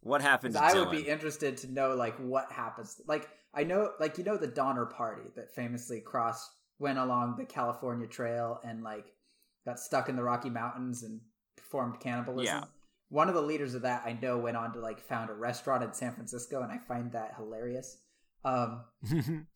[0.00, 0.56] What happened?
[0.56, 3.00] I would be interested to know like what happens.
[3.06, 7.44] Like I know, like you know, the Donner Party that famously crossed went along the
[7.44, 9.12] California Trail and like
[9.64, 11.20] got stuck in the Rocky Mountains and
[11.56, 12.44] performed cannibalism.
[12.44, 12.64] Yeah.
[13.10, 15.84] One of the leaders of that I know went on to like found a restaurant
[15.84, 17.98] in San Francisco, and I find that hilarious.
[18.44, 18.80] Um,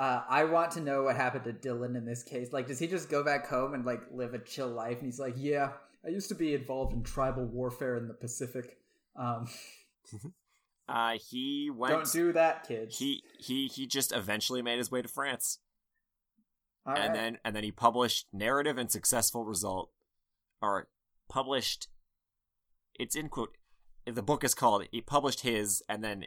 [0.00, 2.52] uh, I want to know what happened to Dillon in this case.
[2.52, 4.96] Like, does he just go back home and like live a chill life?
[4.98, 5.72] And he's like, "Yeah,
[6.06, 8.78] I used to be involved in tribal warfare in the Pacific."
[9.16, 9.48] Um,
[10.88, 11.92] uh, he went.
[11.92, 12.98] Don't do that, kids.
[12.98, 15.58] He he he just eventually made his way to France,
[16.86, 17.14] All and right.
[17.14, 19.90] then and then he published narrative and successful result,
[20.60, 20.88] or
[21.28, 21.88] published.
[22.98, 23.56] It's in quote.
[24.06, 24.86] The book is called.
[24.92, 26.26] He published his, and then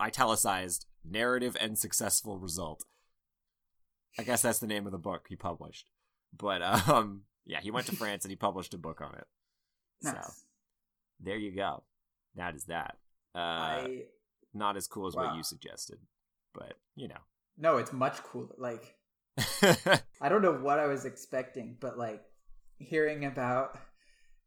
[0.00, 2.84] italicized narrative and successful result.
[4.18, 5.90] I guess that's the name of the book he published.
[6.36, 9.26] But um, yeah, he went to France and he published a book on it.
[10.02, 10.14] Nice.
[10.14, 10.32] So
[11.20, 11.82] there you go.
[12.36, 12.96] That is that.
[13.34, 14.02] Uh, I
[14.54, 15.26] not as cool as Wow.
[15.26, 15.98] what you suggested,
[16.54, 17.20] but you know.
[17.58, 18.54] no, it's much cooler.
[18.58, 18.94] Like
[20.20, 22.22] I don't know what I was expecting, but like
[22.78, 23.78] hearing about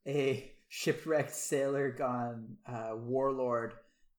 [0.08, 3.74] a shipwrecked sailor gone uh, warlord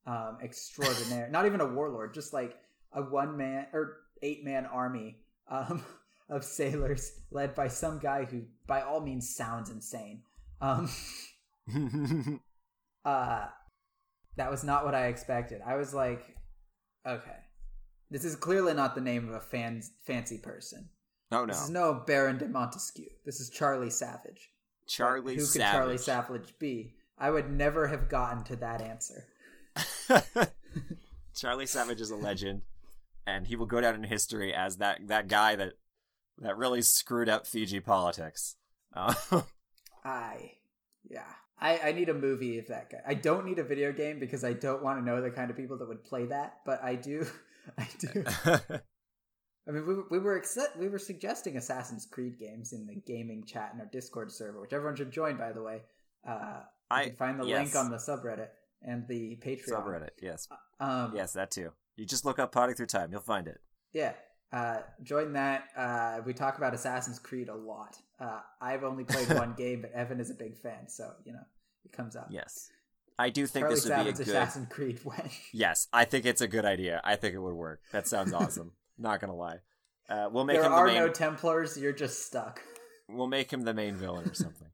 [0.06, 1.28] um, extraordinaire.
[1.32, 2.56] Not even a warlord, just like
[2.92, 5.16] a one man or eight man army
[5.50, 5.82] um,
[6.28, 10.22] of sailors led by some guy who, by all means, sounds insane.
[10.60, 10.88] Um,
[13.04, 13.46] uh,
[14.36, 15.60] that was not what I expected.
[15.64, 16.36] I was like,
[17.06, 17.36] okay,
[18.10, 20.88] This is clearly not the name of a fan, fancy person.
[21.32, 23.08] Oh no, This is no Baron de Montesquieu.
[23.24, 24.50] This is Charlie Savage.
[24.86, 25.72] Charlie Who could Savage.
[25.72, 26.94] Charlie Savage be?
[27.18, 29.26] I would never have gotten to that answer.
[31.34, 32.62] Charlie Savage is a legend,
[33.26, 35.74] and he will go down in history as that that guy that
[36.38, 38.56] that really screwed up Fiji politics.
[38.94, 39.14] Uh,
[40.04, 40.52] I,
[41.08, 41.22] yeah.
[41.58, 42.98] I, I need a movie of that guy.
[43.06, 45.56] I don't need a video game because I don't want to know the kind of
[45.56, 47.26] people that would play that, but I do.
[47.78, 48.24] I do.
[49.66, 50.44] I mean, we, we were
[50.78, 54.74] we were suggesting Assassin's Creed games in the gaming chat in our Discord server, which
[54.74, 55.80] everyone should join, by the way.
[56.28, 57.74] Uh, I can find the yes.
[57.74, 58.48] link on the subreddit
[58.82, 59.68] and the Patreon.
[59.68, 60.10] subreddit.
[60.20, 60.48] Yes,
[60.80, 61.70] Um, yes, that too.
[61.96, 63.60] You just look up "Potting Through Time," you'll find it.
[63.94, 64.12] Yeah.
[64.54, 65.64] Uh, join that.
[65.76, 67.96] Uh, we talk about Assassin's Creed a lot.
[68.20, 71.40] Uh, I've only played one game, but Evan is a big fan, so you know
[71.84, 72.28] it comes up.
[72.30, 72.70] Yes,
[73.18, 74.20] I do think Charlie this would be a good.
[74.28, 77.00] Assassin's Creed when Yes, I think it's a good idea.
[77.02, 77.80] I think it would work.
[77.90, 78.70] That sounds awesome.
[78.98, 79.56] Not gonna lie.
[80.08, 80.96] Uh, we'll make there him the are main.
[80.98, 81.76] no Templars.
[81.76, 82.60] You're just stuck.
[83.08, 84.68] we'll make him the main villain or something.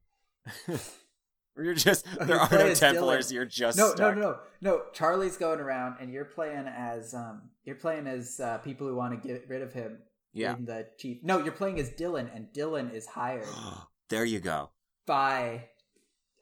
[1.57, 3.27] You're just Oh, there you are no Templars.
[3.27, 3.35] Dillon.
[3.35, 4.15] You're just No, no, stuck.
[4.15, 4.81] no, no, no.
[4.93, 9.21] Charlie's going around, and you're playing as um, you're playing as uh, people who want
[9.21, 9.99] to get rid of him.
[10.33, 11.17] Yeah, in the chief.
[11.23, 13.45] No, you're playing as Dillon, and Dillon is hired
[14.09, 14.71] there you go.
[15.05, 15.65] by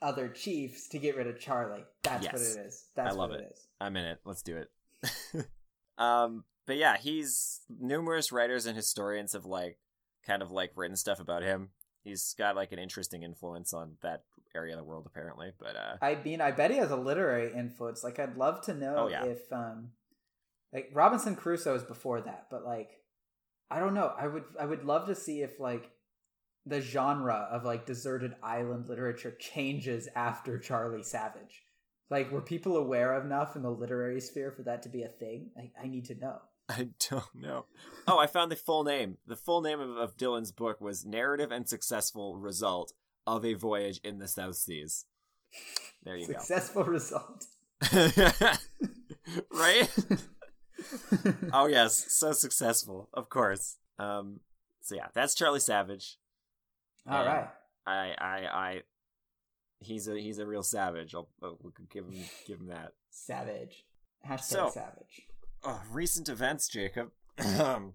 [0.02, 1.84] other chiefs to get rid of Charlie.
[2.03, 2.86] That's what it is.
[2.95, 3.44] That's I love what it.
[3.45, 3.68] it is.
[3.81, 4.19] I'm in it.
[4.26, 5.45] Let's do it.
[5.98, 9.77] um, but yeah, he's numerous writers and historians have like
[10.26, 11.69] kind of like written stuff about him.
[12.03, 14.23] He's got like an interesting influence on that
[14.55, 15.51] area of the world, apparently.
[15.59, 18.03] But uh, I mean, I bet he has a literary influence.
[18.03, 19.26] Like, I'd love to know Oh, yeah.
[19.26, 19.89] if, um,
[20.73, 22.91] like Robinson Crusoe is before that, but like,
[23.71, 24.11] I don't know.
[24.17, 25.91] I would, I would love to see if like
[26.65, 31.63] the genre of like deserted island literature changes after Charlie Savage.
[32.09, 35.51] Like, were people aware enough in the literary sphere for that to be a thing?
[35.57, 36.39] I, I need to know.
[36.78, 37.66] I don't know.
[38.08, 39.18] Oh, I found the full name.
[39.28, 42.94] The full name of, of Dillon's book was "Narrative and Successful Result
[43.26, 45.06] of a Voyage in the South Seas."
[46.04, 46.34] There you go.
[46.34, 47.46] Successful result.
[49.52, 49.90] right?
[51.54, 53.78] oh yes, so successful, of course.
[53.98, 54.40] Um,
[54.82, 56.18] so yeah, that's Charlie Savage.
[57.10, 57.34] All Yeah.
[57.34, 57.48] right.
[57.88, 58.82] I, I, I.
[59.82, 61.16] He's a he's a real savage.
[61.16, 61.58] I'll, I'll
[61.90, 62.14] give him
[62.46, 62.94] give him that.
[63.10, 63.86] Savage.
[64.28, 65.26] Hashtag So- savage.
[65.64, 67.11] Oh, recent events, Jacob.
[67.40, 67.94] Mm.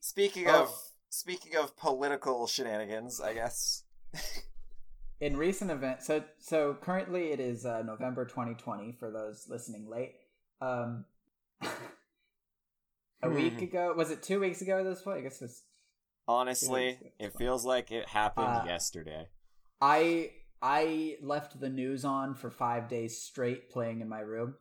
[0.00, 0.62] speaking Oh.
[0.64, 0.74] of
[1.08, 3.84] speaking of political shenanigans, I guess.
[5.20, 10.14] in recent events so so currently it is uh, november 2020 for those listening late
[10.60, 11.04] um
[13.22, 13.62] a week Hmm.
[13.62, 15.62] ago was it two weeks ago at this point i guess it's
[16.28, 17.38] Honestly, It's it fine.
[17.38, 19.28] feels like it happened Uh, yesterday.
[19.80, 20.30] i
[20.60, 24.56] i left the news on for five days straight playing in my room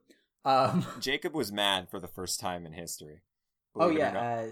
[0.46, 3.22] um Jacob was mad for the first time in history.
[3.80, 4.46] oh Believe it or yeah uh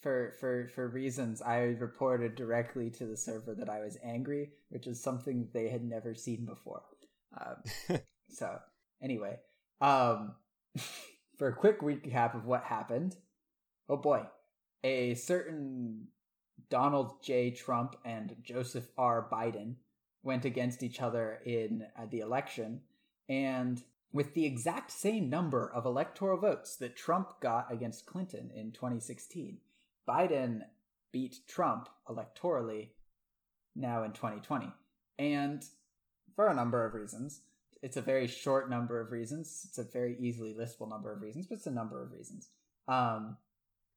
[0.00, 4.86] for for for reasons i reported directly to the server that i was angry which
[4.86, 6.82] is something they had never seen before
[7.40, 7.98] um
[8.30, 8.58] So,
[9.02, 9.38] anyway,
[9.80, 10.34] um,
[11.38, 13.16] for a quick recap of what happened,
[13.88, 14.22] oh boy,
[14.84, 16.08] a certain
[16.68, 17.50] Donald J.
[17.50, 19.28] Trump and Joseph R.
[19.32, 19.76] Biden
[20.22, 22.82] went against each other in uh, the election,
[23.28, 23.82] and
[24.12, 29.58] with the exact same number of electoral votes that Trump got against Clinton in 2016,
[30.08, 30.62] Biden
[31.12, 32.88] beat Trump electorally
[33.76, 34.72] now in 2020.
[35.18, 35.64] And
[36.38, 37.40] for a number of reasons.
[37.82, 39.66] It's a very short number of reasons.
[39.68, 42.50] It's a very easily listable number of reasons, but it's a number of reasons.
[42.86, 43.36] Um,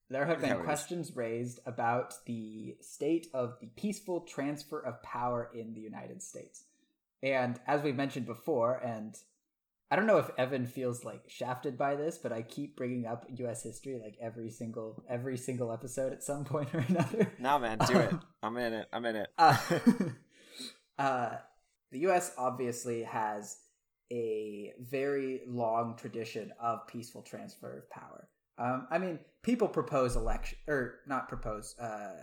[0.09, 5.75] there have been questions raised about the state of the peaceful transfer of power in
[5.75, 6.63] the United States.
[7.21, 9.15] And as we've mentioned before, and
[9.91, 13.25] I don't know if Evan feels like shafted by this, but I keep bringing up
[13.39, 13.61] U.S.
[13.61, 17.33] history like every single every single episode at some point or another.
[17.37, 18.13] No, man, do it.
[18.41, 18.87] I'm in it.
[18.93, 19.27] I'm in it.
[19.37, 19.57] Uh,
[20.97, 21.29] uh,
[21.91, 22.31] the U.S.
[22.37, 23.57] obviously has
[24.13, 28.29] a very long tradition of peaceful transfer of power.
[28.57, 31.75] Um, I mean, people propose election or not propose.
[31.77, 32.13] Uh,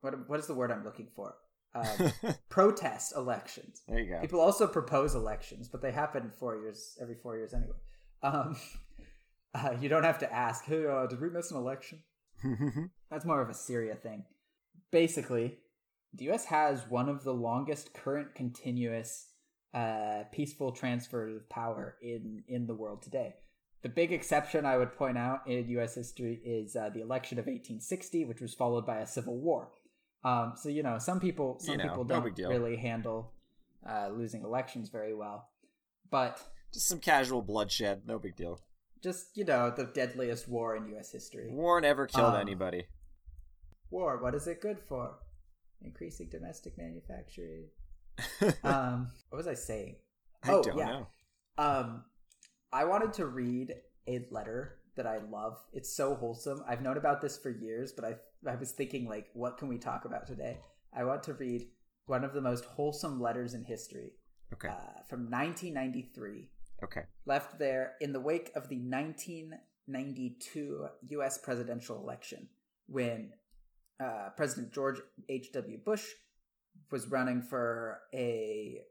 [0.00, 1.36] what what is the word I'm looking for?
[1.76, 3.82] Um, protest elections.
[3.88, 4.20] there you go.
[4.20, 7.76] People also propose elections, but they happen four years every four years anyway.
[8.22, 8.56] Um,
[9.54, 12.02] uh, you don't have to ask, "Hey, uh, did we miss an election?"
[13.10, 14.24] That's more of a Syria thing.
[14.90, 15.58] Basically,
[16.14, 16.46] the U.S.
[16.46, 19.28] has one of the longest current continuous
[19.74, 23.34] uh, peaceful transfers of power in in the world today.
[23.82, 25.94] The big exception I would point out in U.S.
[25.94, 29.70] history is uh, the election of 1860, which was followed by a civil war.
[30.26, 32.48] Um, so you know, some people some You know, people don't deal.
[32.48, 33.32] really handle
[33.88, 35.48] uh, losing elections very well,
[36.10, 36.42] but
[36.72, 38.02] Just some casual bloodshed.
[38.06, 38.60] No big deal.
[39.02, 41.48] Just, you know, the deadliest war in US history.
[41.52, 42.86] War never killed Um, anybody.
[43.90, 45.14] War, what is it good for?
[45.80, 47.68] Increasing domestic manufacturing.
[48.64, 49.96] um, what was I saying?
[50.42, 50.86] I oh, don't yeah.
[50.86, 51.06] know.
[51.58, 52.04] Um,
[52.72, 53.74] I wanted to read
[54.08, 55.58] a letter that I love.
[55.72, 56.64] It's so wholesome.
[56.68, 58.14] I've known about this for years, but I
[58.48, 60.58] I was thinking like, what can we talk about today?
[60.96, 61.68] I want to read
[62.06, 64.12] one of the most wholesome letters in history
[64.52, 64.68] Okay.
[64.68, 66.48] uh, from 1993,
[66.84, 67.02] okay.
[67.26, 71.38] left there in the wake of the 1992 U.S.
[71.38, 72.48] presidential election
[72.86, 73.32] when
[73.98, 75.78] uh, President George H.W.
[75.84, 76.04] Bush
[76.92, 78.82] was running for a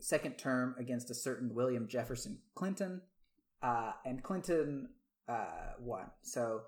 [0.00, 3.00] second term against a certain William Jefferson Clinton,
[3.62, 4.88] uh, and Clinton
[5.28, 6.10] uh, won.
[6.22, 6.62] So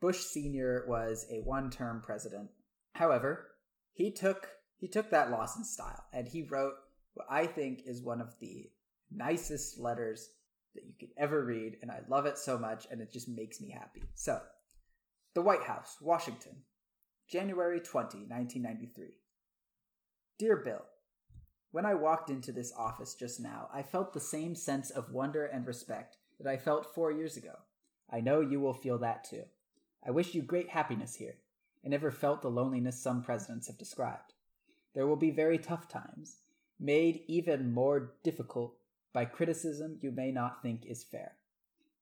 [0.00, 2.50] Bush Senior was a one-term president.
[2.94, 3.48] However,
[3.92, 6.74] he took he took that loss in style, and he wrote
[7.14, 8.70] what I think is one of the
[9.10, 10.30] nicest letters
[10.74, 13.60] that you could ever read, and I love it so much, and it just makes
[13.60, 14.02] me happy.
[14.14, 14.40] So,
[15.34, 16.56] the White House, Washington,
[17.28, 19.18] January 20, 1993.
[20.38, 20.84] Dear Bill,
[21.70, 25.46] when I walked into this office just now, I felt the same sense of wonder
[25.46, 27.54] and respect that I felt four years ago.
[28.10, 29.44] I know you will feel that too.
[30.06, 31.36] I wish you great happiness here.
[31.84, 34.34] I never felt the loneliness some presidents have described.
[34.94, 36.38] There will be very tough times,
[36.78, 38.76] made even more difficult
[39.12, 41.32] by criticism you may not think is fair.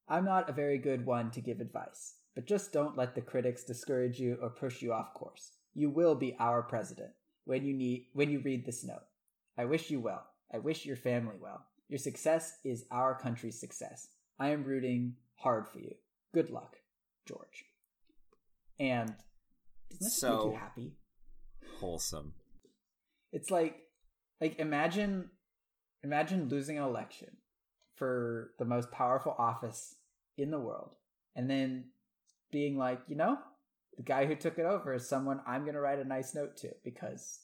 [0.07, 3.63] I'm not a very good one to give advice, but just don't let the critics
[3.63, 5.53] discourage you or push you off course.
[5.73, 7.11] You will be our president
[7.45, 9.05] when you need when you read this note.
[9.57, 10.25] I wish you well.
[10.53, 11.65] I wish your family well.
[11.89, 14.09] Your success is our country's success.
[14.39, 15.95] I am rooting hard for you.
[16.33, 16.77] Good luck,
[17.25, 17.65] George.
[18.79, 20.93] And doesn't this make So- you happy?
[21.79, 22.33] Wholesome.
[23.31, 23.77] It's like
[24.39, 25.29] like imagine
[26.03, 27.29] imagine losing an election
[27.95, 29.95] for the most powerful office
[30.37, 30.95] in the world
[31.35, 31.85] and then
[32.51, 33.37] being like, you know,
[33.97, 36.57] the guy who took it over is someone I'm going to write a nice note
[36.57, 37.39] to because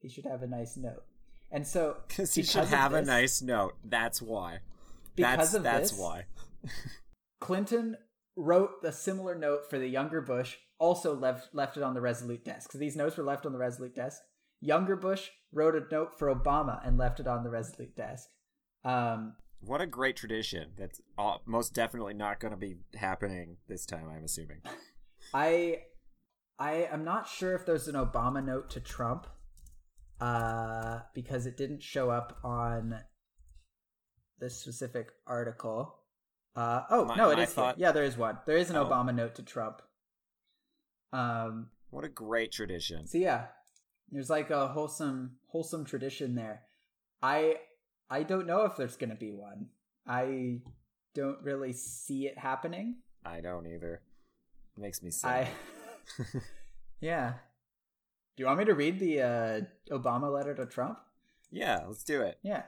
[0.00, 1.04] he should have a nice note.
[1.50, 3.74] And so Because he should have a nice note.
[3.84, 4.60] That's why.
[5.16, 6.24] because that's of that's this, why.
[7.40, 7.96] Clinton
[8.40, 12.44] wrote a similar note for the younger Bush, also left left it on the Resolute
[12.44, 12.72] desk.
[12.72, 14.22] So these notes were left on the Resolute desk.
[14.60, 18.28] Younger Bush wrote a note for Obama and left it on the Resolute desk.
[18.84, 20.72] Um, What a great tradition.
[20.76, 24.06] That's all, most definitely not going to be happening this time.
[24.14, 24.62] I'm assuming.
[25.34, 25.82] I
[26.58, 29.26] I am not sure if there's an Obama note to Trump,
[30.20, 33.00] uh, because it didn't show up on
[34.38, 35.99] this specific article.
[36.56, 37.78] Uh, oh My- no, it is thought-.
[37.78, 38.38] Yeah, there is one.
[38.46, 38.84] There is an Oh.
[38.86, 39.82] Obama note to Trump.
[41.12, 43.06] Um, What a great tradition.
[43.06, 43.46] So yeah,
[44.10, 46.62] there's like a wholesome wholesome tradition there.
[47.22, 47.56] I
[48.08, 49.68] I don't know if there's gonna be one.
[50.06, 50.60] I
[51.14, 52.96] don't really see it happening.
[53.24, 54.02] I don't either.
[54.76, 55.48] It makes me sad.
[56.18, 56.24] I
[57.00, 57.34] yeah.
[58.36, 59.60] Do you want me to read the uh,
[59.90, 60.98] Obama letter to Trump?
[61.50, 62.38] yeah, let's do it.
[62.42, 62.62] Yeah.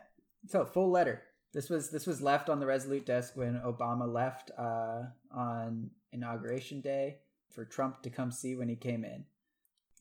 [0.49, 1.23] So full letter.
[1.53, 6.81] This was this was left on the Resolute desk when Obama left uh, on inauguration
[6.81, 7.19] day
[7.51, 9.25] for Trump to come see when he came in.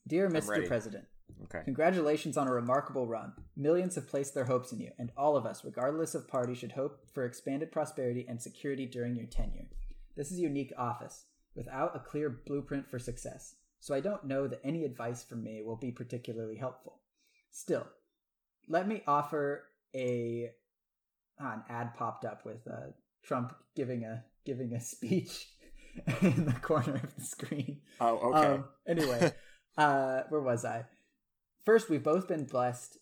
[0.07, 0.65] Dear Mr.
[0.65, 1.05] President,
[1.43, 1.61] Okay.
[1.65, 3.33] Congratulations on a remarkable run.
[3.55, 6.73] Millions have placed their hopes in you, and all of us, regardless of party, should
[6.73, 9.67] hope for expanded prosperity and security during your tenure.
[10.15, 11.25] This is a unique office,
[11.55, 15.61] without a clear blueprint for success, so I don't know that any advice from me
[15.63, 16.99] will be particularly helpful.
[17.49, 17.87] Still,
[18.67, 19.63] let me offer
[19.95, 20.51] a
[21.45, 22.91] an ad popped up with uh,
[23.23, 25.47] Trump giving a giving a speech
[26.21, 27.81] in the corner of the screen.
[27.99, 28.47] Oh, okay.
[28.47, 29.31] Um, anyway,
[29.77, 30.85] uh, where was I?
[31.65, 32.97] First, we've both been blessed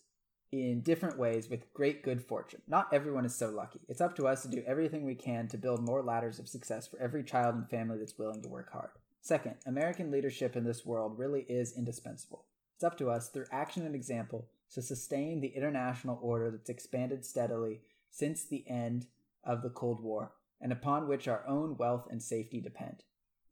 [0.52, 2.60] in different ways with great good fortune.
[2.66, 3.80] Not everyone is so lucky.
[3.88, 6.88] It's up to us to do everything we can to build more ladders of success
[6.88, 8.90] for every child and family that's willing to work hard.
[9.22, 12.46] Second, American leadership in this world really is indispensable.
[12.74, 17.24] It's up to us, through action and example, to sustain the international order that's expanded
[17.24, 19.06] steadily since the end
[19.44, 23.02] of the Cold War, and upon which our own wealth and safety depend.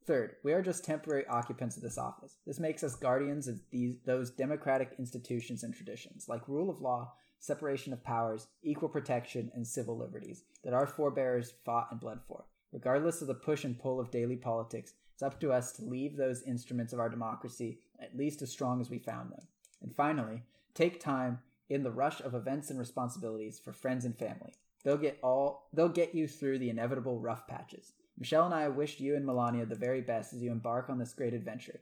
[0.05, 2.37] Third, we are just temporary occupants of this office.
[2.45, 7.13] This makes us guardians of these those democratic institutions and traditions, like rule of law,
[7.39, 12.45] separation of powers, equal protection, and civil liberties that our forebears fought and bled for.
[12.71, 16.15] Regardless of the push and pull of daily politics, it's up to us to leave
[16.15, 19.45] those instruments of our democracy at least as strong as we found them.
[19.81, 21.39] And finally, take time
[21.69, 24.53] in the rush of events and responsibilities for friends and family.
[24.83, 27.93] They'll get all they'll get you through the inevitable rough patches.
[28.17, 31.13] Michelle and I wish you and Melania the very best as you embark on this
[31.13, 31.79] great adventure,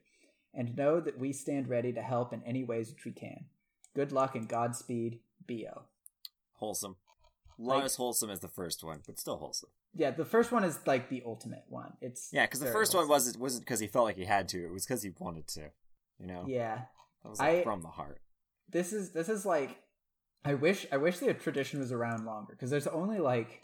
[0.54, 3.46] and know that we stand ready to help in any ways which we can.
[3.96, 5.82] Good luck and Godspeed, B.O.
[6.56, 6.96] Wholesome.
[7.58, 9.70] Not Like- as wholesome as the first one, but still wholesome.
[9.96, 11.94] Yeah, the first one is like the ultimate one.
[12.02, 14.64] It's Yeah, because the first one wasn't wasn't because he felt like he had to.
[14.64, 15.72] It was because he wanted to.
[16.20, 16.82] You know, Yeah,
[17.24, 18.22] that was like I- from the heart.
[18.70, 19.78] This is this is like
[20.46, 23.64] I wish I wish the tradition was around longer because there's only like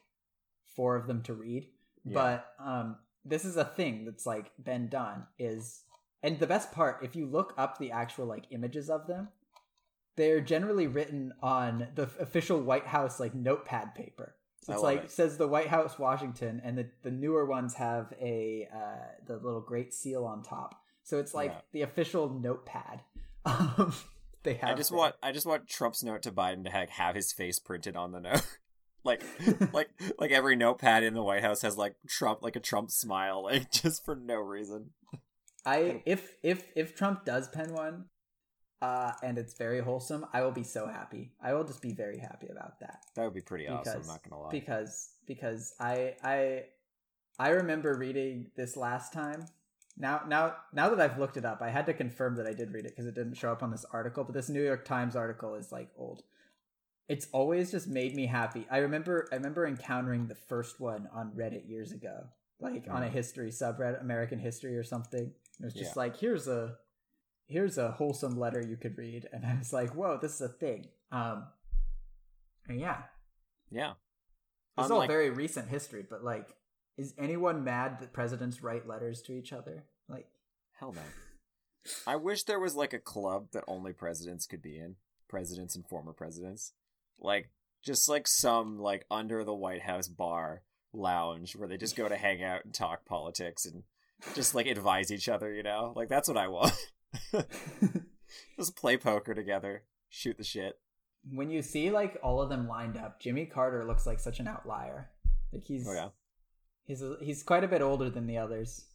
[0.75, 1.67] four of them to read.
[2.03, 2.13] Yeah.
[2.13, 5.83] But um, this is a thing that's like been done is,
[6.21, 9.29] and the best part, if you look up the actual like images of them,
[10.17, 14.35] they're generally written on the official White House like notepad paper.
[14.63, 15.11] So it's like it.
[15.11, 19.61] says the White House, Washington, and the the newer ones have a uh, the little
[19.61, 20.75] Great Seal on top.
[21.03, 21.61] So it's like Yeah.
[21.73, 23.01] the official notepad.
[23.45, 23.93] Um,
[24.43, 24.69] they have.
[24.69, 24.99] I just there.
[24.99, 28.11] want I just want Trump's note to Biden to ha- have his face printed on
[28.11, 28.45] the note.
[29.03, 29.23] like
[29.73, 29.89] like
[30.19, 33.71] like every notepad in the White House has like Trump like a Trump smile like
[33.81, 34.91] just for no reason.
[35.65, 38.05] I if if if Trump does pen one,
[38.81, 41.31] uh, and it's very wholesome, I will be so happy.
[41.41, 44.07] I will just be very happy about that That would be pretty awesome, I'm Because-
[44.07, 44.49] not to lie.
[44.51, 46.63] because because I I
[47.39, 49.45] I remember reading this last time.
[49.97, 52.71] Now now now that I've looked it up, I had to confirm that I did
[52.73, 54.23] read it because it didn't show up on this article.
[54.23, 56.23] But this New York Times article is like old.
[57.07, 58.65] It's always just made me happy.
[58.71, 62.25] I remember I remember encountering the first one on Reddit years ago,
[62.59, 63.11] like on a Mhm.
[63.11, 65.33] history subreddit, American history or something.
[65.59, 65.99] It was just Yeah.
[65.99, 66.77] like here's a
[67.45, 70.49] here's a wholesome letter you could read, and I was like, whoa, this is a
[70.49, 70.87] thing.
[71.11, 71.45] Um,
[72.67, 73.03] and yeah,
[73.69, 73.93] yeah.
[74.77, 76.55] this is all very recent history, but like,
[76.97, 79.85] is anyone mad that presidents write letters to each other?
[80.07, 80.27] Like,
[80.73, 81.01] Hell no.
[82.07, 84.95] I wish there was like a club that only presidents could be in.
[85.27, 86.73] Presidents and former presidents.
[87.19, 87.49] Like
[87.83, 90.63] just like some like under the White House bar
[90.93, 93.83] lounge where they just go to hang out and talk politics and
[94.35, 95.93] just like advise each other, you know?
[95.95, 96.73] Like that's what I want.
[98.57, 100.79] just play poker together, shoot the shit.
[101.31, 104.47] when you see like all of them lined up, Jimmy Carter looks like such an
[104.47, 105.09] outlier.
[105.51, 106.09] Like he's Oh yeah.
[106.85, 108.85] He's a, he's quite a bit older than the others.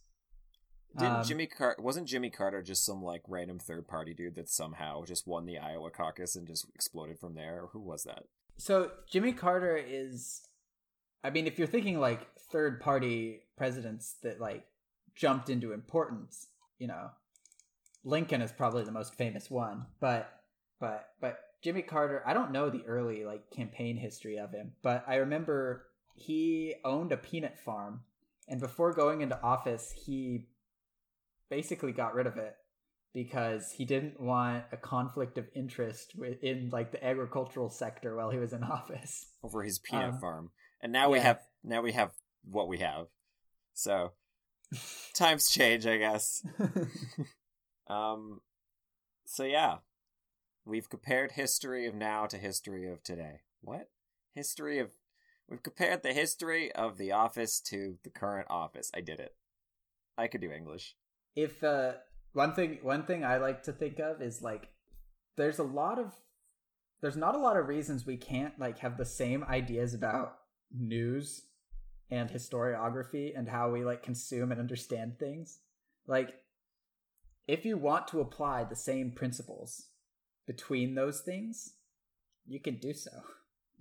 [0.97, 4.49] Didn't Um, Jimmy Carter wasn't Jimmy Carter just some like random third party dude that
[4.49, 7.67] somehow just won the Iowa caucus and just exploded from there?
[7.73, 8.23] Who was that?
[8.57, 10.41] So Jimmy Carter is,
[11.23, 14.65] I mean, if you're thinking like third party presidents that like
[15.15, 16.47] jumped into importance,
[16.79, 17.11] you know,
[18.03, 20.41] Lincoln is probably the most famous one, but
[20.79, 25.03] but but Jimmy Carter, I don't know the early like campaign history of him, but
[25.07, 25.85] I remember
[26.19, 28.01] he owned a peanut farm,
[28.47, 30.45] and before going into office, he
[31.49, 32.55] basically got rid of it
[33.13, 38.29] because he didn't want a conflict of interest wi- in like the agricultural sector while
[38.29, 39.25] he was in office.
[39.43, 40.51] over his peanut Um, farm.
[40.81, 42.11] And now we have now we have
[42.43, 43.07] what we have.
[43.73, 44.11] So
[45.15, 46.43] times change, I guess.
[47.87, 48.41] Um
[49.25, 49.77] so yeah.
[50.65, 53.39] We've compared history of now to history of today.
[53.61, 53.89] What?
[54.35, 54.91] History of
[55.49, 58.91] We've compared the history of the office to the current office.
[58.93, 59.35] I did it.
[60.17, 60.95] I could do English.
[61.35, 61.93] if uh
[62.33, 64.69] one thing one thing I like to think of is like
[65.37, 66.13] there's a lot of
[67.01, 70.37] there's not a lot of reasons we can't like have the same ideas about
[70.71, 71.43] news
[72.11, 75.59] and historiography and how we like consume and understand things.
[76.05, 76.33] Like
[77.47, 79.87] if you want to apply the same principles
[80.45, 81.73] between those things,
[82.45, 83.11] you can do so.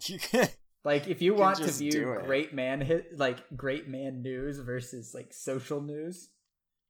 [0.07, 0.49] You can
[0.89, 5.12] Like if you can want to view great man hit like great man news versus
[5.15, 6.31] like social news,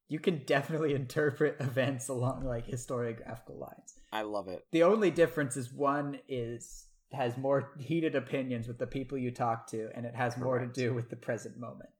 [0.09, 3.95] you can definitely interpret events along like historiographical lines.
[4.13, 4.65] I love it.
[4.71, 9.67] The only difference is one is has more heated opinions with the people you talk
[9.71, 11.91] to, and it has more to do with the present moment.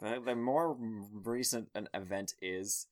[0.00, 0.76] The, the more
[1.12, 2.88] recent an event is,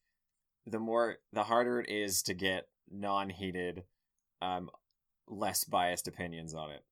[0.65, 3.83] the more the harder it is to get non-heated,
[4.41, 4.71] um,
[5.27, 6.85] less biased opinions on it,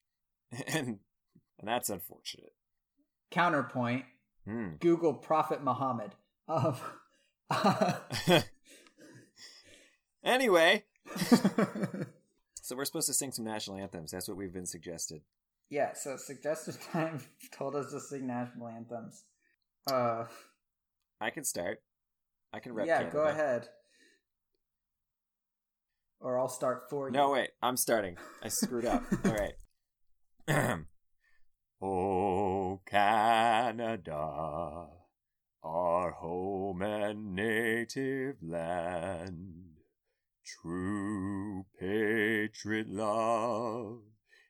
[0.66, 0.98] and
[1.62, 2.52] and that's unfortunate.
[3.30, 4.04] Counterpoint:
[4.46, 4.72] Hmm.
[4.80, 6.10] Google Prophet Muhammad.
[6.48, 6.76] Um,
[10.24, 10.84] Anyway,
[11.16, 14.12] so we're supposed to sing some national anthems.
[14.12, 15.22] That's what we've been suggested.
[15.68, 15.94] yeah.
[15.94, 17.20] So suggested time
[17.52, 19.24] told us to sing national anthems.
[19.90, 20.24] Uh.
[21.20, 21.82] I can start.
[22.52, 22.86] I can rep.
[22.86, 23.16] yeah, Canada.
[23.16, 23.68] go ahead.
[26.20, 27.12] Or I'll start for you.
[27.12, 27.50] No, wait.
[27.60, 28.16] I'm starting.
[28.44, 29.02] I screwed up.
[29.24, 29.34] All
[30.48, 30.78] right.
[31.82, 34.86] oh, Canada,
[35.64, 39.64] our home and native land,
[40.44, 43.98] true patriot love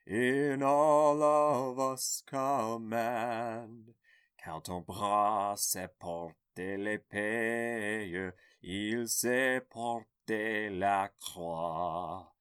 [0.05, 3.93] in all of us command.
[4.37, 8.31] Car ton bras s'est porté l'épée,
[8.61, 12.31] il s'est porté la croix.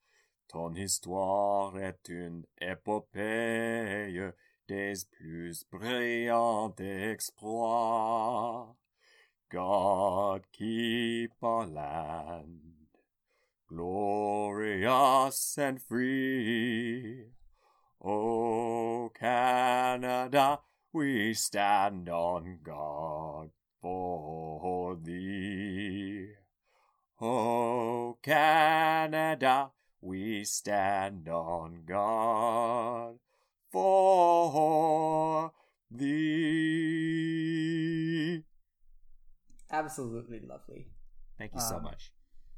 [0.48, 4.32] Ton histoire est une épopée,
[4.68, 8.76] des plus brillants exploits.
[9.50, 12.60] God keep our land
[13.68, 17.26] glorious and free.
[18.04, 20.60] O Canada,
[20.92, 26.28] we stand on guard for thee.
[27.20, 29.70] O Canada,
[30.00, 33.18] we stand on guard
[33.72, 35.52] for
[37.12, 38.44] thee.
[39.70, 40.88] Absolutely lovely.
[41.38, 42.12] Thank you so Um, much.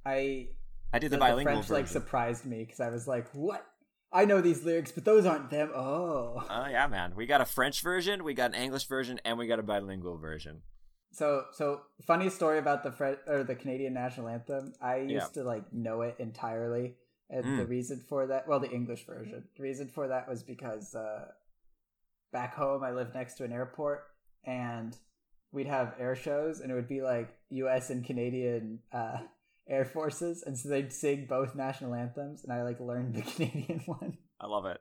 [0.05, 0.49] I
[0.93, 3.65] I did the, the, bilingual French like surprised me because I was like, "What?
[4.12, 7.15] I know these lyrics, but those aren't them." Oh, Oh yeah, man.
[7.16, 10.19] We got a French version, we got an English version, and we got a bilingual
[10.19, 10.62] version.
[11.12, 14.73] so so funny story about the Fre- or the Canadian national anthem.
[14.81, 15.43] I used Yeah.
[15.43, 16.97] to like know it entirely,
[17.31, 17.57] and Mm.
[17.59, 19.49] the reason for that, well, the English version.
[19.57, 21.31] The reason for that was because uh,
[22.33, 24.05] back home I lived next to an airport,
[24.45, 24.97] and
[25.53, 27.91] we'd have air shows, and it would be like U.S.
[27.91, 28.81] and Canadian.
[28.93, 29.19] Uh,
[29.67, 33.81] Air forces, and so they'd sing both national anthems, and I like learned the Canadian
[33.87, 34.19] one.
[34.39, 34.77] I love it.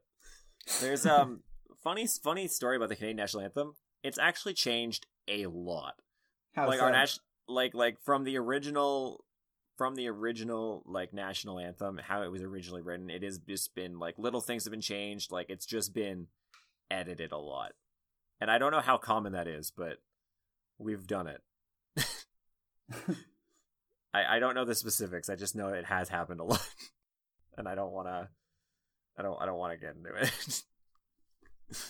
[0.82, 1.40] There's um
[1.82, 3.76] funny funny story about the Canadian national anthem.
[4.04, 5.94] It's actually changed a lot.
[6.54, 6.84] How like so?
[6.84, 9.24] our national like like from the original
[9.78, 13.98] from the original like national anthem how it was originally written it has just been
[14.00, 16.28] like little things have been changed like it's just been
[16.92, 17.72] edited a lot.
[18.40, 19.98] And i don't know how common that is but
[20.78, 21.42] we've done it.
[24.14, 26.66] I, I don't know the specifics i just know it has happened a lot.
[27.56, 28.28] And i don't want to
[29.18, 30.64] i don't i don't want to get into it.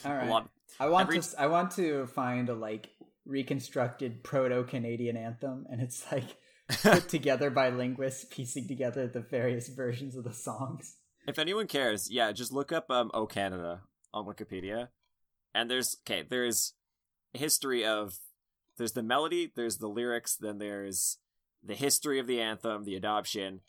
[0.05, 0.29] All right.
[0.29, 0.49] lot
[0.79, 2.89] I want Every- to I want to find a like
[3.25, 6.25] reconstructed proto Canadian anthem and it's like
[6.69, 10.97] put together by linguists piecing together the various versions of the songs.
[11.27, 13.81] If anyone cares, yeah, just look up um "O Canada"
[14.13, 14.89] on Wikipedia,
[15.53, 16.73] and there's okay, there's
[17.33, 18.19] history of
[18.77, 21.17] there's the melody, there's the lyrics, then there's
[21.63, 23.61] the history of the anthem, the adoption,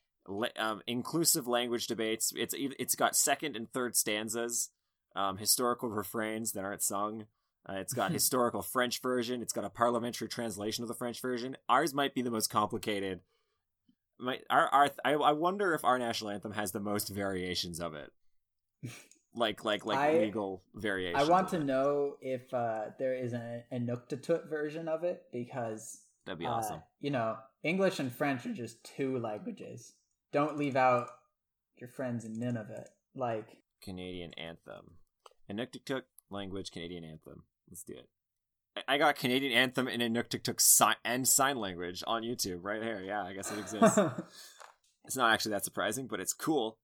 [0.59, 2.33] um, inclusive language debates.
[2.37, 4.71] It's it's got second and third stanzas,
[5.15, 7.27] um, historical refrains that aren't sung.
[7.69, 9.43] Uh, it's got historical French version.
[9.43, 11.57] It's got a parliamentary translation of the French version.
[11.69, 13.21] Ours might be the most complicated.
[14.19, 17.95] My our our I, I wonder if our national anthem has the most variations of
[17.95, 18.13] it,
[19.35, 21.23] like like like I- legal variations.
[21.23, 21.65] I want to it.
[21.65, 26.83] know if uh, there is an Inuktitut version of it because That'd be uh, awesome.
[27.01, 29.95] you know English and French are just two languages.
[30.33, 31.09] Don't leave out
[31.77, 32.87] your friends in Nunavut.
[33.17, 34.93] Like Canadian anthem,
[35.51, 37.43] Inuktitut language Canadian anthem.
[37.75, 38.09] Let's do it.
[38.87, 43.03] I- got Canadian anthem in Inuktitut sign and sign language on YouTube right here.
[43.05, 43.99] Yeah, I guess it exists.
[45.05, 46.79] it's not actually that surprising, but it's cool.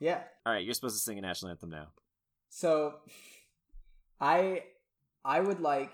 [0.00, 0.22] yeah.
[0.44, 1.90] All right, you're supposed to sing a national anthem now.
[2.48, 2.94] So
[4.20, 4.64] I
[5.24, 5.92] I would like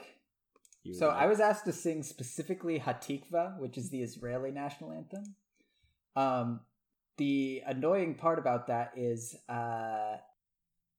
[0.83, 4.93] You so would I was asked to sing specifically Hatikva, which is the Israeli national
[4.93, 5.35] anthem.
[6.17, 6.61] Um
[7.19, 10.17] the annoying part about that is uh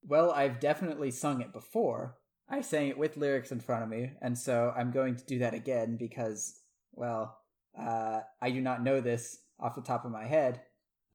[0.08, 2.16] well, I've definitely sung it before.
[2.50, 5.40] I sang it with lyrics in front of me, and so I'm going to do
[5.40, 6.60] that again because
[6.94, 7.38] well,
[7.80, 10.62] uh I do not know this off the top of my head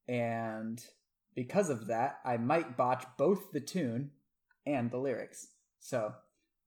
[0.07, 0.83] and
[1.35, 4.11] because of that, I might botch both the tune
[4.65, 5.47] and the lyrics.
[5.79, 6.13] So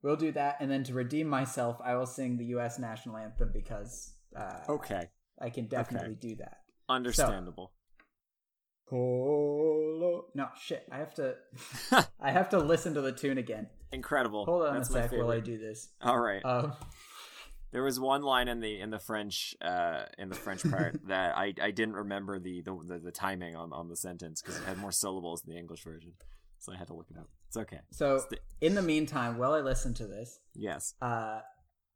[0.03, 2.79] we'll do that, and then to redeem myself, I will sing the U.S.
[2.79, 5.09] national anthem because uh, okay.
[5.41, 6.59] I can definitely do that.
[6.89, 7.73] Understandable.
[8.89, 11.35] Colo- No shit, I have to.
[12.21, 13.69] I have to listen to the tune again.
[13.93, 14.45] Incredible.
[14.45, 15.89] Hold on That's a sec while I do this.
[16.03, 16.45] All right.
[16.45, 16.73] Um,
[17.73, 21.37] There was one line in the in the French uh in the French part that
[21.37, 24.65] I I didn't remember the the the, the timing on on the sentence because it
[24.65, 26.13] had more syllables in the English version,
[26.59, 27.29] so I had to look it up.
[27.49, 27.81] It's okay.
[27.91, 30.95] so It's the- in the meantime, while I listen to this, yes.
[31.03, 31.41] Uh,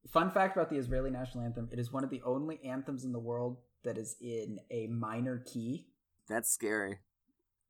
[0.09, 3.13] fun fact about the Israeli national anthem: it is one of the only anthems in
[3.13, 5.87] the world that is in a minor key.
[6.29, 6.99] That's scary.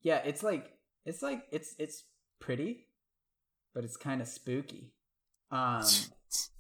[0.03, 0.73] Yeah, it's like
[1.05, 2.05] it's like it's it's
[2.41, 2.87] pretty,
[3.75, 4.93] but it's kind of spooky.
[5.51, 5.85] Um,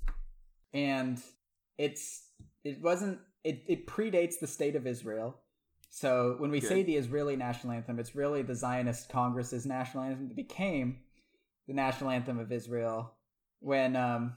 [0.75, 1.21] and
[1.79, 2.25] it's
[2.65, 5.37] it wasn't it it predates the state of Israel.
[5.93, 10.29] So when we say the Israeli national anthem, it's really the Zionist Congress's national anthem
[10.29, 11.01] that became
[11.67, 13.13] the national anthem of Israel
[13.61, 14.37] when um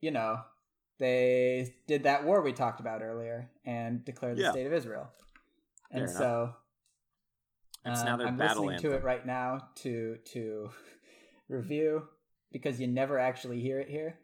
[0.00, 0.40] you know
[0.98, 4.50] they did that war we talked about earlier and declared the Yeah.
[4.52, 5.08] state of Israel.
[5.90, 6.54] And Fair so
[7.84, 8.90] It's now their I'm battle listening anthem.
[8.92, 10.70] to it right now to to
[11.48, 12.04] review
[12.52, 14.18] because you never actually hear it here.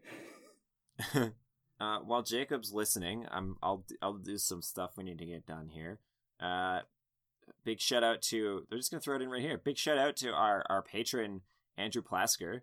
[1.80, 5.68] uh, while Jacob's listening, I'm I'll I'll do some stuff we need to get done
[5.68, 6.00] here.
[6.40, 6.80] Uh,
[7.64, 9.58] big shout out to they're just gonna throw it in right here.
[9.58, 11.42] Big shout out to our our patron
[11.76, 12.60] Andrew Plasker.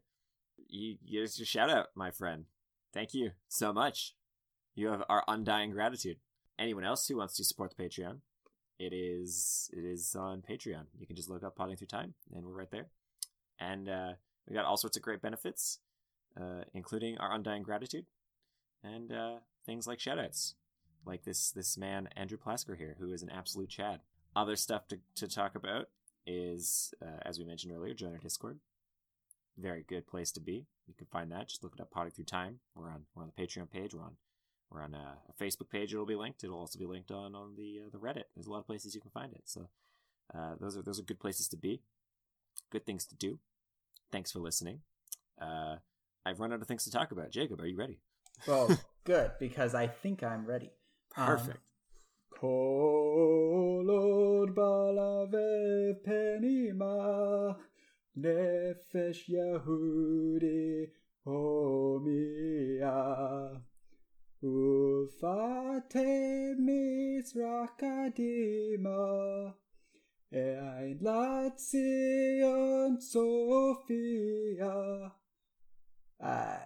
[0.68, 2.46] you, here's your shout out, my friend.
[2.94, 4.16] Thank you so much.
[4.76, 6.18] You have our undying gratitude.
[6.58, 8.20] Anyone else who wants to support the Patreon,
[8.80, 10.86] it is it is on Patreon.
[10.98, 12.88] You can just look up Potting Through Time, and we're right there.
[13.60, 14.14] And uh,
[14.50, 15.80] we got all sorts of great benefits,
[16.40, 18.06] uh, including our undying gratitude,
[18.84, 19.36] and uh,
[19.66, 20.56] things like shoutouts,
[21.06, 24.02] like this this man Andrew Plasker here, who is an absolute chad.
[24.36, 25.90] Other stuff to, to talk about
[26.26, 28.60] is, uh, as we mentioned earlier, join our Discord.
[29.58, 30.66] Very good place to be.
[30.88, 31.50] You can find that.
[31.50, 32.60] Just look it up, Potting Through Time.
[32.76, 33.94] We're on we're on the Patreon page.
[33.94, 34.16] We're on
[34.72, 35.94] we're on a, a Facebook page.
[35.94, 36.44] It'll be linked.
[36.44, 38.26] It'll also be linked on on the uh, the Reddit.
[38.36, 39.42] There's a lot of places you can find it.
[39.46, 39.68] So
[40.34, 41.82] uh, those are those are good places to be.
[42.72, 43.40] Good things to do.
[44.12, 44.80] Thanks for listening.
[45.42, 45.76] Uh,
[46.26, 47.32] I've run out of things to talk about.
[47.32, 48.00] Jacob, are you ready?
[48.48, 48.70] Well,
[49.04, 50.72] good because I think I'm ready.
[51.16, 51.58] Perfect.
[51.58, 51.64] Um,
[52.42, 57.56] Kolod balave penima
[58.18, 60.88] nefesh Yehudi
[61.26, 63.60] homia
[64.42, 66.06] ufate
[66.56, 69.54] misrakadima
[70.34, 73.00] ein Latzion
[73.90, 75.12] Sophia.
[76.24, 76.58] Uh,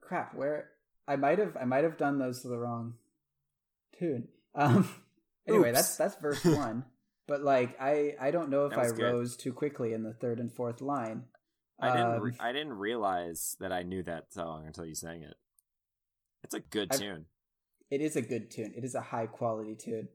[0.00, 0.34] crap.
[0.34, 0.70] Where
[1.06, 2.94] I might have I might have done those to the wrong
[3.98, 4.28] tune.
[4.54, 4.88] Um.
[5.44, 5.76] Anyway, Oops.
[5.78, 6.84] that's that's verse one.
[7.26, 9.00] But like I I don't know if I good.
[9.02, 11.24] rose too quickly in the third and fourth line.
[11.80, 12.14] I didn't.
[12.14, 15.34] Um, Re- I didn't realize that I knew that song until you sang it.
[16.44, 17.24] It's a good I've- tune.
[17.90, 18.72] It is a good tune.
[18.76, 20.06] It is a high quality tune.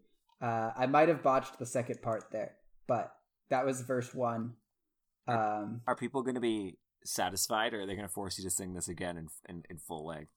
[0.41, 2.55] Uh, I might have botched the second part there,
[2.87, 3.11] but
[3.49, 4.53] that was verse one.
[5.27, 8.49] Um, Are people going to be satisfied, or are they going to force you to
[8.49, 10.31] sing this again in in, in full length?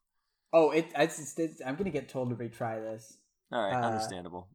[0.52, 3.18] oh, it, it's, it's, I'm gonna get told to retry this.
[3.52, 4.48] All right, Uh, understandable.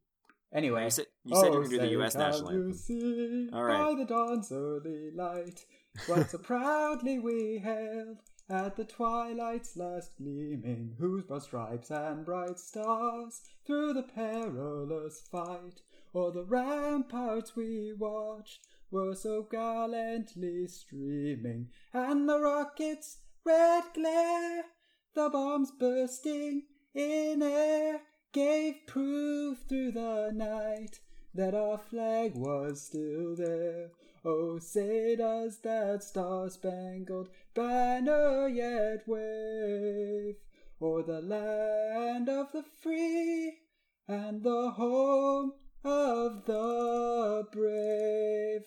[0.53, 2.15] Anyway, You said you said you Oh, were going to do the U.S.
[2.15, 2.73] national you anthem.
[2.77, 3.83] see All right.
[3.95, 5.65] By the dawn's early light,
[6.07, 8.17] what so proudly we hailed
[8.49, 15.81] at the twilight's last gleaming, whose broad stripes and bright stars through the perilous fight
[16.13, 24.65] o'er the ramparts we watched were so gallantly streaming, and the rockets' red glare,
[25.13, 26.63] the bombs bursting
[26.93, 28.01] in air,
[28.31, 30.99] gave proof through the night
[31.33, 33.89] that our flag was still there.
[34.27, 40.37] Oh, say does that star-spangled banner yet wave
[40.81, 43.59] o'er the land of the free
[44.07, 45.53] and the home
[45.83, 48.63] of the brave?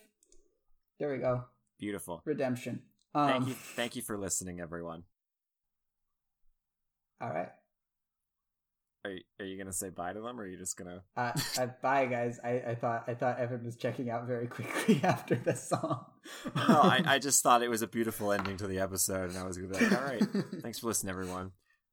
[1.01, 1.45] There we go.
[1.81, 2.23] Beautiful.
[2.25, 2.83] Redemption.
[3.13, 3.55] Um, Thank you.
[3.55, 5.03] Thank you for listening, everyone.
[7.21, 7.51] All right.
[9.05, 10.91] Are you, are you going to say bye to them, or are you just going
[10.97, 11.03] to?
[11.17, 12.39] Uh, uh, bye, guys.
[12.43, 16.05] I, I thought I thought Evan was checking out very quickly after this song.
[16.55, 19.45] No, I, I just thought it was a beautiful ending to the episode, and I
[19.45, 20.23] was going to be like, all right,
[20.63, 21.53] thanks for listening, everyone.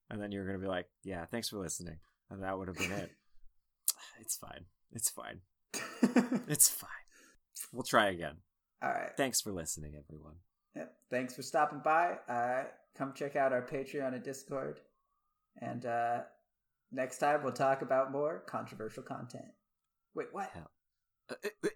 [0.10, 1.98] And then you were going to be like, yeah, thanks for listening,
[2.30, 3.12] and that would have been it.
[4.22, 4.66] It's fine.
[4.94, 5.42] It's fine.
[6.48, 6.90] It's fine.
[7.74, 8.36] We'll try again.
[8.82, 9.12] All right.
[9.18, 10.36] Thanks for listening, everyone.
[10.76, 10.94] Yep.
[11.12, 12.18] Thanks for stopping by.
[12.30, 12.64] Uh,
[12.98, 14.80] come check out our Patreon and Discord.
[15.62, 16.20] And uh,
[16.92, 19.46] next time we'll talk about more controversial content.
[20.14, 20.52] Wait, what?
[21.30, 21.70] Uh, uh, uh,